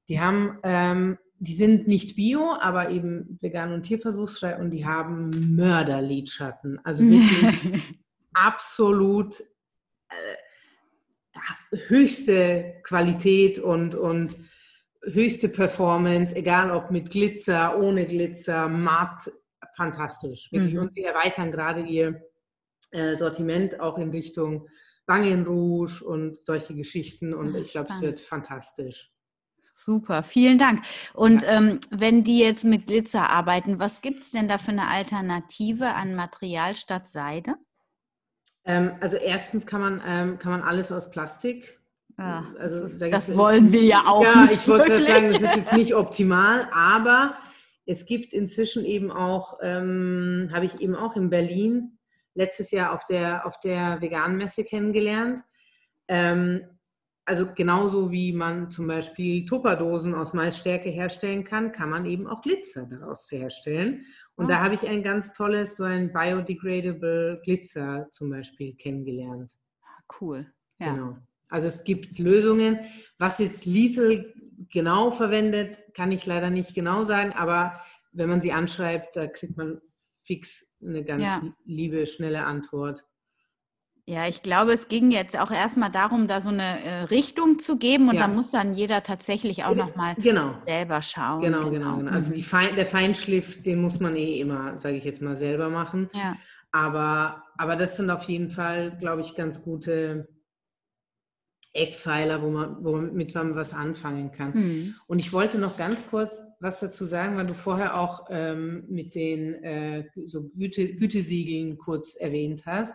Die 0.08 0.20
haben, 0.20 0.58
ähm, 0.62 1.18
die 1.38 1.54
sind 1.54 1.88
nicht 1.88 2.16
bio, 2.16 2.52
aber 2.60 2.90
eben 2.90 3.38
vegan 3.40 3.72
und 3.72 3.82
tierversuchsfrei 3.82 4.56
und 4.58 4.70
die 4.70 4.84
haben 4.84 5.30
Mörderlidschatten. 5.56 6.80
Also 6.84 7.04
wirklich 7.10 7.82
absolut 8.34 9.40
äh, 10.10 11.78
höchste 11.88 12.74
Qualität 12.82 13.58
und, 13.58 13.94
und 13.94 14.36
höchste 15.02 15.48
Performance, 15.48 16.34
egal 16.36 16.70
ob 16.70 16.90
mit 16.90 17.10
Glitzer, 17.10 17.78
ohne 17.78 18.06
Glitzer, 18.06 18.68
matt, 18.68 19.30
fantastisch. 19.76 20.50
Mhm. 20.52 20.78
Und 20.78 20.92
sie 20.92 21.04
erweitern 21.04 21.50
gerade 21.50 21.80
ihr 21.82 22.22
äh, 22.94 23.16
Sortiment 23.16 23.80
auch 23.80 23.98
in 23.98 24.10
Richtung 24.10 24.68
Wangenrouge 25.06 26.02
und 26.04 26.38
solche 26.38 26.74
Geschichten. 26.74 27.34
Und 27.34 27.54
Ach, 27.54 27.60
ich 27.60 27.72
glaube, 27.72 27.88
es 27.90 28.00
wird 28.00 28.20
fantastisch. 28.20 29.10
Super, 29.74 30.22
vielen 30.22 30.58
Dank. 30.58 30.82
Und 31.14 31.42
ja. 31.42 31.56
ähm, 31.56 31.80
wenn 31.90 32.22
die 32.22 32.38
jetzt 32.38 32.64
mit 32.64 32.86
Glitzer 32.86 33.28
arbeiten, 33.28 33.78
was 33.78 34.00
gibt 34.00 34.22
es 34.22 34.30
denn 34.30 34.46
da 34.46 34.58
für 34.58 34.70
eine 34.70 34.88
Alternative 34.88 35.88
an 35.88 36.14
Material 36.14 36.76
statt 36.76 37.08
Seide? 37.08 37.56
Ähm, 38.64 38.92
also 39.00 39.16
erstens 39.16 39.66
kann 39.66 39.80
man, 39.80 40.02
ähm, 40.06 40.38
kann 40.38 40.52
man 40.52 40.62
alles 40.62 40.92
aus 40.92 41.10
Plastik. 41.10 41.80
Ja, 42.16 42.46
also, 42.60 42.80
das, 42.80 42.94
ist, 42.94 43.12
das 43.12 43.36
wollen 43.36 43.72
wir 43.72 43.82
ja 43.82 44.04
auch. 44.06 44.22
Ja, 44.22 44.48
ich 44.52 44.68
wollte 44.68 44.92
gerade 44.92 45.04
sagen, 45.04 45.32
das 45.32 45.42
ist 45.42 45.56
jetzt 45.56 45.72
nicht 45.72 45.94
optimal, 45.96 46.68
aber 46.72 47.34
es 47.86 48.06
gibt 48.06 48.32
inzwischen 48.32 48.84
eben 48.84 49.10
auch, 49.10 49.58
ähm, 49.60 50.50
habe 50.52 50.64
ich 50.64 50.80
eben 50.80 50.94
auch 50.94 51.16
in 51.16 51.28
Berlin 51.28 51.93
letztes 52.34 52.70
Jahr 52.70 52.92
auf 52.92 53.04
der, 53.04 53.46
auf 53.46 53.58
der 53.60 54.00
Vegan-Messe 54.00 54.64
kennengelernt. 54.64 55.40
Ähm, 56.08 56.62
also 57.26 57.46
genauso 57.54 58.12
wie 58.12 58.32
man 58.32 58.70
zum 58.70 58.86
Beispiel 58.86 59.46
Tupperdosen 59.46 60.14
aus 60.14 60.34
Maisstärke 60.34 60.90
herstellen 60.90 61.44
kann, 61.44 61.72
kann 61.72 61.88
man 61.88 62.04
eben 62.04 62.26
auch 62.26 62.42
Glitzer 62.42 62.86
daraus 62.86 63.30
herstellen. 63.30 64.04
Und 64.36 64.46
oh. 64.46 64.48
da 64.48 64.58
ah. 64.58 64.64
habe 64.64 64.74
ich 64.74 64.86
ein 64.86 65.02
ganz 65.02 65.32
tolles, 65.32 65.76
so 65.76 65.84
ein 65.84 66.12
biodegradable 66.12 67.40
Glitzer 67.42 68.08
zum 68.10 68.30
Beispiel 68.30 68.74
kennengelernt. 68.74 69.56
Cool. 70.20 70.52
Ja. 70.78 70.92
Genau. 70.92 71.16
Also 71.48 71.68
es 71.68 71.84
gibt 71.84 72.18
Lösungen. 72.18 72.80
Was 73.18 73.38
jetzt 73.38 73.64
Lethal 73.64 74.34
genau 74.70 75.10
verwendet, 75.10 75.78
kann 75.94 76.12
ich 76.12 76.26
leider 76.26 76.50
nicht 76.50 76.74
genau 76.74 77.04
sagen, 77.04 77.32
aber 77.32 77.80
wenn 78.12 78.28
man 78.28 78.40
sie 78.40 78.52
anschreibt, 78.52 79.16
da 79.16 79.26
kriegt 79.26 79.56
man 79.56 79.80
fix 80.24 80.66
eine 80.82 81.04
ganz 81.04 81.22
ja. 81.22 81.42
liebe, 81.64 82.06
schnelle 82.06 82.44
Antwort. 82.46 83.04
Ja, 84.06 84.28
ich 84.28 84.42
glaube, 84.42 84.72
es 84.72 84.88
ging 84.88 85.10
jetzt 85.10 85.38
auch 85.38 85.50
erstmal 85.50 85.90
darum, 85.90 86.28
da 86.28 86.42
so 86.42 86.50
eine 86.50 86.84
äh, 86.84 87.02
Richtung 87.04 87.58
zu 87.58 87.78
geben 87.78 88.10
und 88.10 88.16
ja. 88.16 88.22
da 88.22 88.28
muss 88.28 88.50
dann 88.50 88.74
jeder 88.74 89.02
tatsächlich 89.02 89.64
auch 89.64 89.74
nochmal 89.74 90.14
genau. 90.16 90.56
selber 90.66 91.00
schauen. 91.00 91.40
Genau, 91.40 91.70
genau. 91.70 91.96
genau. 91.96 92.10
Also 92.10 92.34
mhm. 92.34 92.40
Fein, 92.40 92.76
der 92.76 92.84
Feinschliff, 92.84 93.62
den 93.62 93.80
muss 93.80 94.00
man 94.00 94.14
eh 94.16 94.40
immer, 94.40 94.76
sage 94.76 94.96
ich 94.96 95.04
jetzt 95.04 95.22
mal, 95.22 95.36
selber 95.36 95.70
machen. 95.70 96.10
Ja. 96.12 96.36
Aber, 96.70 97.44
aber 97.56 97.76
das 97.76 97.96
sind 97.96 98.10
auf 98.10 98.24
jeden 98.24 98.50
Fall, 98.50 98.94
glaube 98.98 99.22
ich, 99.22 99.34
ganz 99.34 99.62
gute 99.62 100.28
Eckpfeiler, 101.74 102.40
wo 102.40 102.50
man, 102.50 102.84
womit 102.84 103.34
man 103.34 103.56
was 103.56 103.74
anfangen 103.74 104.30
kann. 104.30 104.52
Mhm. 104.54 104.94
Und 105.08 105.18
ich 105.18 105.32
wollte 105.32 105.58
noch 105.58 105.76
ganz 105.76 106.08
kurz 106.08 106.40
was 106.60 106.78
dazu 106.80 107.04
sagen, 107.04 107.36
weil 107.36 107.46
du 107.46 107.54
vorher 107.54 107.98
auch 108.00 108.26
ähm, 108.30 108.84
mit 108.88 109.14
den 109.14 109.54
äh, 109.64 110.08
so 110.24 110.48
Güte, 110.50 110.94
Gütesiegeln 110.94 111.76
kurz 111.76 112.14
erwähnt 112.14 112.64
hast. 112.64 112.94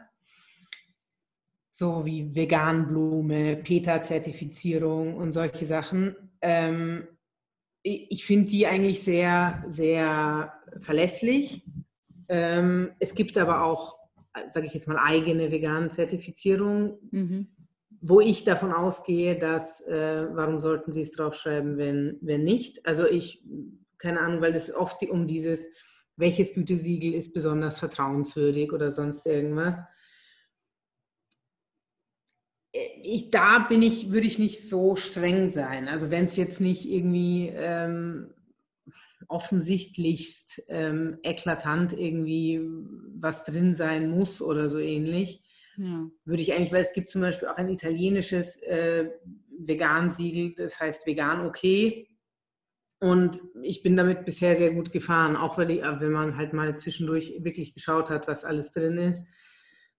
So 1.70 2.06
wie 2.06 2.34
Veganblume, 2.34 3.58
PETA-Zertifizierung 3.58 5.16
und 5.16 5.34
solche 5.34 5.66
Sachen. 5.66 6.16
Ähm, 6.42 7.08
ich 7.84 8.26
finde 8.26 8.50
die 8.50 8.66
eigentlich 8.66 9.02
sehr, 9.02 9.64
sehr 9.68 10.54
verlässlich. 10.80 11.66
Ähm, 12.28 12.92
es 13.00 13.14
gibt 13.14 13.38
aber 13.38 13.64
auch, 13.64 13.98
sage 14.48 14.68
ich 14.68 14.74
jetzt 14.74 14.88
mal, 14.88 14.98
eigene 14.98 15.52
veganen 15.52 15.92
Zertifizierungen. 15.92 16.94
Mhm 17.12 17.48
wo 18.02 18.22
ich 18.22 18.44
davon 18.46 18.72
ausgehe, 18.72 19.38
dass, 19.38 19.82
äh, 19.82 20.28
warum 20.32 20.62
sollten 20.62 20.94
Sie 20.94 21.02
es 21.02 21.12
draufschreiben, 21.12 21.78
wenn, 21.78 22.18
wenn 22.22 22.44
nicht? 22.44 22.86
Also 22.86 23.06
ich, 23.06 23.44
keine 23.98 24.22
Ahnung, 24.22 24.42
weil 24.42 24.54
das 24.54 24.74
oft 24.74 25.04
um 25.04 25.28
dieses, 25.28 25.70
welches 26.16 26.54
Gütesiegel 26.54 27.14
ist 27.14 27.34
besonders 27.34 27.80
vertrauenswürdig 27.80 28.72
oder 28.72 28.92
sonst 28.92 29.26
irgendwas. 29.26 29.82
Äh, 32.72 32.88
ich, 33.04 33.32
da 33.32 33.60
bin 33.60 33.82
ich, 33.82 34.12
würde 34.12 34.28
ich 34.28 34.40
nicht 34.40 34.68
so 34.68 34.96
streng 34.96 35.50
sein. 35.50 35.88
Also 35.88 36.10
wenn 36.12 36.26
es 36.26 36.38
jetzt 36.38 36.62
nicht 36.62 36.90
irgendwie 36.90 37.52
ähm, 37.54 38.34
offensichtlichst 39.28 40.64
ähm, 40.68 41.20
eklatant 41.24 41.94
irgendwie 41.94 42.62
was 43.16 43.46
drin 43.46 43.76
sein 43.76 44.10
muss 44.10 44.42
oder 44.42 44.70
so 44.70 44.80
ähnlich, 44.80 45.44
ja. 45.80 46.10
Würde 46.26 46.42
ich 46.42 46.54
eigentlich, 46.54 46.74
weil 46.74 46.82
es 46.82 46.92
gibt 46.92 47.10
zum 47.10 47.22
Beispiel 47.22 47.48
auch 47.48 47.56
ein 47.56 47.70
italienisches 47.70 48.62
äh, 48.64 49.12
Vegan-Siegel, 49.60 50.54
das 50.56 50.78
heißt 50.78 51.08
vegan 51.08 51.46
okay. 51.46 52.10
Und 53.00 53.40
ich 53.62 53.82
bin 53.82 53.96
damit 53.96 54.26
bisher 54.26 54.58
sehr 54.58 54.74
gut 54.74 54.92
gefahren, 54.92 55.38
auch 55.38 55.58
weil 55.58 55.72
ich, 55.72 55.82
wenn 55.82 56.12
man 56.12 56.36
halt 56.36 56.52
mal 56.52 56.78
zwischendurch 56.78 57.34
wirklich 57.40 57.74
geschaut 57.74 58.10
hat, 58.10 58.28
was 58.28 58.44
alles 58.44 58.74
drin 58.74 58.98
ist. 58.98 59.26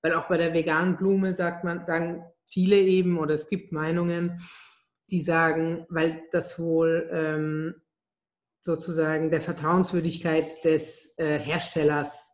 Weil 0.03 0.13
auch 0.13 0.29
bei 0.29 0.37
der 0.37 0.53
veganen 0.53 0.99
Blume 0.99 1.33
sagt 1.33 1.65
man, 1.65 1.87
sagen 1.87 2.25
viele 2.47 2.77
eben, 2.77 3.19
oder 3.19 3.33
es 3.33 3.49
gibt 3.49 3.73
Meinungen, 3.73 4.39
die 5.11 5.23
sagen, 5.23 5.87
weil 5.89 6.25
das 6.31 6.59
wohl 6.59 7.09
ähm, 7.11 7.75
sozusagen 8.61 9.31
der 9.31 9.41
Vertrauenswürdigkeit 9.41 10.63
des 10.63 11.15
äh, 11.17 11.39
Herstellers 11.39 12.30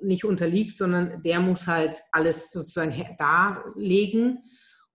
nicht 0.00 0.24
unterliegt, 0.24 0.76
sondern 0.76 1.22
der 1.22 1.40
muss 1.40 1.66
halt 1.66 2.02
alles 2.12 2.50
sozusagen 2.50 2.94
darlegen. 3.18 4.44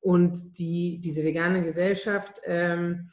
Und 0.02 0.58
die, 0.58 1.00
diese 1.02 1.24
vegane 1.24 1.64
Gesellschaft 1.64 2.40
ähm, 2.46 3.10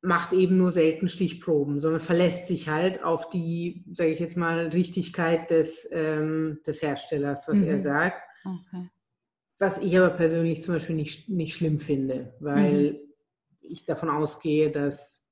macht 0.00 0.32
eben 0.32 0.56
nur 0.56 0.72
selten 0.72 1.08
Stichproben, 1.08 1.80
sondern 1.80 2.00
verlässt 2.00 2.48
sich 2.48 2.68
halt 2.68 3.02
auf 3.04 3.28
die, 3.30 3.84
sage 3.92 4.10
ich 4.10 4.18
jetzt 4.18 4.36
mal, 4.36 4.68
Richtigkeit 4.68 5.50
des, 5.50 5.88
ähm, 5.92 6.60
des 6.66 6.82
Herstellers, 6.82 7.46
was 7.48 7.58
mhm. 7.58 7.68
er 7.68 7.80
sagt. 7.80 8.28
Okay. 8.44 8.90
Was 9.60 9.78
ich 9.78 9.96
aber 9.96 10.10
persönlich 10.10 10.62
zum 10.62 10.74
Beispiel 10.74 10.96
nicht, 10.96 11.28
nicht 11.28 11.54
schlimm 11.54 11.78
finde, 11.78 12.34
weil 12.40 12.92
mhm. 12.92 12.98
ich 13.60 13.84
davon 13.84 14.08
ausgehe, 14.08 14.70
dass 14.70 15.24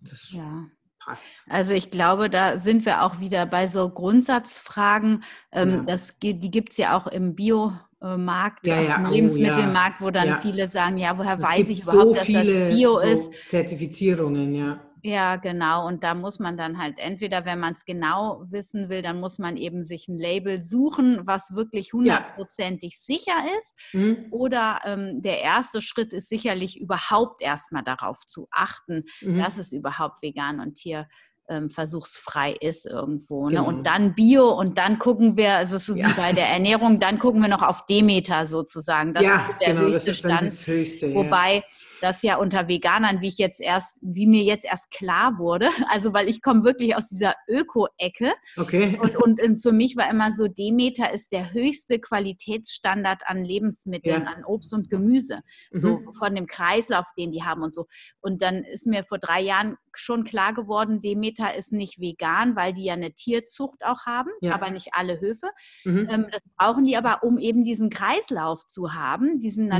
das 0.00 0.32
ja 0.32 0.68
passt. 1.04 1.24
Also 1.48 1.74
ich 1.74 1.90
glaube, 1.90 2.30
da 2.30 2.58
sind 2.58 2.86
wir 2.86 3.02
auch 3.02 3.20
wieder 3.20 3.46
bei 3.46 3.66
so 3.66 3.88
Grundsatzfragen. 3.88 5.24
Ähm, 5.52 5.70
ja. 5.70 5.82
das, 5.84 6.14
die 6.22 6.50
gibt 6.50 6.72
es 6.72 6.78
ja 6.78 6.96
auch 6.96 7.06
im 7.06 7.34
Biomarkt, 7.34 8.66
ja, 8.66 8.80
ja. 8.80 8.96
im 8.96 9.06
oh, 9.06 9.10
Lebensmittelmarkt, 9.10 10.00
wo 10.00 10.10
dann 10.10 10.38
viele 10.40 10.68
sagen, 10.68 10.98
ja, 10.98 11.16
woher 11.18 11.38
es 11.38 11.44
weiß 11.44 11.68
ich 11.68 11.82
überhaupt, 11.82 12.02
so 12.02 12.14
dass 12.14 12.26
das 12.26 12.44
Bio 12.44 12.98
so 12.98 13.04
ist? 13.04 13.32
Zertifizierungen, 13.46 14.54
ja. 14.54 14.80
Ja, 15.04 15.36
genau. 15.36 15.86
Und 15.86 16.04
da 16.04 16.14
muss 16.14 16.38
man 16.38 16.56
dann 16.56 16.78
halt 16.78 16.98
entweder, 16.98 17.44
wenn 17.44 17.58
man 17.58 17.72
es 17.72 17.84
genau 17.84 18.44
wissen 18.50 18.88
will, 18.88 19.02
dann 19.02 19.18
muss 19.18 19.38
man 19.40 19.56
eben 19.56 19.84
sich 19.84 20.06
ein 20.06 20.16
Label 20.16 20.62
suchen, 20.62 21.22
was 21.24 21.54
wirklich 21.54 21.92
hundertprozentig 21.92 22.94
ja. 22.94 23.16
sicher 23.16 23.44
ist. 23.58 23.94
Mhm. 23.94 24.26
Oder 24.30 24.80
ähm, 24.84 25.20
der 25.20 25.40
erste 25.40 25.82
Schritt 25.82 26.12
ist 26.12 26.28
sicherlich 26.28 26.80
überhaupt 26.80 27.42
erstmal 27.42 27.82
darauf 27.82 28.24
zu 28.26 28.46
achten, 28.52 29.04
mhm. 29.20 29.38
dass 29.38 29.58
es 29.58 29.72
überhaupt 29.72 30.22
vegan 30.22 30.60
und 30.60 30.74
tier 30.74 31.08
ähm, 31.48 31.68
versuchsfrei 31.68 32.52
ist 32.52 32.86
irgendwo. 32.86 33.48
Ne? 33.48 33.56
Genau. 33.56 33.66
Und 33.66 33.84
dann 33.84 34.14
Bio 34.14 34.50
und 34.50 34.78
dann 34.78 35.00
gucken 35.00 35.36
wir, 35.36 35.56
also 35.56 35.78
so 35.78 35.96
ja. 35.96 36.08
wie 36.08 36.12
bei 36.14 36.32
der 36.32 36.48
Ernährung, 36.48 37.00
dann 37.00 37.18
gucken 37.18 37.40
wir 37.42 37.48
noch 37.48 37.62
auf 37.62 37.86
Demeter 37.86 38.46
sozusagen. 38.46 39.14
Das 39.14 39.24
ja, 39.24 39.48
ist 39.50 39.60
der 39.60 39.74
genau, 39.74 39.80
höchste 39.88 40.14
Stand. 40.14 40.52
Höchste, 40.66 41.12
Wobei 41.12 41.56
ja. 41.56 41.62
Das 42.02 42.22
ja 42.22 42.36
unter 42.36 42.68
Veganern, 42.68 43.20
wie 43.20 43.28
ich 43.28 43.38
jetzt 43.38 43.60
erst, 43.60 43.98
wie 44.00 44.26
mir 44.26 44.42
jetzt 44.42 44.64
erst 44.64 44.90
klar 44.90 45.38
wurde, 45.38 45.68
also 45.90 46.12
weil 46.12 46.28
ich 46.28 46.42
komme 46.42 46.64
wirklich 46.64 46.96
aus 46.96 47.08
dieser 47.08 47.34
Öko-Ecke. 47.48 48.32
Okay. 48.56 48.98
Und, 49.00 49.40
und, 49.40 49.62
für 49.62 49.72
mich 49.72 49.96
war 49.96 50.10
immer 50.10 50.32
so, 50.32 50.48
Demeter 50.48 51.12
ist 51.12 51.32
der 51.32 51.52
höchste 51.52 51.98
Qualitätsstandard 51.98 53.22
an 53.26 53.44
Lebensmitteln, 53.44 54.22
ja. 54.24 54.32
an 54.32 54.44
Obst 54.44 54.72
und 54.72 54.90
Gemüse. 54.90 55.40
So 55.70 55.98
mhm. 55.98 56.12
von 56.14 56.34
dem 56.34 56.46
Kreislauf, 56.46 57.06
den 57.16 57.32
die 57.32 57.44
haben 57.44 57.62
und 57.62 57.74
so. 57.74 57.86
Und 58.20 58.42
dann 58.42 58.64
ist 58.64 58.86
mir 58.86 59.04
vor 59.04 59.18
drei 59.18 59.40
Jahren 59.40 59.76
schon 59.94 60.24
klar 60.24 60.54
geworden, 60.54 61.00
Demeter 61.00 61.54
ist 61.54 61.72
nicht 61.72 62.00
vegan, 62.00 62.56
weil 62.56 62.72
die 62.72 62.84
ja 62.84 62.94
eine 62.94 63.12
Tierzucht 63.12 63.84
auch 63.84 64.06
haben, 64.06 64.30
ja. 64.40 64.54
aber 64.54 64.70
nicht 64.70 64.88
alle 64.92 65.20
Höfe. 65.20 65.50
Mhm. 65.84 66.08
Ähm, 66.10 66.26
das 66.30 66.40
brauchen 66.56 66.86
die 66.86 66.96
aber, 66.96 67.22
um 67.22 67.38
eben 67.38 67.64
diesen 67.64 67.90
Kreislauf 67.90 68.66
zu 68.66 68.94
haben, 68.94 69.40
diesen 69.40 69.66
mhm. 69.66 69.72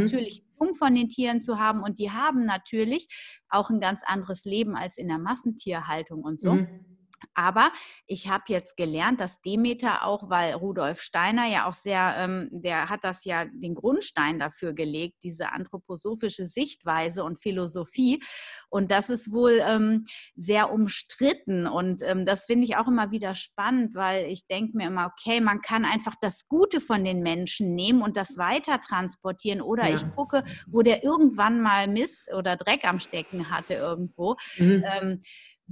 Schwung 0.63 0.75
von 0.75 0.95
den 0.95 1.09
Tieren 1.09 1.41
zu 1.41 1.59
haben. 1.59 1.83
Und 1.83 1.99
die 1.99 2.11
haben 2.11 2.45
natürlich 2.45 3.09
auch 3.49 3.71
ein 3.71 3.81
ganz 3.81 4.03
anderes 4.05 4.45
Leben 4.45 4.77
als 4.77 4.97
in 4.97 5.09
der 5.09 5.19
Massentierhaltung 5.19 6.23
und 6.23 6.41
so. 6.41 6.55
Mhm. 6.55 6.92
Aber 7.35 7.73
ich 8.07 8.29
habe 8.29 8.45
jetzt 8.49 8.77
gelernt, 8.77 9.21
dass 9.21 9.41
Demeter 9.41 10.05
auch, 10.05 10.31
weil 10.31 10.55
Rudolf 10.55 11.01
Steiner 11.01 11.47
ja 11.47 11.67
auch 11.67 11.75
sehr, 11.75 12.15
ähm, 12.19 12.49
der 12.53 12.89
hat 12.89 13.05
das 13.05 13.25
ja 13.25 13.45
den 13.45 13.75
Grundstein 13.75 14.39
dafür 14.39 14.73
gelegt, 14.73 15.17
diese 15.25 15.53
anthroposophische 15.53 16.49
Sichtweise 16.49 17.25
und 17.25 17.43
Philosophie. 17.43 18.23
Und 18.69 18.91
das 18.91 19.11
ist 19.11 19.33
wohl 19.33 19.61
ähm, 19.67 20.05
sehr 20.37 20.73
umstritten. 20.73 21.67
Und 21.67 22.03
ähm, 22.03 22.25
das 22.25 22.45
finde 22.45 22.65
ich 22.65 22.77
auch 22.77 22.87
immer 22.87 23.11
wieder 23.11 23.35
spannend, 23.35 23.95
weil 23.95 24.27
ich 24.27 24.47
denke 24.47 24.77
mir 24.77 24.87
immer, 24.87 25.13
okay, 25.13 25.41
man 25.41 25.61
kann 25.63 25.85
einfach 25.85 26.15
das 26.21 26.47
Gute 26.49 26.81
von 26.81 27.05
den 27.05 27.23
Menschen 27.23 27.75
nehmen 27.75 28.03
und 28.03 28.17
das 28.17 28.37
weiter 28.37 28.81
transportieren. 28.81 29.61
Oder 29.61 29.89
ja. 29.89 29.95
ich 29.95 30.15
gucke, 30.15 30.45
wo 30.67 30.83
der 30.83 31.03
irgendwann 31.03 31.61
mal 31.61 31.89
Mist 31.89 32.33
oder 32.33 32.57
Dreck 32.57 32.85
am 32.85 33.01
Stecken 33.01 33.51
hatte 33.51 33.75
irgendwo. 33.75 34.37
Mhm 34.59 34.83
ähm, 34.83 35.21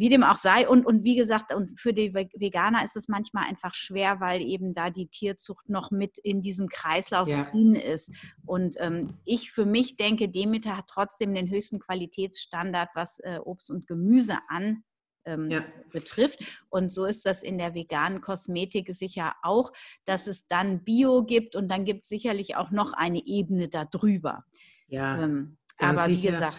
wie 0.00 0.08
dem 0.08 0.24
auch 0.24 0.38
sei. 0.38 0.66
Und, 0.66 0.86
und 0.86 1.04
wie 1.04 1.14
gesagt, 1.14 1.54
und 1.54 1.78
für 1.78 1.92
die 1.92 2.14
Veganer 2.14 2.82
ist 2.82 2.96
es 2.96 3.06
manchmal 3.06 3.44
einfach 3.44 3.74
schwer, 3.74 4.18
weil 4.18 4.40
eben 4.40 4.72
da 4.72 4.88
die 4.88 5.08
Tierzucht 5.08 5.68
noch 5.68 5.90
mit 5.90 6.16
in 6.16 6.40
diesem 6.40 6.68
Kreislauf 6.68 7.28
ja. 7.28 7.44
drin 7.44 7.74
ist. 7.74 8.10
Und 8.46 8.76
ähm, 8.78 9.18
ich 9.26 9.52
für 9.52 9.66
mich 9.66 9.98
denke, 9.98 10.30
Demeter 10.30 10.78
hat 10.78 10.86
trotzdem 10.88 11.34
den 11.34 11.50
höchsten 11.50 11.80
Qualitätsstandard, 11.80 12.88
was 12.94 13.18
äh, 13.18 13.40
Obst 13.44 13.70
und 13.70 13.86
Gemüse 13.86 14.38
an 14.48 14.84
ähm, 15.26 15.50
ja. 15.50 15.64
betrifft. 15.92 16.46
Und 16.70 16.90
so 16.90 17.04
ist 17.04 17.26
das 17.26 17.42
in 17.42 17.58
der 17.58 17.74
veganen 17.74 18.22
Kosmetik 18.22 18.94
sicher 18.94 19.34
auch, 19.42 19.70
dass 20.06 20.26
es 20.26 20.46
dann 20.46 20.82
Bio 20.82 21.24
gibt 21.24 21.54
und 21.54 21.68
dann 21.68 21.84
gibt 21.84 22.04
es 22.04 22.08
sicherlich 22.08 22.56
auch 22.56 22.70
noch 22.70 22.94
eine 22.94 23.26
Ebene 23.26 23.68
darüber. 23.68 24.46
Ja. 24.88 25.22
Ähm, 25.22 25.58
aber 25.76 26.06
sicher. 26.06 26.22
wie 26.22 26.26
gesagt, 26.32 26.58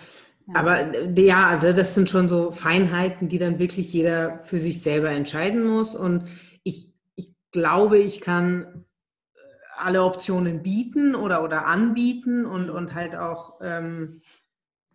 aber 0.54 0.94
äh, 0.94 1.22
ja, 1.22 1.48
also 1.48 1.74
das 1.74 1.96
sind 1.96 2.10
schon 2.10 2.28
so 2.28 2.52
Feinheiten, 2.52 3.30
die 3.30 3.38
dann 3.38 3.60
wirklich 3.60 3.92
jeder 3.94 4.42
für 4.42 4.60
sich 4.60 4.82
selber 4.82 5.10
entscheiden 5.10 5.66
muss. 5.66 5.96
Und 5.96 6.26
ich, 6.64 6.94
ich 7.16 7.34
glaube, 7.52 7.98
ich 7.98 8.22
kann 8.22 8.86
äh, 9.34 9.40
alle 9.78 10.04
Optionen 10.04 10.64
bieten 10.64 11.16
oder, 11.16 11.44
oder 11.44 11.66
anbieten 11.66 12.46
und, 12.46 12.70
und 12.70 12.94
halt 12.94 13.16
auch, 13.16 13.60
ähm, 13.62 14.22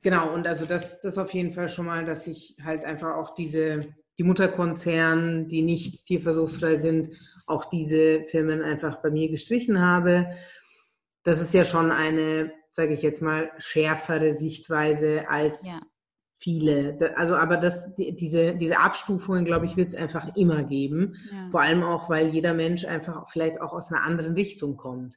genau, 0.03 0.33
und 0.33 0.47
also 0.47 0.67
das, 0.67 1.01
das 1.01 1.19
auf 1.19 1.33
jeden 1.33 1.53
Fall 1.53 1.69
schon 1.69 1.87
mal, 1.87 2.05
dass 2.05 2.27
ich 2.27 2.57
halt 2.63 2.85
einfach 2.85 3.17
auch 3.17 3.35
diese, 3.35 3.87
die 4.19 4.25
Mutterkonzern, 4.25 5.49
die 5.49 5.63
nicht 5.63 6.07
tierversuchsfrei 6.07 6.77
sind, 6.77 7.11
auch 7.47 7.67
diese 7.67 8.25
Firmen 8.25 8.63
einfach 8.63 8.97
bei 8.97 9.11
mir 9.11 9.29
gestrichen 9.31 9.81
habe. 9.81 10.27
Das 11.23 11.41
ist 11.41 11.55
ja 11.55 11.65
schon 11.65 11.91
eine 11.93 12.53
sage 12.77 12.95
ich 12.95 13.03
jetzt 13.03 13.23
mal, 13.23 13.51
schärfere 13.59 14.35
Sichtweise 14.35 15.29
als 15.29 15.67
ja. 15.67 15.79
viele. 16.37 16.97
Also, 17.17 17.35
aber 17.35 17.57
das, 17.57 17.95
diese, 17.97 18.55
diese 18.55 18.79
Abstufungen, 18.79 19.45
glaube 19.45 19.67
ich, 19.67 19.77
wird 19.77 19.89
es 19.89 19.95
einfach 19.95 20.37
immer 20.37 20.63
geben. 20.63 21.17
Ja. 21.33 21.49
Vor 21.51 21.63
allem 21.63 21.83
auch, 21.83 22.09
weil 22.09 22.29
jeder 22.29 22.55
Mensch 22.55 22.85
einfach 22.85 23.29
vielleicht 23.29 23.61
auch 23.61 23.73
aus 23.73 23.91
einer 23.91 24.05
anderen 24.05 24.35
Richtung 24.35 24.77
kommt. 24.77 25.17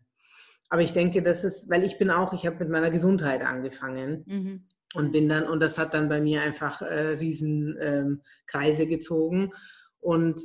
Aber 0.70 0.82
ich 0.82 0.94
denke, 0.94 1.22
das 1.22 1.44
ist, 1.44 1.70
weil 1.70 1.84
ich 1.84 1.98
bin 1.98 2.10
auch, 2.10 2.34
ich 2.34 2.46
habe 2.46 2.58
mit 2.60 2.70
meiner 2.70 2.92
Gesundheit 2.92 3.42
angefangen. 3.42 4.24
Mhm. 4.26 4.64
Und 4.96 5.12
bin 5.12 5.30
dann, 5.30 5.48
und 5.48 5.62
das 5.62 5.78
hat 5.78 5.94
dann 5.94 6.10
bei 6.10 6.20
mir 6.20 6.42
einfach 6.42 6.82
äh, 6.82 7.10
riesen 7.20 7.78
ähm, 7.80 8.22
Kreise 8.48 8.88
gezogen. 8.88 9.52
Und 10.00 10.42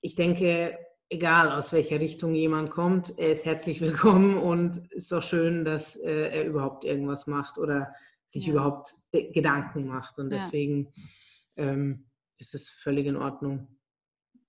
ich 0.00 0.14
denke, 0.14 0.78
egal 1.10 1.50
aus 1.50 1.72
welcher 1.72 2.00
Richtung 2.00 2.34
jemand 2.34 2.70
kommt, 2.70 3.18
er 3.18 3.32
ist 3.32 3.44
herzlich 3.44 3.80
willkommen 3.80 4.38
und 4.38 4.90
ist 4.92 5.10
doch 5.12 5.22
schön, 5.22 5.64
dass 5.64 5.96
äh, 5.96 6.30
er 6.30 6.46
überhaupt 6.46 6.84
irgendwas 6.84 7.26
macht 7.26 7.58
oder 7.58 7.92
sich 8.26 8.46
ja. 8.46 8.52
überhaupt 8.52 8.94
Gedanken 9.10 9.86
macht. 9.86 10.18
Und 10.18 10.30
deswegen 10.30 10.92
ja. 11.56 11.64
ähm, 11.64 12.06
ist 12.38 12.54
es 12.54 12.70
völlig 12.70 13.06
in 13.06 13.16
Ordnung. 13.16 13.66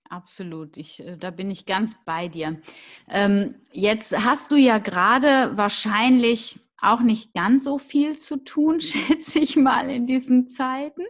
Absolut, 0.08 0.76
ich, 0.76 1.00
äh, 1.00 1.16
da 1.16 1.30
bin 1.30 1.50
ich 1.50 1.66
ganz 1.66 1.96
bei 2.04 2.28
dir. 2.28 2.60
Ähm, 3.08 3.56
jetzt 3.72 4.16
hast 4.16 4.52
du 4.52 4.56
ja 4.56 4.78
gerade 4.78 5.56
wahrscheinlich 5.56 6.60
auch 6.82 7.00
nicht 7.00 7.32
ganz 7.34 7.64
so 7.64 7.78
viel 7.78 8.18
zu 8.18 8.36
tun, 8.38 8.80
schätze 8.80 9.38
ich 9.38 9.56
mal 9.56 9.88
in 9.88 10.06
diesen 10.06 10.48
Zeiten. 10.48 11.02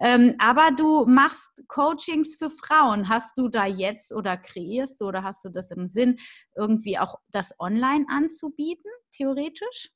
Ähm, 0.00 0.34
aber 0.38 0.70
du 0.76 1.04
machst 1.06 1.50
Coachings 1.68 2.36
für 2.36 2.50
Frauen. 2.50 3.08
Hast 3.08 3.36
du 3.38 3.48
da 3.48 3.66
jetzt 3.66 4.12
oder 4.12 4.36
kreierst 4.36 5.00
du 5.00 5.06
oder 5.06 5.22
hast 5.22 5.44
du 5.44 5.50
das 5.50 5.70
im 5.70 5.88
Sinn, 5.88 6.18
irgendwie 6.56 6.98
auch 6.98 7.16
das 7.30 7.52
online 7.58 8.06
anzubieten, 8.08 8.90
theoretisch? 9.12 9.90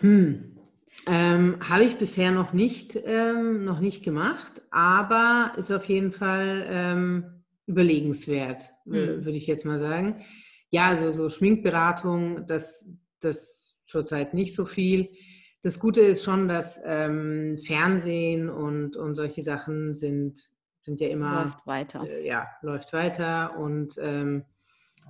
Hm. 0.00 0.54
Ähm, 1.06 1.56
Habe 1.66 1.84
ich 1.84 1.96
bisher 1.96 2.32
noch 2.32 2.52
nicht, 2.52 2.98
ähm, 3.04 3.64
noch 3.64 3.80
nicht 3.80 4.02
gemacht, 4.02 4.62
aber 4.70 5.52
ist 5.56 5.70
auf 5.70 5.86
jeden 5.86 6.12
Fall 6.12 6.66
ähm, 6.68 7.44
überlegenswert, 7.66 8.74
hm. 8.84 9.24
würde 9.24 9.38
ich 9.38 9.46
jetzt 9.46 9.64
mal 9.64 9.78
sagen. 9.78 10.24
Ja, 10.70 10.88
also 10.88 11.10
so 11.10 11.30
Schminkberatung, 11.30 12.46
das 12.46 12.94
das 13.20 13.84
zurzeit 13.86 14.34
nicht 14.34 14.54
so 14.54 14.64
viel. 14.64 15.10
Das 15.62 15.80
Gute 15.80 16.00
ist 16.00 16.24
schon, 16.24 16.48
dass 16.48 16.80
ähm, 16.84 17.58
Fernsehen 17.58 18.48
und, 18.48 18.96
und 18.96 19.14
solche 19.14 19.42
Sachen 19.42 19.94
sind, 19.94 20.38
sind 20.82 21.00
ja 21.00 21.08
immer. 21.08 21.44
Läuft 21.44 21.66
weiter. 21.66 22.06
Äh, 22.08 22.26
ja, 22.26 22.46
läuft 22.62 22.92
weiter 22.92 23.58
und 23.58 23.96
ähm, 24.00 24.44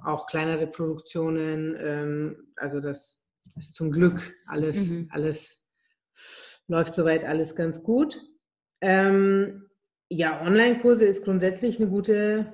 auch 0.04 0.26
kleinere 0.26 0.66
Produktionen. 0.66 1.76
Ähm, 1.78 2.52
also, 2.56 2.80
das 2.80 3.26
ist 3.56 3.74
zum 3.74 3.90
Glück 3.90 4.34
alles, 4.46 4.90
mhm. 4.90 5.08
alles 5.10 5.62
läuft 6.66 6.94
soweit 6.94 7.24
alles 7.24 7.56
ganz 7.56 7.82
gut. 7.82 8.20
Ähm, 8.80 9.68
ja, 10.08 10.40
Online-Kurse 10.40 11.04
ist 11.04 11.24
grundsätzlich 11.24 11.78
eine 11.78 11.88
gute, 11.88 12.52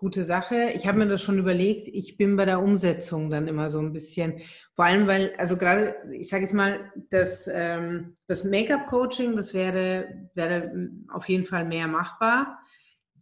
gute 0.00 0.24
Sache. 0.24 0.70
Ich 0.74 0.86
habe 0.86 0.98
mir 0.98 1.06
das 1.06 1.22
schon 1.22 1.38
überlegt. 1.38 1.86
Ich 1.86 2.16
bin 2.16 2.34
bei 2.34 2.46
der 2.46 2.60
Umsetzung 2.60 3.30
dann 3.30 3.46
immer 3.46 3.68
so 3.68 3.78
ein 3.80 3.92
bisschen, 3.92 4.40
vor 4.72 4.86
allem 4.86 5.06
weil, 5.06 5.34
also 5.36 5.58
gerade, 5.58 5.94
ich 6.10 6.30
sage 6.30 6.44
jetzt 6.44 6.54
mal, 6.54 6.90
das, 7.10 7.48
ähm, 7.52 8.16
das 8.26 8.42
Make-up-Coaching, 8.42 9.36
das 9.36 9.52
wäre, 9.52 10.28
wäre 10.34 10.72
auf 11.12 11.28
jeden 11.28 11.44
Fall 11.44 11.66
mehr 11.66 11.86
machbar. 11.86 12.58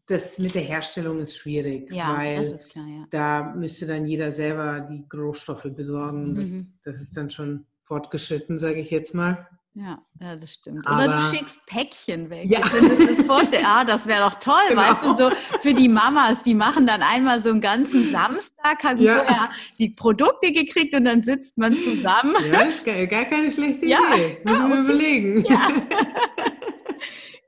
Das 0.07 0.39
mit 0.39 0.55
der 0.55 0.63
Herstellung 0.63 1.19
ist 1.19 1.37
schwierig, 1.37 1.91
ja, 1.93 2.17
weil 2.17 2.57
klar, 2.71 2.87
ja. 2.87 3.05
da 3.11 3.55
müsste 3.55 3.85
dann 3.87 4.07
jeder 4.07 4.31
selber 4.33 4.81
die 4.81 5.05
Rohstoffe 5.13 5.69
besorgen. 5.75 6.37
Das, 6.37 6.49
mhm. 6.49 6.67
das 6.85 7.01
ist 7.01 7.17
dann 7.17 7.29
schon 7.29 7.67
fortgeschritten, 7.83 8.57
sage 8.57 8.79
ich 8.79 8.91
jetzt 8.91 9.15
mal. 9.15 9.49
Ja, 9.81 10.03
ja, 10.21 10.35
das 10.35 10.55
stimmt. 10.55 10.85
Aber, 10.89 11.05
Oder 11.05 11.17
du 11.19 11.37
schickst 11.37 11.65
Päckchen 11.67 12.29
weg. 12.31 12.51
Ja. 12.51 12.59
Das 12.63 13.27
vorstellen. 13.27 13.65
Ah, 13.65 13.85
das 13.85 14.09
wäre 14.09 14.25
doch 14.25 14.35
toll, 14.41 14.55
genau. 14.71 14.83
weißt 14.83 15.05
du, 15.05 15.17
so 15.17 15.31
für 15.61 15.73
die 15.73 15.89
Mamas, 15.89 16.43
die 16.43 16.55
machen 16.55 16.85
dann 16.85 17.01
einmal 17.01 17.41
so 17.45 17.51
einen 17.51 17.61
ganzen 17.61 18.11
Samstag, 18.11 18.83
haben 18.83 18.99
ja. 18.99 19.19
vorher 19.19 19.51
die 19.79 19.91
Produkte 19.91 20.51
gekriegt 20.51 20.97
und 20.97 21.05
dann 21.05 21.23
sitzt 21.23 21.59
man 21.59 21.75
zusammen. 21.75 22.35
Ja, 22.51 22.63
ist 22.63 22.85
gar, 22.85 23.07
gar 23.07 23.25
keine 23.27 23.53
schlechte 23.53 23.87
ja. 23.87 24.01
Idee. 24.15 24.39
Müssen 24.43 24.69
wir 24.69 24.75
okay. 24.75 24.85
überlegen. 24.85 25.45
Ja. 25.49 25.69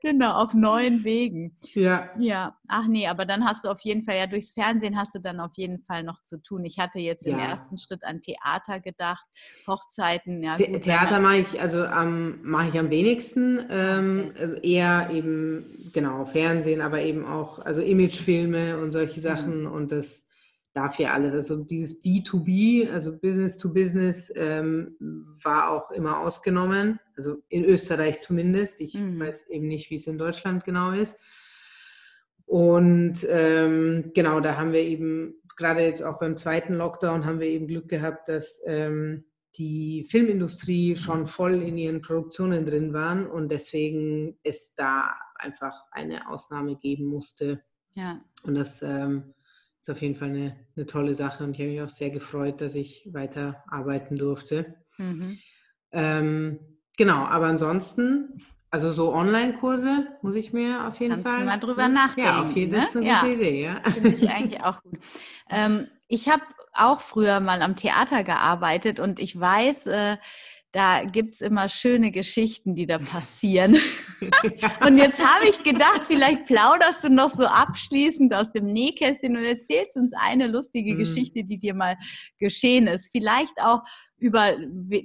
genau, 0.01 0.33
auf 0.33 0.53
neuen 0.53 1.03
Wegen. 1.03 1.55
Ja. 1.73 2.09
Ja, 2.19 2.57
ach 2.67 2.87
nee, 2.87 3.07
aber 3.07 3.25
dann 3.25 3.45
hast 3.45 3.63
du 3.63 3.69
auf 3.69 3.79
jeden 3.81 4.03
Fall, 4.03 4.17
ja, 4.17 4.27
durchs 4.27 4.51
Fernsehen 4.51 4.97
hast 4.97 5.15
du 5.15 5.19
dann 5.19 5.39
auf 5.39 5.51
jeden 5.55 5.79
Fall 5.83 6.03
noch 6.03 6.19
zu 6.23 6.37
tun. 6.37 6.65
Ich 6.65 6.79
hatte 6.79 6.99
jetzt 6.99 7.25
ja. 7.25 7.33
im 7.33 7.39
ersten 7.39 7.77
Schritt 7.77 8.03
an 8.03 8.21
Theater 8.21 8.79
gedacht, 8.79 9.25
Hochzeiten, 9.67 10.41
ja. 10.43 10.57
Gut, 10.57 10.81
Theater 10.81 11.19
mache 11.19 11.37
ich, 11.37 11.61
also 11.61 11.85
ähm, 11.85 12.39
mache 12.43 12.69
ich 12.69 12.79
am 12.79 12.89
wenigsten, 12.89 13.65
ähm. 13.69 14.31
Äh, 14.35 14.67
eher 14.67 15.09
eben, 15.11 15.65
genau, 15.93 16.25
Fernsehen, 16.25 16.81
aber 16.81 17.01
eben 17.01 17.25
auch, 17.25 17.59
also 17.59 17.81
Imagefilme 17.81 18.77
und 18.77 18.91
solche 18.91 19.19
mhm. 19.19 19.23
Sachen 19.23 19.61
mhm. 19.61 19.71
und 19.71 19.91
das 19.91 20.29
dafür 20.73 21.13
alles. 21.13 21.33
Also 21.33 21.57
dieses 21.57 22.03
B2B, 22.03 22.91
also 22.91 23.17
Business 23.17 23.57
to 23.57 23.73
Business, 23.73 24.31
ähm, 24.35 24.95
war 25.43 25.69
auch 25.69 25.91
immer 25.91 26.19
ausgenommen, 26.19 26.99
also 27.21 27.43
in 27.49 27.63
Österreich 27.63 28.19
zumindest. 28.21 28.81
Ich 28.81 28.95
mhm. 28.95 29.19
weiß 29.19 29.47
eben 29.49 29.67
nicht, 29.67 29.89
wie 29.89 29.95
es 29.95 30.07
in 30.07 30.17
Deutschland 30.17 30.65
genau 30.65 30.91
ist. 30.91 31.19
Und 32.45 33.25
ähm, 33.29 34.11
genau, 34.13 34.39
da 34.39 34.57
haben 34.57 34.73
wir 34.73 34.81
eben, 34.81 35.35
gerade 35.55 35.81
jetzt 35.81 36.03
auch 36.03 36.19
beim 36.19 36.35
zweiten 36.35 36.73
Lockdown, 36.73 37.25
haben 37.25 37.39
wir 37.39 37.47
eben 37.47 37.67
Glück 37.67 37.87
gehabt, 37.87 38.27
dass 38.27 38.61
ähm, 38.65 39.25
die 39.55 40.05
Filmindustrie 40.09 40.95
schon 40.95 41.27
voll 41.27 41.61
in 41.61 41.77
ihren 41.77 42.01
Produktionen 42.01 42.65
drin 42.65 42.93
waren 42.93 43.27
und 43.27 43.51
deswegen 43.51 44.37
es 44.43 44.73
da 44.75 45.13
einfach 45.35 45.85
eine 45.91 46.27
Ausnahme 46.29 46.75
geben 46.75 47.05
musste. 47.05 47.61
Ja. 47.93 48.21
Und 48.43 48.55
das 48.55 48.81
ähm, 48.81 49.33
ist 49.81 49.89
auf 49.89 50.01
jeden 50.01 50.15
Fall 50.15 50.29
eine, 50.29 50.57
eine 50.75 50.85
tolle 50.85 51.15
Sache 51.15 51.43
und 51.43 51.53
ich 51.53 51.59
habe 51.59 51.69
mich 51.69 51.81
auch 51.81 51.89
sehr 51.89 52.09
gefreut, 52.09 52.61
dass 52.61 52.75
ich 52.75 53.07
weiter 53.11 53.63
arbeiten 53.67 54.17
durfte. 54.17 54.75
Mhm. 54.97 55.37
Ähm, 55.91 56.59
genau, 57.01 57.25
aber 57.25 57.47
ansonsten, 57.47 58.39
also 58.69 58.93
so 58.93 59.11
Online-Kurse 59.11 60.07
muss 60.21 60.35
ich 60.35 60.53
mir 60.53 60.87
auf 60.87 60.99
jeden 60.99 61.13
Kannst 61.13 61.27
Fall. 61.27 61.39
Du 61.39 61.45
mal 61.45 61.57
drüber 61.57 61.87
nachdenken. 61.87 62.29
Ja, 62.29 62.41
auf 62.43 62.55
jeden 62.55 62.71
Fall 62.73 62.81
ne? 62.81 62.87
ist 62.87 62.95
eine 62.95 63.07
ja. 63.07 63.21
gute 63.21 63.33
Idee, 63.33 63.63
ja. 63.63 63.81
Finde 63.91 64.09
ich 64.09 64.29
eigentlich 64.29 64.61
auch 64.61 64.83
gut. 64.83 64.99
Ähm, 65.49 65.87
ich 66.07 66.29
habe 66.29 66.43
auch 66.73 67.01
früher 67.01 67.39
mal 67.39 67.63
am 67.63 67.75
Theater 67.75 68.23
gearbeitet 68.23 68.99
und 68.99 69.19
ich 69.19 69.39
weiß, 69.39 69.87
äh, 69.87 70.17
da 70.73 71.03
gibt 71.03 71.33
es 71.33 71.41
immer 71.41 71.67
schöne 71.69 72.11
Geschichten, 72.11 72.75
die 72.75 72.85
da 72.85 72.99
passieren. 72.99 73.77
und 74.85 74.97
jetzt 74.99 75.19
habe 75.19 75.49
ich 75.49 75.63
gedacht, 75.63 76.03
vielleicht 76.05 76.45
plauderst 76.45 77.03
du 77.03 77.09
noch 77.09 77.31
so 77.31 77.45
abschließend 77.45 78.33
aus 78.33 78.51
dem 78.53 78.65
Nähkästchen 78.65 79.35
und 79.35 79.43
erzählst 79.43 79.97
uns 79.97 80.13
eine 80.13 80.47
lustige 80.47 80.93
mhm. 80.93 80.99
Geschichte, 80.99 81.43
die 81.43 81.57
dir 81.57 81.73
mal 81.73 81.97
geschehen 82.37 82.87
ist. 82.87 83.09
Vielleicht 83.11 83.59
auch 83.59 83.81
über 84.21 84.55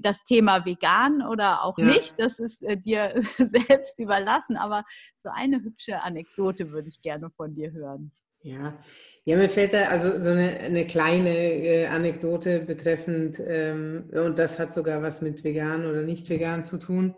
das 0.03 0.25
Thema 0.25 0.64
vegan 0.64 1.23
oder 1.23 1.64
auch 1.64 1.79
ja. 1.79 1.87
nicht. 1.87 2.14
Das 2.19 2.39
ist 2.39 2.62
äh, 2.62 2.77
dir 2.77 3.14
selbst 3.39 3.99
überlassen. 3.99 4.57
Aber 4.57 4.85
so 5.23 5.31
eine 5.33 5.62
hübsche 5.62 6.03
Anekdote 6.03 6.71
würde 6.71 6.89
ich 6.89 7.01
gerne 7.01 7.31
von 7.31 7.55
dir 7.55 7.73
hören. 7.73 8.12
Ja, 8.43 8.79
ja, 9.25 9.37
mir 9.37 9.49
fällt 9.49 9.73
da 9.73 9.87
also 9.87 10.21
so 10.21 10.31
eine, 10.31 10.61
eine 10.61 10.87
kleine 10.87 11.31
äh, 11.31 11.87
Anekdote 11.87 12.61
betreffend, 12.61 13.43
ähm, 13.45 14.09
und 14.12 14.39
das 14.39 14.61
hat 14.61 14.73
sogar 14.73 15.03
was 15.03 15.21
mit 15.21 15.43
vegan 15.43 15.85
oder 15.87 16.03
nicht 16.03 16.29
vegan 16.29 16.64
zu 16.64 16.79
tun. 16.79 17.17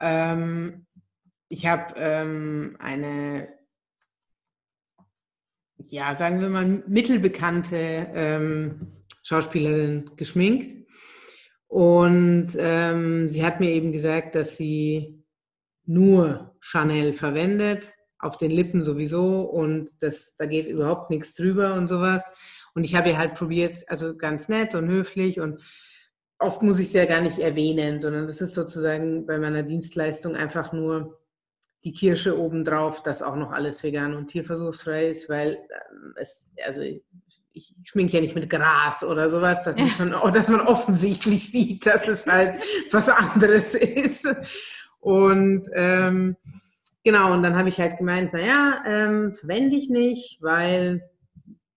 Ähm, 0.00 0.86
ich 1.50 1.66
habe 1.66 1.94
ähm, 1.98 2.76
eine, 2.78 3.48
ja, 5.88 6.14
sagen 6.14 6.40
wir 6.40 6.48
mal, 6.48 6.82
mittelbekannte 6.86 8.06
ähm, 8.14 8.92
Schauspielerin 9.24 10.12
geschminkt. 10.16 10.87
Und 11.68 12.48
ähm, 12.58 13.28
sie 13.28 13.44
hat 13.44 13.60
mir 13.60 13.70
eben 13.70 13.92
gesagt, 13.92 14.34
dass 14.34 14.56
sie 14.56 15.22
nur 15.84 16.56
Chanel 16.60 17.12
verwendet 17.12 17.94
auf 18.18 18.36
den 18.36 18.50
Lippen 18.50 18.82
sowieso 18.82 19.42
und 19.42 20.02
das, 20.02 20.36
da 20.36 20.46
geht 20.46 20.66
überhaupt 20.66 21.10
nichts 21.10 21.34
drüber 21.34 21.74
und 21.74 21.88
sowas. 21.88 22.24
Und 22.74 22.84
ich 22.84 22.94
habe 22.94 23.10
ihr 23.10 23.18
halt 23.18 23.34
probiert, 23.34 23.84
also 23.88 24.16
ganz 24.16 24.48
nett 24.48 24.74
und 24.74 24.88
höflich 24.88 25.40
und 25.40 25.60
oft 26.38 26.62
muss 26.62 26.78
ich 26.78 26.88
es 26.88 26.92
ja 26.94 27.04
gar 27.04 27.20
nicht 27.20 27.38
erwähnen, 27.38 28.00
sondern 28.00 28.26
das 28.26 28.40
ist 28.40 28.54
sozusagen 28.54 29.26
bei 29.26 29.38
meiner 29.38 29.62
Dienstleistung 29.62 30.36
einfach 30.36 30.72
nur 30.72 31.20
die 31.84 31.92
Kirsche 31.92 32.38
obendrauf, 32.38 33.02
dass 33.02 33.22
auch 33.22 33.36
noch 33.36 33.52
alles 33.52 33.82
vegan 33.82 34.14
und 34.14 34.26
tierversuchsfrei 34.26 35.08
ist, 35.08 35.28
weil 35.28 35.54
ähm, 35.54 36.14
es, 36.16 36.50
also 36.64 36.80
ich, 36.80 37.02
ich 37.58 37.74
schminke 37.88 38.14
ja 38.14 38.20
nicht 38.20 38.34
mit 38.34 38.48
Gras 38.48 39.04
oder 39.04 39.28
sowas, 39.28 39.62
dass 39.64 39.76
man, 39.98 40.32
dass 40.32 40.48
man 40.48 40.60
offensichtlich 40.60 41.48
sieht, 41.52 41.86
dass 41.86 42.06
es 42.08 42.26
halt 42.26 42.62
was 42.90 43.08
anderes 43.08 43.74
ist. 43.74 44.26
Und 45.00 45.68
ähm, 45.74 46.36
Genau, 47.08 47.32
und 47.32 47.42
dann 47.42 47.56
habe 47.56 47.70
ich 47.70 47.80
halt 47.80 47.96
gemeint, 47.96 48.34
naja, 48.34 48.82
ähm, 48.86 49.32
verwende 49.32 49.76
ich 49.76 49.88
nicht, 49.88 50.42
weil 50.42 51.08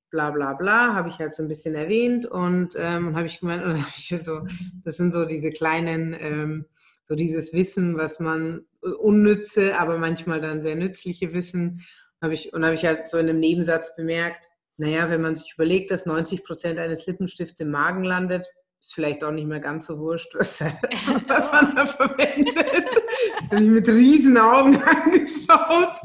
bla 0.09 0.29
bla 0.29 0.53
bla, 0.55 0.93
habe 0.93 1.07
ich 1.07 1.19
halt 1.19 1.33
so 1.33 1.41
ein 1.41 1.47
bisschen 1.47 1.73
erwähnt 1.73 2.25
und 2.25 2.73
ähm, 2.77 3.15
habe 3.15 3.27
ich 3.27 3.39
gemeint, 3.39 3.63
oder 3.63 3.75
habe 3.75 3.93
ich 3.95 4.13
so, 4.21 4.45
das 4.83 4.97
sind 4.97 5.13
so 5.13 5.23
diese 5.23 5.51
kleinen, 5.51 6.17
ähm, 6.19 6.65
so 7.03 7.15
dieses 7.15 7.53
Wissen, 7.53 7.97
was 7.97 8.19
man 8.19 8.65
äh, 8.83 8.89
unnütze, 8.89 9.79
aber 9.79 9.97
manchmal 9.97 10.41
dann 10.41 10.61
sehr 10.61 10.75
nützliche 10.75 11.33
Wissen, 11.33 11.85
habe 12.21 12.33
ich, 12.33 12.53
und 12.53 12.65
habe 12.65 12.75
ich 12.75 12.83
halt 12.85 13.07
so 13.07 13.17
in 13.17 13.29
einem 13.29 13.39
Nebensatz 13.39 13.95
bemerkt, 13.95 14.49
naja, 14.81 15.11
wenn 15.11 15.21
man 15.21 15.35
sich 15.35 15.53
überlegt, 15.53 15.91
dass 15.91 16.07
90 16.07 16.43
Prozent 16.43 16.79
eines 16.79 17.05
Lippenstifts 17.05 17.59
im 17.59 17.69
Magen 17.69 18.03
landet, 18.03 18.47
ist 18.81 18.95
vielleicht 18.95 19.23
auch 19.23 19.31
nicht 19.31 19.47
mehr 19.47 19.59
ganz 19.59 19.85
so 19.85 19.99
wurscht, 19.99 20.33
was, 20.33 20.59
was 21.27 21.51
man 21.51 21.75
da 21.75 21.85
verwendet. 21.85 23.01
Habe 23.51 23.63
ich 23.63 23.69
mit 23.69 23.87
riesen 23.87 24.37
Augen 24.37 24.75
angeschaut. 24.83 25.97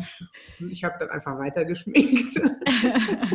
Und 0.61 0.71
ich 0.71 0.85
habe 0.85 0.97
dann 0.99 1.11
einfach 1.11 1.39
weiter 1.39 1.65
geschminkt. 1.65 2.39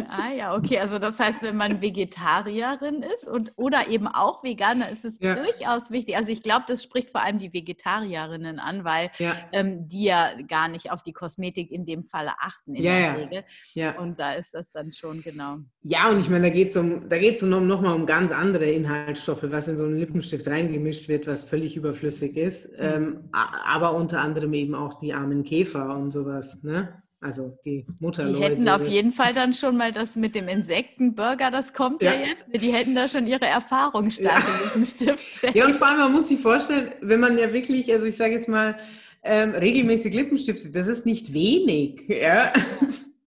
ah 0.10 0.32
ja, 0.38 0.56
okay. 0.56 0.80
Also 0.80 1.00
das 1.00 1.20
heißt, 1.20 1.42
wenn 1.42 1.58
man 1.58 1.82
Vegetarierin 1.82 3.04
ist 3.04 3.28
und 3.28 3.54
oder 3.56 3.88
eben 3.88 4.08
auch 4.08 4.44
Veganer, 4.44 4.90
ist 4.90 5.06
es 5.06 5.16
ja. 5.20 5.36
durchaus 5.36 5.92
wichtig. 5.92 6.18
Also 6.18 6.30
ich 6.30 6.44
glaube, 6.44 6.66
das 6.68 6.84
spricht 6.84 7.12
vor 7.12 7.22
allem 7.22 7.40
die 7.40 7.54
Vegetarierinnen 7.54 8.60
an, 8.60 8.84
weil 8.84 9.12
ja. 9.18 9.36
Ähm, 9.52 9.88
die 9.88 10.06
ja 10.06 10.34
gar 10.48 10.68
nicht 10.68 10.92
auf 10.92 11.02
die 11.02 11.14
Kosmetik 11.14 11.72
in 11.72 11.86
dem 11.86 12.04
Falle 12.04 12.34
achten 12.40 12.76
in 12.76 12.84
ja, 12.84 12.92
der 12.92 13.18
Regel. 13.18 13.44
Ja. 13.74 13.98
Und 14.00 14.20
da 14.20 14.34
ist 14.34 14.54
das 14.54 14.72
dann 14.72 14.92
schon 14.92 15.22
genau. 15.22 15.58
Ja, 15.84 16.10
und 16.10 16.20
ich 16.20 16.30
meine, 16.30 16.48
da 16.48 16.54
geht 16.54 16.70
es 16.70 16.78
um, 16.78 17.10
da 17.10 17.18
geht's 17.18 17.42
um, 17.44 17.68
nochmal 17.68 17.96
um 17.96 18.06
ganz 18.06 18.32
andere 18.32 18.66
Inhaltsstoffe, 18.70 19.31
was 19.42 19.68
in 19.68 19.78
so 19.78 19.84
einen 19.84 19.98
Lippenstift 19.98 20.48
reingemischt 20.48 21.08
wird, 21.08 21.28
was 21.28 21.44
völlig 21.44 21.76
überflüssig 21.76 22.38
ist. 22.38 22.72
Mhm. 22.72 22.78
Ähm, 22.80 23.20
aber 23.32 23.96
unter 23.96 24.20
anderem 24.20 24.54
eben 24.54 24.76
auch 24.76 24.96
die 24.96 25.14
armen 25.14 25.44
Käfer 25.44 25.96
und 25.98 26.12
sowas. 26.12 26.62
Ne? 26.64 27.02
Also 27.24 27.60
die 27.64 27.86
Mutterläuse. 28.00 28.38
Die 28.38 28.44
hätten 28.44 28.70
auf 28.70 28.88
jeden 28.88 29.14
Fall 29.14 29.34
dann 29.34 29.54
schon 29.54 29.78
mal 29.78 29.92
das 29.92 30.16
mit 30.16 30.34
dem 30.34 30.48
Insektenburger, 30.48 31.52
das 31.52 31.72
kommt 31.72 32.02
ja, 32.02 32.14
ja 32.14 32.28
jetzt. 32.30 32.46
Die 32.52 32.74
hätten 32.74 32.96
da 32.96 33.08
schon 33.08 33.28
ihre 33.28 33.46
Erfahrung 33.46 34.10
stark 34.10 34.44
ja. 34.44 34.54
in 34.56 34.84
diesem 34.84 34.86
Stift. 34.86 35.44
Ja, 35.56 35.68
und 35.68 35.76
vor 35.76 35.88
allem, 35.88 36.00
man 36.00 36.14
muss 36.14 36.30
sich 36.30 36.40
vorstellen, 36.40 36.92
wenn 37.02 37.20
man 37.20 37.38
ja 37.38 37.54
wirklich, 37.54 37.92
also 37.94 38.08
ich 38.08 38.18
sage 38.18 38.34
jetzt 38.34 38.48
mal, 38.48 38.76
ähm, 39.24 39.52
regelmäßig 39.52 40.16
Lippenstifte, 40.16 40.72
das 40.72 40.88
ist 40.88 41.06
nicht 41.06 41.34
wenig. 41.34 42.04
Ja? 42.08 42.54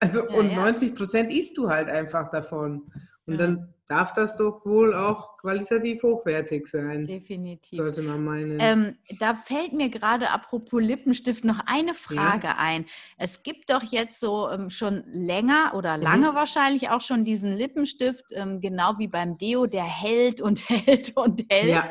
Also 0.01 0.29
ja, 0.29 0.35
und 0.35 0.55
90 0.55 0.95
Prozent 0.95 1.33
isst 1.33 1.57
du 1.57 1.71
halt 1.71 1.89
einfach 1.89 2.31
davon. 2.31 2.83
Und 3.25 3.39
dann 3.39 3.74
darf 3.87 4.13
das 4.15 4.37
doch 4.37 4.65
wohl 4.65 4.95
auch 4.95 5.37
qualitativ 5.37 6.03
hochwertig 6.03 6.67
sein. 6.67 7.07
Definitiv. 7.07 7.79
Sollte 7.79 8.01
man 8.01 8.25
meinen. 8.25 8.59
Ähm, 8.61 8.97
da 9.19 9.35
fällt 9.35 9.75
mir 9.75 9.91
gerade 9.91 10.31
apropos 10.31 10.83
Lippenstift 10.83 11.45
noch 11.45 11.61
eine 11.67 11.93
Frage 11.93 12.47
ja. 12.47 12.57
ein. 12.59 12.87
Es 13.19 13.43
gibt 13.43 13.69
doch 13.69 13.83
jetzt 13.83 14.21
so 14.21 14.49
ähm, 14.49 14.71
schon 14.71 15.05
länger 15.07 15.73
oder 15.75 15.99
mhm. 15.99 16.03
lange 16.03 16.31
mhm. 16.31 16.35
wahrscheinlich 16.35 16.89
auch 16.89 17.03
schon 17.03 17.27
diesen 17.27 17.53
Lippenstift, 17.53 18.25
ähm, 18.31 18.63
genau 18.63 18.95
wie 18.97 19.09
beim 19.09 19.37
Deo, 19.37 19.67
der 19.67 19.85
hält 19.85 20.41
und 20.41 20.67
hält 20.71 21.15
und 21.17 21.45
hält 21.51 21.69
ja. 21.69 21.83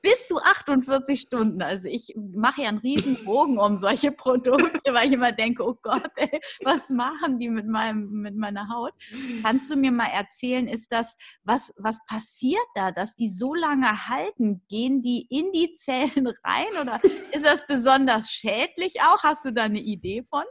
bis 0.00 0.28
zu 0.28 0.38
48 0.38 1.20
Stunden. 1.20 1.60
Also 1.60 1.88
ich 1.88 2.14
mache 2.16 2.62
ja 2.62 2.68
einen 2.70 2.78
riesen 2.78 3.22
Bogen 3.26 3.58
um 3.58 3.76
solche 3.76 4.10
Produkte, 4.10 4.94
weil 4.94 5.08
ich 5.08 5.12
immer 5.12 5.32
denke, 5.32 5.62
oh 5.62 5.76
Gott, 5.82 6.10
ey, 6.16 6.40
was 6.62 6.88
machen 6.88 7.38
die 7.38 7.50
mit, 7.50 7.66
meinem, 7.66 8.22
mit 8.22 8.36
meiner 8.36 8.70
Haut? 8.70 8.94
Kannst 9.42 9.70
du 9.70 9.76
mir 9.76 9.92
mal 9.92 10.08
erzählen, 10.08 10.66
ist 10.66 10.90
das 10.90 11.14
was, 11.44 11.51
was 11.76 11.98
passiert 12.06 12.62
da, 12.74 12.90
dass 12.90 13.14
die 13.16 13.28
so 13.28 13.54
lange 13.54 14.08
halten? 14.08 14.62
Gehen 14.68 15.02
die 15.02 15.26
in 15.30 15.50
die 15.52 15.74
Zellen 15.74 16.26
rein 16.44 16.80
oder 16.80 17.00
ist 17.32 17.44
das 17.44 17.66
besonders 17.66 18.30
schädlich 18.30 19.00
auch? 19.02 19.22
Hast 19.22 19.44
du 19.44 19.52
da 19.52 19.64
eine 19.64 19.80
Idee 19.80 20.22
von? 20.22 20.44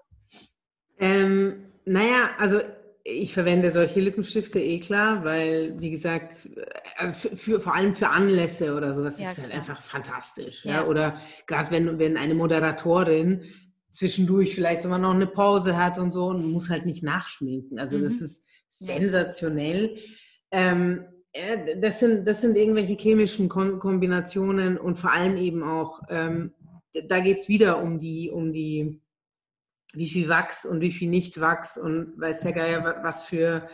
Ähm, 0.99 1.72
naja, 1.86 2.32
also 2.38 2.62
ich 3.04 3.34
verwende 3.34 3.72
solche 3.72 3.99
Lippenstifte 3.99 4.60
eh 4.60 4.80
klar, 4.80 5.24
weil, 5.24 5.80
wie 5.80 5.89
gesagt, 5.89 6.49
also 6.97 7.14
für, 7.14 7.36
für, 7.36 7.60
vor 7.60 7.76
allem 7.76 7.95
für 7.95 8.10
Anlässe 8.10 8.76
oder 8.76 8.93
sowas 8.93 9.20
ja, 9.20 9.32
ist 9.32 9.41
halt 9.41 9.52
einfach 9.52 9.82
fantastisch. 9.82 10.64
Ja. 10.66 10.72
ja? 10.72 10.86
Oder 10.86 11.20
gerade 11.47 11.72
wenn, 11.72 11.97
wenn 11.97 12.18
eine 12.18 12.36
Moderatorin 12.36 13.43
zwischendurch 13.91 14.56
vielleicht 14.56 14.82
sogar 14.82 14.99
noch 14.99 15.14
eine 15.14 15.28
Pause 15.28 15.78
hat 15.78 15.97
und 15.97 16.12
so 16.12 16.28
und 16.28 16.49
muss 16.52 16.70
halt 16.70 16.86
nicht 16.86 17.04
nachschminken. 17.04 17.80
Also 17.80 17.97
mhm. 17.97 18.04
das 18.04 18.22
ist 18.22 18.45
sensationell. 18.70 19.97
Ähm, 20.52 21.06
das, 21.78 21.99
sind, 21.99 22.28
das 22.28 22.41
sind 22.41 22.58
irgendwelche 22.58 22.93
chemischen 22.93 23.47
Kombinationen 23.47 24.78
und 24.78 24.99
vor 24.99 25.12
allem 25.12 25.38
eben 25.38 25.64
auch, 25.64 26.02
ähm, 26.10 26.54
da 27.08 27.20
geht 27.22 27.39
es 27.39 27.47
wieder 27.47 27.82
um 27.82 27.99
die, 27.99 28.30
um 28.30 28.52
die 28.52 29.02
wie 29.93 30.10
viel 30.10 30.30
Wachs 30.30 30.66
und 30.66 30.82
wie 30.82 30.91
viel 30.91 31.10
Nicht-Wachs 31.10 31.78
und 31.78 32.20
weiß 32.20 32.41
der 32.41 32.54
Geier, 32.54 32.99
was 33.04 33.26
für 33.26 33.68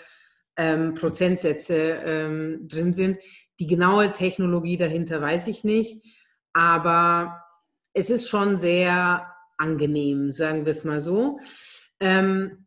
ähm, 0.56 0.96
Prozentsätze 0.96 2.02
ähm, 2.06 2.68
drin 2.68 2.94
sind. 2.94 3.18
Die 3.60 3.68
genaue 3.68 4.12
Technologie 4.12 4.78
dahinter 4.78 5.22
weiß 5.22 5.48
ich 5.48 5.64
nicht, 5.64 6.04
aber 6.54 7.44
es 7.94 8.10
ist 8.10 8.30
schon 8.30 8.58
sehr 8.58 9.32
angenehm, 9.58 10.34
sagen 10.34 10.66
wir 10.66 10.72
es 10.72 10.84
mal 10.84 11.00
so. 11.00 11.40
Ähm, 12.00 12.67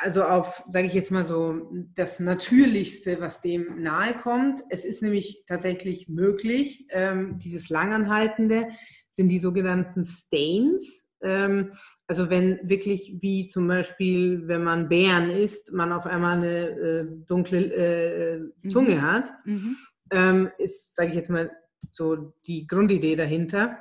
also 0.00 0.24
auf, 0.24 0.64
sage 0.66 0.86
ich 0.86 0.94
jetzt 0.94 1.10
mal 1.10 1.24
so, 1.24 1.70
das 1.94 2.20
Natürlichste, 2.20 3.20
was 3.20 3.40
dem 3.40 3.82
nahe 3.82 4.16
kommt. 4.16 4.62
Es 4.70 4.84
ist 4.84 5.02
nämlich 5.02 5.44
tatsächlich 5.46 6.08
möglich, 6.08 6.86
ähm, 6.90 7.38
dieses 7.38 7.68
Langanhaltende 7.68 8.68
sind 9.12 9.28
die 9.28 9.38
sogenannten 9.38 10.04
Stains. 10.04 11.08
Ähm, 11.22 11.74
also 12.06 12.30
wenn 12.30 12.60
wirklich, 12.62 13.18
wie 13.20 13.46
zum 13.48 13.68
Beispiel, 13.68 14.48
wenn 14.48 14.64
man 14.64 14.88
Bären 14.88 15.30
isst, 15.30 15.72
man 15.72 15.92
auf 15.92 16.06
einmal 16.06 16.38
eine 16.38 16.68
äh, 16.68 17.06
dunkle 17.26 17.58
äh, 17.58 18.38
mhm. 18.38 18.70
Zunge 18.70 18.96
mhm. 18.96 19.02
hat, 19.02 19.30
mhm. 19.44 19.76
Ähm, 20.12 20.50
ist, 20.58 20.96
sage 20.96 21.10
ich 21.10 21.14
jetzt 21.14 21.30
mal, 21.30 21.52
so 21.88 22.34
die 22.44 22.66
Grundidee 22.66 23.14
dahinter, 23.14 23.78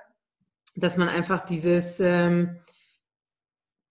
dass 0.76 0.96
man 0.96 1.10
einfach 1.10 1.44
dieses 1.44 2.00
ähm, 2.00 2.60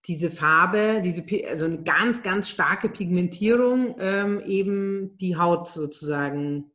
diese 0.08 0.30
Farbe, 0.30 1.02
diese, 1.04 1.22
also 1.48 1.66
eine 1.66 1.82
ganz, 1.82 2.22
ganz 2.22 2.48
starke 2.48 2.88
Pigmentierung 2.88 3.96
ähm, 4.00 4.40
eben 4.40 5.18
die 5.18 5.36
Haut 5.36 5.68
sozusagen 5.68 6.72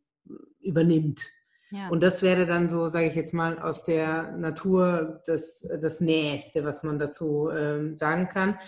übernimmt. 0.60 1.24
Ja. 1.72 1.90
Und 1.90 2.04
das 2.04 2.22
wäre 2.22 2.46
dann 2.46 2.70
so, 2.70 2.88
sage 2.88 3.08
ich 3.08 3.16
jetzt 3.16 3.34
mal, 3.34 3.58
aus 3.58 3.84
der 3.84 4.38
Natur 4.38 5.22
das, 5.26 5.68
das 5.82 6.00
Nächste, 6.00 6.64
was 6.64 6.84
man 6.84 7.00
dazu 7.00 7.50
ähm, 7.50 7.98
sagen 7.98 8.30
kann. 8.30 8.60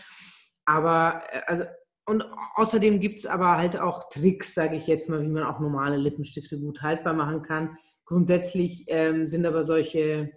Aber, 0.66 1.22
äh, 1.32 1.42
also, 1.46 1.66
und 2.08 2.24
außerdem 2.56 3.00
gibt 3.00 3.20
es 3.20 3.28
aber 3.28 3.58
halt 3.58 3.80
auch 3.80 4.10
Tricks, 4.10 4.56
sage 4.56 4.76
ich 4.76 4.88
jetzt 4.88 5.10
mal, 5.10 5.22
wie 5.22 5.28
man 5.28 5.44
auch 5.44 5.60
normale 5.60 5.98
Lippenstifte 5.98 6.60
gut 6.60 6.82
haltbar 6.82 7.14
machen 7.14 7.44
kann. 7.44 7.78
Grundsätzlich 8.06 8.86
ähm, 8.88 9.28
sind 9.28 9.46
aber 9.46 9.64
solche 9.64 10.32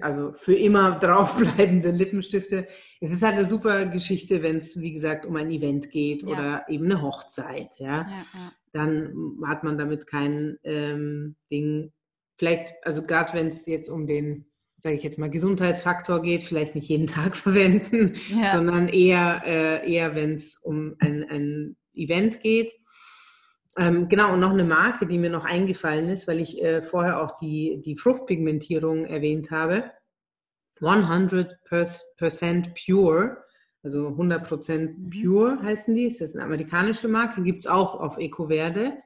also 0.00 0.32
für 0.36 0.54
immer 0.54 0.92
draufbleibende 1.00 1.90
Lippenstifte. 1.90 2.66
Es 3.00 3.10
ist 3.10 3.22
halt 3.22 3.36
eine 3.36 3.44
super 3.44 3.86
Geschichte, 3.86 4.42
wenn 4.42 4.58
es, 4.58 4.80
wie 4.80 4.92
gesagt, 4.92 5.26
um 5.26 5.36
ein 5.36 5.50
Event 5.50 5.90
geht 5.90 6.22
ja. 6.22 6.28
oder 6.28 6.64
eben 6.68 6.86
eine 6.86 7.02
Hochzeit. 7.02 7.78
Ja? 7.78 8.02
ja, 8.02 8.08
ja. 8.08 8.52
Dann 8.72 9.38
hat 9.46 9.62
man 9.62 9.78
damit 9.78 10.06
kein 10.06 10.58
ähm, 10.64 11.36
Ding. 11.50 11.92
Vielleicht, 12.36 12.74
also 12.82 13.02
gerade 13.02 13.32
wenn 13.34 13.48
es 13.48 13.66
jetzt 13.66 13.88
um 13.88 14.06
den, 14.06 14.46
sage 14.76 14.96
ich 14.96 15.02
jetzt 15.02 15.18
mal, 15.18 15.30
Gesundheitsfaktor 15.30 16.22
geht, 16.22 16.42
vielleicht 16.42 16.74
nicht 16.74 16.88
jeden 16.88 17.06
Tag 17.08 17.36
verwenden, 17.36 18.14
sondern 18.52 18.88
eher, 18.88 19.42
äh, 19.46 19.92
eher 19.92 20.14
wenn 20.14 20.34
es 20.34 20.56
um 20.56 20.96
ein, 20.98 21.22
ein 21.28 21.76
Event 21.94 22.40
geht. 22.40 22.72
Ähm, 23.76 24.08
genau, 24.08 24.34
und 24.34 24.40
noch 24.40 24.52
eine 24.52 24.64
Marke, 24.64 25.06
die 25.06 25.18
mir 25.18 25.30
noch 25.30 25.44
eingefallen 25.44 26.08
ist, 26.08 26.28
weil 26.28 26.40
ich 26.40 26.62
äh, 26.62 26.82
vorher 26.82 27.20
auch 27.20 27.36
die, 27.36 27.80
die 27.84 27.96
Fruchtpigmentierung 27.96 29.04
erwähnt 29.04 29.50
habe. 29.50 29.90
100% 30.80 32.74
Pure, 32.74 33.44
also 33.82 34.08
100% 34.08 34.78
mhm. 34.78 35.10
Pure 35.10 35.62
heißen 35.62 35.94
die, 35.94 36.08
das 36.08 36.20
ist 36.20 36.36
eine 36.36 36.44
amerikanische 36.44 37.08
Marke, 37.08 37.42
gibt 37.42 37.60
es 37.60 37.66
auch 37.66 37.94
auf 38.00 38.18
Ecoverde. 38.18 38.96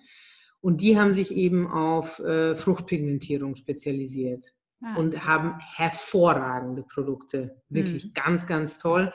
Und 0.60 0.80
die 0.80 0.98
haben 0.98 1.12
sich 1.12 1.34
eben 1.34 1.68
auf 1.68 2.18
äh, 2.18 2.56
Fruchtpigmentierung 2.56 3.54
spezialisiert 3.54 4.52
ah, 4.82 4.96
und 4.96 5.26
haben 5.26 5.58
hervorragende 5.60 6.82
Produkte. 6.82 7.62
Wirklich 7.68 8.06
mhm. 8.06 8.12
ganz, 8.14 8.46
ganz 8.46 8.78
toll. 8.78 9.12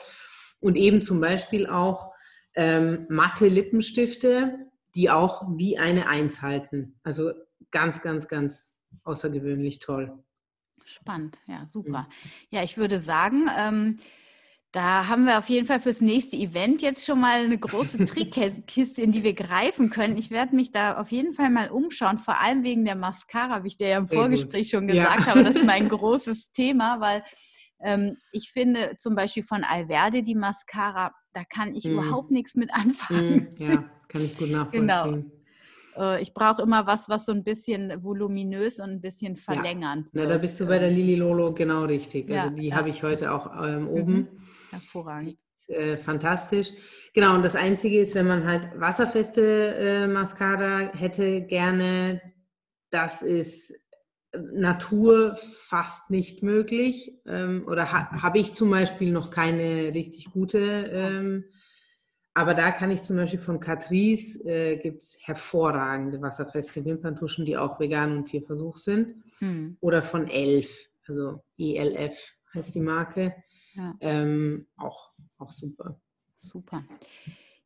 Und 0.58 0.76
eben 0.76 1.02
zum 1.02 1.20
Beispiel 1.20 1.66
auch 1.66 2.12
ähm, 2.54 3.06
matte 3.10 3.48
Lippenstifte, 3.48 4.70
die 4.94 5.10
auch 5.10 5.42
wie 5.56 5.78
eine 5.78 6.08
Eins 6.08 6.42
halten. 6.42 6.98
Also 7.02 7.32
ganz, 7.70 8.00
ganz, 8.02 8.28
ganz 8.28 8.72
außergewöhnlich 9.04 9.78
toll. 9.78 10.24
Spannend, 10.84 11.38
ja, 11.46 11.66
super. 11.66 12.02
Mhm. 12.02 12.30
Ja, 12.50 12.62
ich 12.62 12.76
würde 12.76 13.00
sagen, 13.00 13.48
ähm, 13.56 13.98
da 14.74 15.06
haben 15.06 15.24
wir 15.24 15.38
auf 15.38 15.48
jeden 15.48 15.66
Fall 15.66 15.78
fürs 15.78 16.00
nächste 16.00 16.36
Event 16.36 16.82
jetzt 16.82 17.06
schon 17.06 17.20
mal 17.20 17.44
eine 17.44 17.58
große 17.58 17.96
Trickkiste, 18.06 19.02
in 19.02 19.12
die 19.12 19.22
wir 19.22 19.34
greifen 19.34 19.88
können. 19.88 20.18
Ich 20.18 20.30
werde 20.30 20.56
mich 20.56 20.72
da 20.72 21.00
auf 21.00 21.12
jeden 21.12 21.32
Fall 21.32 21.48
mal 21.50 21.70
umschauen, 21.70 22.18
vor 22.18 22.40
allem 22.40 22.64
wegen 22.64 22.84
der 22.84 22.96
Mascara, 22.96 23.62
wie 23.62 23.68
ich 23.68 23.76
dir 23.76 23.88
ja 23.88 23.98
im 23.98 24.08
Vorgespräch 24.08 24.70
schon 24.70 24.88
gesagt 24.88 25.20
ja. 25.20 25.26
habe. 25.26 25.44
Das 25.44 25.56
ist 25.56 25.64
mein 25.64 25.88
großes 25.88 26.50
Thema, 26.50 27.00
weil 27.00 27.22
ähm, 27.84 28.16
ich 28.32 28.50
finde 28.50 28.96
zum 28.98 29.14
Beispiel 29.14 29.44
von 29.44 29.62
Alverde 29.62 30.22
die 30.22 30.34
Mascara, 30.34 31.12
da 31.32 31.44
kann 31.44 31.74
ich 31.74 31.84
mm. 31.84 31.90
überhaupt 31.90 32.30
nichts 32.30 32.54
mit 32.54 32.74
anfangen. 32.74 33.48
Mm, 33.56 33.62
ja, 33.62 33.84
kann 34.08 34.24
ich 34.24 34.36
gut 34.36 34.50
nachvollziehen. 34.50 34.86
Genau. 34.86 35.24
Äh, 35.96 36.22
ich 36.22 36.34
brauche 36.34 36.62
immer 36.62 36.86
was, 36.86 37.08
was 37.08 37.26
so 37.26 37.32
ein 37.32 37.44
bisschen 37.44 38.02
voluminös 38.02 38.80
und 38.80 38.90
ein 38.90 39.00
bisschen 39.00 39.36
verlängern. 39.36 40.08
Ja. 40.12 40.22
Na, 40.22 40.26
da 40.26 40.38
bist 40.38 40.58
du 40.60 40.66
bei 40.66 40.78
der 40.78 40.90
Lili 40.90 41.16
Lolo 41.16 41.52
genau 41.52 41.84
richtig. 41.84 42.30
Also 42.30 42.50
die 42.50 42.68
ja. 42.68 42.76
habe 42.76 42.90
ich 42.90 43.02
heute 43.02 43.32
auch 43.32 43.50
ähm, 43.64 43.88
oben. 43.88 44.14
Mhm. 44.14 44.28
Hervorragend. 44.70 45.38
Äh, 45.66 45.96
fantastisch. 45.96 46.70
Genau, 47.14 47.34
und 47.34 47.44
das 47.44 47.56
Einzige 47.56 48.00
ist, 48.00 48.14
wenn 48.14 48.26
man 48.26 48.44
halt 48.44 48.68
wasserfeste 48.78 49.74
äh, 49.76 50.06
Mascara 50.06 50.92
hätte, 50.92 51.42
gerne, 51.42 52.20
das 52.90 53.22
ist 53.22 53.72
Natur 54.52 55.36
fast 55.36 56.10
nicht 56.10 56.42
möglich. 56.42 57.12
Ähm, 57.26 57.64
oder 57.66 57.92
ha, 57.92 58.22
habe 58.22 58.38
ich 58.38 58.52
zum 58.52 58.70
Beispiel 58.70 59.10
noch 59.10 59.30
keine 59.30 59.94
richtig 59.94 60.32
gute. 60.32 60.58
Ähm, 60.58 61.44
aber 62.34 62.54
da 62.54 62.72
kann 62.72 62.90
ich 62.90 63.02
zum 63.02 63.16
Beispiel 63.16 63.38
von 63.38 63.60
Catrice, 63.60 64.44
äh, 64.44 64.76
gibt 64.76 65.02
es 65.02 65.18
hervorragende 65.22 66.20
wasserfeste 66.20 66.84
Wimperntuschen, 66.84 67.44
die 67.44 67.56
auch 67.56 67.78
vegan 67.78 68.18
und 68.18 68.24
Tierversuch 68.24 68.76
sind. 68.76 69.22
Hm. 69.38 69.76
Oder 69.80 70.02
von 70.02 70.28
Elf, 70.28 70.90
also 71.06 71.44
ELF 71.56 72.34
heißt 72.52 72.74
die 72.74 72.80
Marke. 72.80 73.34
Ja. 73.74 73.94
Ähm, 74.00 74.66
auch, 74.76 75.12
auch 75.38 75.50
super. 75.50 76.00
Super. 76.34 76.84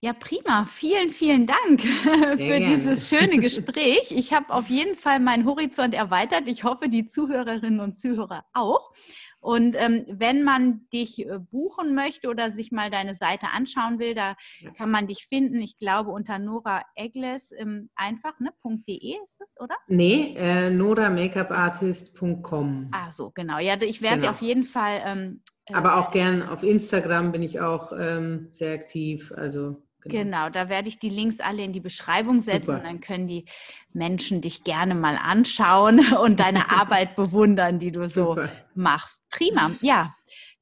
Ja, 0.00 0.12
prima. 0.12 0.64
Vielen, 0.64 1.10
vielen 1.10 1.46
Dank 1.46 1.80
für 2.38 2.60
dieses 2.60 3.08
schöne 3.08 3.38
Gespräch. 3.40 4.12
Ich 4.12 4.32
habe 4.32 4.52
auf 4.52 4.68
jeden 4.68 4.94
Fall 4.94 5.18
meinen 5.18 5.44
Horizont 5.44 5.92
erweitert. 5.92 6.46
Ich 6.46 6.62
hoffe, 6.62 6.88
die 6.88 7.06
Zuhörerinnen 7.06 7.80
und 7.80 7.96
Zuhörer 7.96 8.44
auch. 8.52 8.92
Und 9.40 9.76
ähm, 9.78 10.04
wenn 10.08 10.42
man 10.42 10.86
dich 10.92 11.24
äh, 11.26 11.38
buchen 11.38 11.94
möchte 11.94 12.28
oder 12.28 12.52
sich 12.52 12.72
mal 12.72 12.90
deine 12.90 13.14
Seite 13.14 13.48
anschauen 13.48 13.98
will, 13.98 14.14
da 14.14 14.36
ja. 14.60 14.70
kann 14.72 14.90
man 14.90 15.06
dich 15.06 15.26
finden. 15.28 15.58
Ich 15.60 15.78
glaube 15.78 16.10
unter 16.10 16.38
Nora 16.38 16.82
Egles 16.94 17.52
ähm, 17.56 17.88
einfach, 17.94 18.38
ne? 18.40 18.52
.de 18.86 19.16
ist 19.24 19.40
das, 19.40 19.50
oder? 19.60 19.74
Nee, 19.86 20.34
äh, 20.36 20.68
noramakeupartist.com. 20.70 22.88
Ah, 22.92 23.10
so, 23.10 23.30
genau. 23.30 23.58
Ja, 23.58 23.80
ich 23.80 24.02
werde 24.02 24.20
genau. 24.20 24.32
auf 24.32 24.42
jeden 24.42 24.64
Fall. 24.64 25.00
Ähm, 25.04 25.40
Aber 25.72 25.96
auch 25.96 26.10
gern 26.10 26.42
auf 26.42 26.62
Instagram 26.62 27.32
bin 27.32 27.42
ich 27.42 27.60
auch 27.60 27.92
ähm, 27.92 28.48
sehr 28.50 28.74
aktiv. 28.74 29.32
Also 29.36 29.82
Genau. 30.02 30.22
genau. 30.22 30.50
da 30.50 30.68
werde 30.68 30.88
ich 30.88 30.98
die 30.98 31.08
Links 31.08 31.40
alle 31.40 31.62
in 31.62 31.72
die 31.72 31.80
Beschreibung 31.80 32.42
setzen 32.42 32.66
Super. 32.66 32.78
und 32.78 32.84
dann 32.84 33.00
können 33.00 33.26
die 33.26 33.44
Menschen 33.92 34.40
dich 34.40 34.64
gerne 34.64 34.94
mal 34.94 35.16
anschauen 35.16 36.12
und 36.22 36.40
deine 36.40 36.70
Arbeit 36.70 37.16
bewundern, 37.16 37.78
die 37.78 37.92
du 37.92 38.08
so 38.08 38.30
Super. 38.30 38.50
machst. 38.74 39.22
Prima. 39.30 39.72
Ja, 39.80 40.14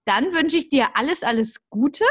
dann 0.04 0.32
wünsche 0.32 0.56
ich 0.56 0.68
dir 0.68 0.88
alles, 0.94 1.22
alles 1.22 1.68
Gute 1.68 2.04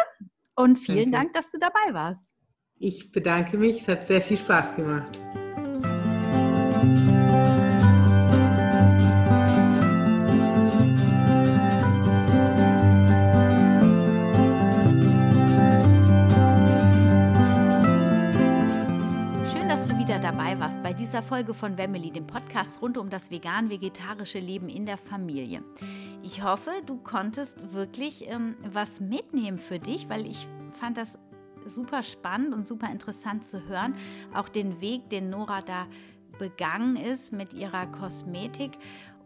und 0.55 0.77
vielen 0.77 1.11
Danke. 1.11 1.33
Dank, 1.33 1.33
dass 1.33 1.49
du 1.49 1.57
dabei 1.57 1.93
warst. 1.93 2.35
Ich 2.77 3.11
bedanke 3.11 3.57
mich, 3.57 3.81
es 3.81 3.87
hat 3.87 4.03
sehr 4.03 4.21
viel 4.21 4.37
Spaß 4.37 4.75
gemacht. 4.75 5.19
Folge 21.35 21.53
von 21.53 21.77
Wemmeli, 21.77 22.11
dem 22.11 22.27
Podcast 22.27 22.81
rund 22.81 22.97
um 22.97 23.09
das 23.09 23.29
vegan-vegetarische 23.29 24.39
Leben 24.39 24.69
in 24.69 24.85
der 24.85 24.97
Familie. 24.97 25.65
Ich 26.23 26.41
hoffe, 26.41 26.71
du 26.85 26.95
konntest 26.95 27.73
wirklich 27.73 28.29
ähm, 28.29 28.55
was 28.63 29.01
mitnehmen 29.01 29.59
für 29.59 29.77
dich, 29.77 30.07
weil 30.07 30.25
ich 30.27 30.47
fand 30.79 30.97
das 30.97 31.17
super 31.65 32.03
spannend 32.03 32.53
und 32.53 32.65
super 32.65 32.89
interessant 32.89 33.45
zu 33.45 33.67
hören. 33.67 33.95
Auch 34.33 34.47
den 34.47 34.79
Weg, 34.79 35.09
den 35.09 35.29
Nora 35.29 35.61
da 35.61 35.87
begangen 36.39 36.95
ist 36.95 37.33
mit 37.33 37.53
ihrer 37.53 37.85
Kosmetik 37.87 38.77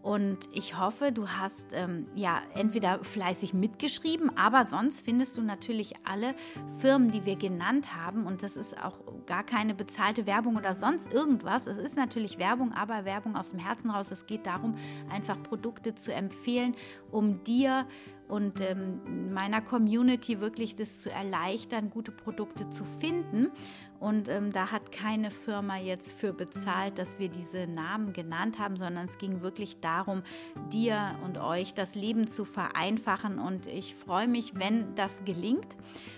und 0.01 0.37
ich 0.53 0.79
hoffe, 0.79 1.11
du 1.11 1.27
hast 1.27 1.67
ähm, 1.73 2.07
ja 2.15 2.41
entweder 2.55 3.03
fleißig 3.03 3.53
mitgeschrieben, 3.53 4.31
aber 4.37 4.65
sonst 4.65 5.03
findest 5.03 5.35
du 5.35 5.41
natürlich 5.41 5.93
alle 6.05 6.35
Firmen, 6.79 7.11
die 7.11 7.25
wir 7.25 7.35
genannt 7.35 7.95
haben. 7.95 8.25
Und 8.25 8.41
das 8.41 8.55
ist 8.55 8.81
auch 8.81 8.99
gar 9.25 9.43
keine 9.43 9.75
bezahlte 9.75 10.25
Werbung 10.25 10.55
oder 10.55 10.73
sonst 10.73 11.13
irgendwas. 11.13 11.67
Es 11.67 11.77
ist 11.77 11.97
natürlich 11.97 12.39
Werbung, 12.39 12.71
aber 12.71 13.03
Werbung 13.03 13.35
aus 13.35 13.49
dem 13.49 13.59
Herzen 13.59 13.89
raus. 13.89 14.09
Es 14.11 14.25
geht 14.25 14.45
darum, 14.45 14.75
einfach 15.11 15.41
Produkte 15.43 15.95
zu 15.95 16.13
empfehlen, 16.13 16.75
um 17.11 17.43
dir 17.43 17.85
und 18.29 18.61
ähm, 18.61 19.33
meiner 19.33 19.59
Community 19.59 20.39
wirklich 20.39 20.75
das 20.75 21.01
zu 21.01 21.09
erleichtern, 21.09 21.89
gute 21.89 22.11
Produkte 22.11 22.69
zu 22.69 22.85
finden. 22.85 23.51
Und 23.99 24.29
ähm, 24.29 24.53
da 24.53 24.71
hat 24.71 24.91
keine 24.91 25.29
Firma 25.29 25.77
jetzt 25.77 26.13
für 26.13 26.31
bezahlt, 26.31 26.97
dass 26.97 27.19
wir 27.19 27.29
diese 27.29 27.67
Namen 27.67 28.13
genannt 28.13 28.57
haben, 28.57 28.77
sondern 28.77 29.05
es 29.05 29.17
ging 29.17 29.41
wirklich 29.41 29.79
darum, 29.81 30.23
dir 30.71 31.15
und 31.25 31.37
euch 31.37 31.73
das 31.73 31.95
Leben 31.95 32.27
zu 32.27 32.45
vereinfachen. 32.45 33.39
Und 33.39 33.67
ich 33.67 33.95
freue 33.95 34.27
mich, 34.27 34.53
wenn 34.55 34.95
das 34.95 35.23
gelingt. 35.25 35.75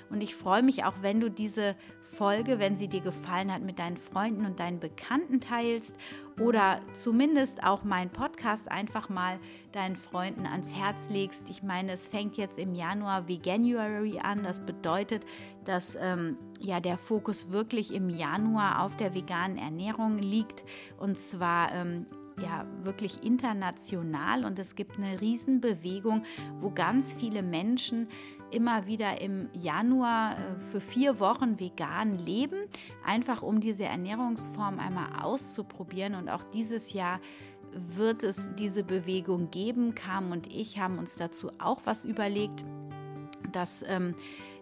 Und 0.10 0.22
ich 0.22 0.36
freue 0.36 0.62
mich 0.62 0.84
auch, 0.84 0.96
wenn 1.02 1.20
du 1.20 1.30
diese 1.30 1.76
Folge, 2.12 2.60
wenn 2.60 2.78
sie 2.78 2.88
dir 2.88 3.02
gefallen 3.02 3.54
hat, 3.54 3.62
mit 3.62 3.80
deinen 3.80 3.98
Freunden 3.98 4.46
und 4.46 4.60
deinen 4.60 4.80
Bekannten 4.80 5.40
teilst 5.40 5.96
oder 6.40 6.82
zumindest 6.94 7.64
auch 7.64 7.84
meinen 7.84 8.10
Podcast 8.10 8.70
einfach 8.70 9.10
mal 9.10 9.40
deinen 9.72 9.96
Freunden 9.96 10.46
ans 10.46 10.76
Herz 10.76 11.10
legst. 11.10 11.50
Ich 11.50 11.64
meine, 11.64 11.94
es 11.94 12.08
fängt 12.08 12.36
jetzt 12.36 12.60
im 12.60 12.76
Januar 12.76 13.28
Veganuary 13.28 14.20
an. 14.20 14.44
Das 14.44 14.60
bedeutet, 14.66 15.26
dass 15.64 15.98
ähm, 16.00 16.38
ja 16.60 16.80
der 16.80 16.98
Fokus 16.98 17.52
wirklich 17.52 17.94
im 17.94 18.10
Januar 18.10 18.84
auf 18.84 18.98
der 18.98 19.16
veganen 19.16 19.58
Ernährung 19.58 20.18
liegt 20.18 20.66
und 20.98 21.18
zwar 21.18 21.74
ähm, 21.74 22.06
ja 22.42 22.66
wirklich 22.84 23.24
international 23.24 24.46
und 24.46 24.60
es 24.60 24.76
gibt 24.76 24.98
eine 24.98 25.22
Riesenbewegung, 25.22 26.24
wo 26.60 26.72
ganz 26.72 27.14
viele 27.14 27.44
Menschen 27.44 28.08
immer 28.54 28.86
wieder 28.88 29.22
im 29.22 29.50
Januar 29.54 30.34
äh, 30.34 30.60
für 30.60 30.82
vier 30.82 31.20
Wochen 31.20 31.60
vegan 31.60 32.18
leben, 32.18 32.58
einfach 33.06 33.42
um 33.42 33.60
diese 33.60 33.86
Ernährungsform 33.86 34.80
einmal 34.80 35.22
auszuprobieren. 35.22 36.16
Und 36.16 36.30
auch 36.30 36.44
dieses 36.54 36.94
Jahr 36.94 37.20
wird 37.74 38.24
es 38.24 38.52
diese 38.56 38.84
Bewegung 38.84 39.50
geben. 39.52 39.96
Kam 39.96 40.32
und 40.32 40.48
ich 40.48 40.80
haben 40.80 40.98
uns 40.98 41.16
dazu 41.16 41.52
auch 41.60 41.82
was 41.86 42.04
überlegt. 42.04 42.64
Das 43.52 43.84
ähm, 43.88 44.16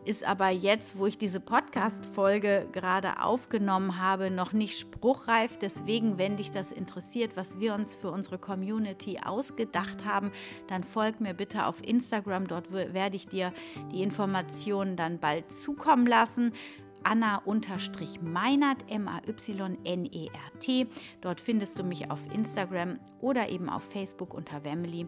ist 0.05 0.23
aber 0.23 0.49
jetzt, 0.49 0.97
wo 0.97 1.05
ich 1.05 1.17
diese 1.17 1.39
Podcast-Folge 1.39 2.67
gerade 2.71 3.21
aufgenommen 3.21 3.99
habe, 3.99 4.31
noch 4.31 4.53
nicht 4.53 4.79
spruchreif. 4.79 5.57
Deswegen, 5.57 6.17
wenn 6.17 6.37
dich 6.37 6.51
das 6.51 6.71
interessiert, 6.71 7.35
was 7.35 7.59
wir 7.59 7.73
uns 7.73 7.95
für 7.95 8.09
unsere 8.09 8.37
Community 8.37 9.19
ausgedacht 9.23 10.05
haben, 10.05 10.31
dann 10.67 10.83
folg 10.83 11.19
mir 11.21 11.33
bitte 11.33 11.65
auf 11.65 11.85
Instagram. 11.85 12.47
Dort 12.47 12.71
werde 12.71 13.15
ich 13.15 13.27
dir 13.27 13.53
die 13.91 14.01
Informationen 14.01 14.95
dann 14.95 15.19
bald 15.19 15.51
zukommen 15.51 16.07
lassen. 16.07 16.53
Anna-Meinert, 17.03 18.77
M-A-Y-N-E-R-T. 18.89 20.87
Dort 21.21 21.39
findest 21.39 21.79
du 21.79 21.83
mich 21.83 22.11
auf 22.11 22.19
Instagram 22.33 22.99
oder 23.21 23.49
eben 23.49 23.69
auf 23.69 23.83
Facebook 23.83 24.33
unter 24.33 24.63
Wemily. 24.63 25.07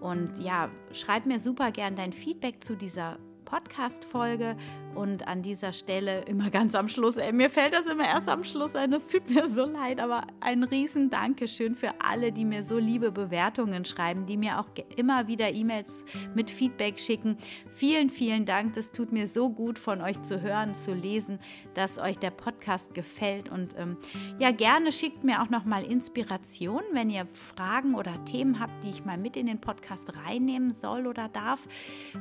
Und 0.00 0.38
ja, 0.38 0.70
schreib 0.92 1.26
mir 1.26 1.40
super 1.40 1.70
gern 1.72 1.96
dein 1.96 2.12
Feedback 2.12 2.62
zu 2.62 2.76
dieser 2.76 3.18
Podcast-Folge. 3.48 4.56
Und 4.94 5.28
an 5.28 5.42
dieser 5.42 5.72
Stelle 5.72 6.22
immer 6.22 6.50
ganz 6.50 6.74
am 6.74 6.88
Schluss, 6.88 7.16
ey, 7.16 7.32
mir 7.32 7.50
fällt 7.50 7.72
das 7.72 7.86
immer 7.86 8.06
erst 8.06 8.28
am 8.28 8.42
Schluss 8.42 8.74
ein, 8.74 8.90
das 8.90 9.06
tut 9.06 9.30
mir 9.30 9.48
so 9.48 9.64
leid, 9.64 10.00
aber 10.00 10.22
ein 10.40 10.64
riesen 10.64 11.08
Dankeschön 11.08 11.76
für 11.76 11.92
alle, 12.00 12.32
die 12.32 12.44
mir 12.44 12.64
so 12.64 12.78
liebe 12.78 13.12
Bewertungen 13.12 13.84
schreiben, 13.84 14.26
die 14.26 14.36
mir 14.36 14.58
auch 14.58 14.66
immer 14.96 15.28
wieder 15.28 15.52
E-Mails 15.52 16.04
mit 16.34 16.50
Feedback 16.50 16.98
schicken. 16.98 17.36
Vielen, 17.72 18.10
vielen 18.10 18.44
Dank, 18.44 18.74
das 18.74 18.90
tut 18.90 19.12
mir 19.12 19.28
so 19.28 19.50
gut 19.50 19.78
von 19.78 20.00
euch 20.00 20.20
zu 20.22 20.42
hören, 20.42 20.74
zu 20.74 20.94
lesen, 20.94 21.38
dass 21.74 21.98
euch 21.98 22.18
der 22.18 22.30
Podcast 22.30 22.92
gefällt 22.94 23.48
und 23.50 23.76
ähm, 23.78 23.98
ja, 24.40 24.50
gerne 24.50 24.90
schickt 24.90 25.22
mir 25.22 25.42
auch 25.42 25.50
nochmal 25.50 25.84
Inspiration, 25.84 26.82
wenn 26.92 27.08
ihr 27.08 27.26
Fragen 27.26 27.94
oder 27.94 28.24
Themen 28.24 28.58
habt, 28.58 28.82
die 28.82 28.88
ich 28.88 29.04
mal 29.04 29.18
mit 29.18 29.36
in 29.36 29.46
den 29.46 29.60
Podcast 29.60 30.12
reinnehmen 30.26 30.72
soll 30.72 31.06
oder 31.06 31.28
darf. 31.28 31.68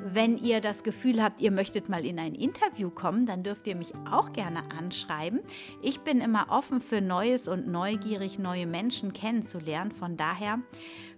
Wenn 0.06 0.38
ihr 0.38 0.62
das 0.62 0.84
Gefühl 0.84 1.24
habt, 1.24 1.42
ihr 1.42 1.52
möchtet 1.52 1.90
mal 1.90 2.06
in 2.06 2.20
ein 2.20 2.36
Interview 2.36 2.57
kommen, 2.98 3.26
dann 3.26 3.44
dürft 3.44 3.68
ihr 3.68 3.76
mich 3.76 3.94
auch 4.12 4.34
gerne 4.34 4.72
anschreiben. 4.72 5.42
Ich 5.82 6.00
bin 6.02 6.20
immer 6.20 6.48
offen 6.50 6.82
für 6.82 7.02
Neues 7.02 7.48
und 7.48 7.68
neugierig, 7.68 8.40
neue 8.40 8.66
Menschen 8.66 9.14
kennenzulernen. 9.14 9.92
Von 9.92 10.18
daher 10.18 10.60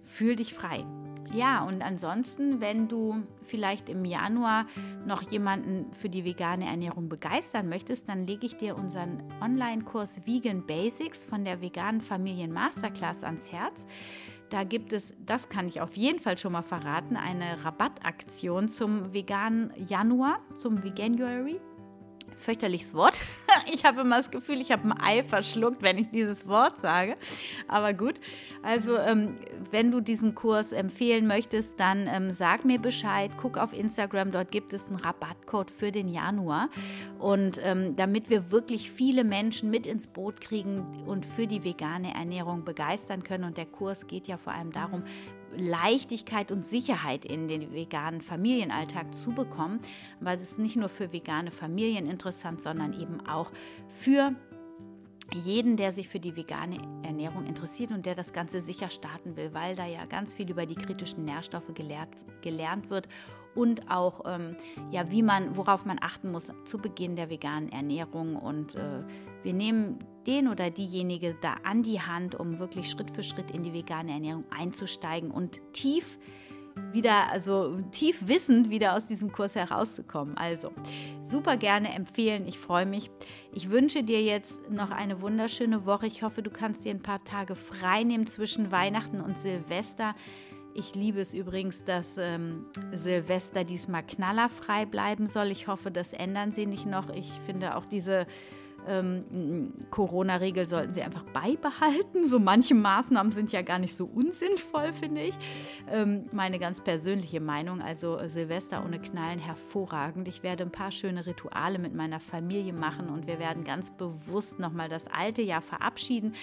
fühl 0.04 0.36
dich 0.36 0.54
frei. 0.54 0.84
Ja, 1.32 1.62
und 1.62 1.80
ansonsten, 1.80 2.60
wenn 2.60 2.88
du 2.88 3.22
vielleicht 3.44 3.88
im 3.88 4.04
Januar 4.04 4.66
noch 5.06 5.22
jemanden 5.30 5.92
für 5.92 6.08
die 6.08 6.24
vegane 6.24 6.66
Ernährung 6.66 7.08
begeistern 7.08 7.68
möchtest, 7.68 8.08
dann 8.08 8.26
lege 8.26 8.46
ich 8.46 8.56
dir 8.56 8.76
unseren 8.76 9.22
Online-Kurs 9.40 10.26
Vegan 10.26 10.66
Basics 10.66 11.24
von 11.24 11.44
der 11.44 11.60
veganen 11.60 12.00
Familien 12.00 12.52
Masterclass 12.52 13.22
ans 13.22 13.52
Herz. 13.52 13.86
Da 14.50 14.64
gibt 14.64 14.92
es, 14.92 15.14
das 15.24 15.48
kann 15.48 15.68
ich 15.68 15.80
auf 15.80 15.96
jeden 15.96 16.18
Fall 16.18 16.36
schon 16.36 16.52
mal 16.52 16.62
verraten, 16.62 17.16
eine 17.16 17.64
Rabattaktion 17.64 18.68
zum 18.68 19.12
veganen 19.12 19.72
Januar, 19.88 20.40
zum 20.54 20.82
Veganuary 20.82 21.60
fürchterliches 22.40 22.94
Wort. 22.94 23.20
Ich 23.72 23.84
habe 23.84 24.00
immer 24.02 24.16
das 24.16 24.30
Gefühl, 24.30 24.60
ich 24.60 24.72
habe 24.72 24.88
ein 24.88 25.00
Ei 25.00 25.22
verschluckt, 25.22 25.82
wenn 25.82 25.98
ich 25.98 26.10
dieses 26.10 26.46
Wort 26.46 26.78
sage. 26.78 27.14
Aber 27.68 27.92
gut, 27.92 28.14
also 28.62 28.96
ähm, 28.96 29.36
wenn 29.70 29.90
du 29.90 30.00
diesen 30.00 30.34
Kurs 30.34 30.72
empfehlen 30.72 31.26
möchtest, 31.26 31.78
dann 31.78 32.08
ähm, 32.08 32.32
sag 32.32 32.64
mir 32.64 32.80
Bescheid. 32.80 33.30
Guck 33.36 33.58
auf 33.58 33.72
Instagram, 33.72 34.30
dort 34.32 34.50
gibt 34.50 34.72
es 34.72 34.86
einen 34.86 34.96
Rabattcode 34.96 35.70
für 35.70 35.92
den 35.92 36.08
Januar. 36.08 36.68
Und 37.18 37.60
ähm, 37.62 37.96
damit 37.96 38.30
wir 38.30 38.50
wirklich 38.50 38.90
viele 38.90 39.24
Menschen 39.24 39.70
mit 39.70 39.86
ins 39.86 40.06
Boot 40.06 40.40
kriegen 40.40 41.04
und 41.06 41.26
für 41.26 41.46
die 41.46 41.64
vegane 41.64 42.14
Ernährung 42.14 42.64
begeistern 42.64 43.22
können. 43.22 43.44
Und 43.44 43.56
der 43.56 43.66
Kurs 43.66 44.06
geht 44.06 44.26
ja 44.26 44.36
vor 44.36 44.52
allem 44.52 44.72
darum, 44.72 45.04
Leichtigkeit 45.56 46.52
und 46.52 46.66
Sicherheit 46.66 47.24
in 47.24 47.48
den 47.48 47.72
veganen 47.72 48.20
Familienalltag 48.20 49.14
zu 49.14 49.30
bekommen, 49.32 49.80
weil 50.20 50.38
es 50.38 50.58
nicht 50.58 50.76
nur 50.76 50.88
für 50.88 51.12
vegane 51.12 51.50
Familien 51.50 52.06
interessant, 52.06 52.62
sondern 52.62 52.92
eben 52.92 53.26
auch 53.26 53.50
für 53.88 54.34
jeden, 55.32 55.76
der 55.76 55.92
sich 55.92 56.08
für 56.08 56.20
die 56.20 56.36
vegane 56.36 56.76
Ernährung 57.02 57.46
interessiert 57.46 57.90
und 57.90 58.06
der 58.06 58.14
das 58.14 58.32
Ganze 58.32 58.60
sicher 58.60 58.90
starten 58.90 59.36
will, 59.36 59.54
weil 59.54 59.76
da 59.76 59.86
ja 59.86 60.04
ganz 60.06 60.34
viel 60.34 60.50
über 60.50 60.66
die 60.66 60.74
kritischen 60.74 61.24
Nährstoffe 61.24 61.72
gelehrt, 61.74 62.08
gelernt 62.42 62.90
wird 62.90 63.08
und 63.54 63.90
auch 63.90 64.22
ähm, 64.26 64.56
ja, 64.90 65.10
wie 65.10 65.22
man, 65.22 65.56
worauf 65.56 65.84
man 65.84 65.98
achten 66.00 66.30
muss 66.30 66.52
zu 66.64 66.78
Beginn 66.78 67.16
der 67.16 67.30
veganen 67.30 67.70
Ernährung. 67.70 68.36
Und 68.36 68.74
äh, 68.76 69.02
wir 69.42 69.52
nehmen 69.52 69.98
den 70.26 70.48
oder 70.48 70.70
diejenige 70.70 71.36
da 71.40 71.56
an 71.64 71.82
die 71.82 72.00
Hand, 72.00 72.34
um 72.34 72.58
wirklich 72.58 72.90
Schritt 72.90 73.10
für 73.10 73.22
Schritt 73.22 73.50
in 73.50 73.62
die 73.62 73.72
vegane 73.72 74.12
Ernährung 74.12 74.44
einzusteigen 74.50 75.30
und 75.30 75.60
tief 75.72 76.18
wieder, 76.92 77.30
also 77.30 77.80
tief 77.92 78.26
wissend 78.28 78.70
wieder 78.70 78.94
aus 78.94 79.06
diesem 79.06 79.32
Kurs 79.32 79.54
herauszukommen. 79.54 80.36
Also 80.36 80.72
super 81.22 81.56
gerne 81.56 81.94
empfehlen. 81.94 82.46
Ich 82.46 82.58
freue 82.58 82.86
mich. 82.86 83.10
Ich 83.52 83.70
wünsche 83.70 84.02
dir 84.02 84.22
jetzt 84.22 84.70
noch 84.70 84.90
eine 84.90 85.20
wunderschöne 85.20 85.86
Woche. 85.86 86.06
Ich 86.06 86.22
hoffe, 86.22 86.42
du 86.42 86.50
kannst 86.50 86.84
dir 86.84 86.90
ein 86.90 87.02
paar 87.02 87.22
Tage 87.24 87.54
frei 87.54 88.02
nehmen 88.02 88.26
zwischen 88.26 88.70
Weihnachten 88.70 89.20
und 89.20 89.38
Silvester. 89.38 90.14
Ich 90.72 90.94
liebe 90.94 91.20
es 91.20 91.34
übrigens, 91.34 91.84
dass 91.84 92.16
ähm, 92.16 92.66
Silvester 92.94 93.64
diesmal 93.64 94.04
knallerfrei 94.04 94.86
bleiben 94.86 95.26
soll. 95.26 95.50
Ich 95.50 95.66
hoffe, 95.66 95.90
das 95.90 96.12
ändern 96.12 96.52
sie 96.52 96.66
nicht 96.66 96.86
noch. 96.86 97.10
Ich 97.10 97.28
finde 97.44 97.76
auch 97.76 97.84
diese 97.84 98.26
ähm, 98.88 99.72
Corona-Regel 99.90 100.66
sollten 100.66 100.92
sie 100.92 101.02
einfach 101.02 101.24
beibehalten. 101.24 102.26
So 102.26 102.38
manche 102.38 102.74
Maßnahmen 102.74 103.32
sind 103.32 103.52
ja 103.52 103.62
gar 103.62 103.78
nicht 103.78 103.94
so 103.94 104.06
unsinnvoll, 104.06 104.92
finde 104.92 105.22
ich. 105.22 105.34
Ähm, 105.90 106.26
meine 106.32 106.58
ganz 106.58 106.80
persönliche 106.80 107.40
Meinung. 107.40 107.80
Also 107.80 108.18
Silvester 108.28 108.84
ohne 108.84 109.00
Knallen 109.00 109.38
hervorragend. 109.38 110.28
Ich 110.28 110.42
werde 110.42 110.64
ein 110.64 110.72
paar 110.72 110.92
schöne 110.92 111.26
Rituale 111.26 111.78
mit 111.78 111.94
meiner 111.94 112.20
Familie 112.20 112.72
machen 112.72 113.08
und 113.08 113.26
wir 113.26 113.38
werden 113.38 113.64
ganz 113.64 113.90
bewusst 113.90 114.58
nochmal 114.58 114.88
das 114.88 115.06
alte 115.06 115.42
Jahr 115.42 115.62
verabschieden 115.62 116.34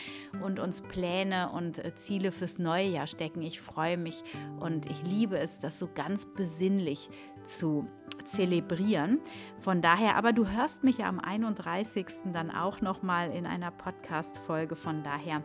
und 0.43 0.59
uns 0.59 0.81
Pläne 0.81 1.51
und 1.51 1.83
äh, 1.83 1.95
Ziele 1.95 2.31
fürs 2.31 2.59
neue 2.59 2.87
Jahr 2.87 3.07
stecken. 3.07 3.41
Ich 3.41 3.61
freue 3.61 3.97
mich 3.97 4.23
und 4.59 4.85
ich 4.85 5.03
liebe 5.03 5.37
es, 5.37 5.59
das 5.59 5.79
so 5.79 5.89
ganz 5.93 6.25
besinnlich 6.25 7.09
zu 7.47 7.87
zelebrieren. 8.25 9.19
Von 9.59 9.81
daher, 9.81 10.15
aber 10.15 10.33
du 10.33 10.47
hörst 10.47 10.83
mich 10.83 10.99
ja 10.99 11.07
am 11.07 11.19
31. 11.19 12.05
dann 12.33 12.51
auch 12.51 12.81
noch 12.81 13.01
mal 13.01 13.31
in 13.31 13.45
einer 13.45 13.71
Podcast 13.71 14.37
Folge. 14.39 14.75
Von 14.75 15.03
daher 15.03 15.41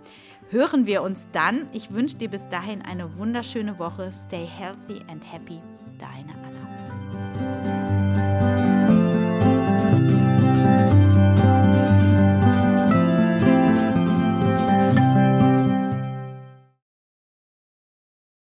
hören 0.50 0.86
wir 0.86 1.02
uns 1.02 1.28
dann. 1.32 1.68
Ich 1.72 1.92
wünsche 1.92 2.16
dir 2.16 2.28
bis 2.28 2.48
dahin 2.48 2.82
eine 2.82 3.16
wunderschöne 3.16 3.78
Woche. 3.78 4.12
Stay 4.12 4.46
healthy 4.46 5.00
and 5.08 5.24
happy. 5.32 5.60
Deine 5.98 6.32
Anna. 6.44 7.81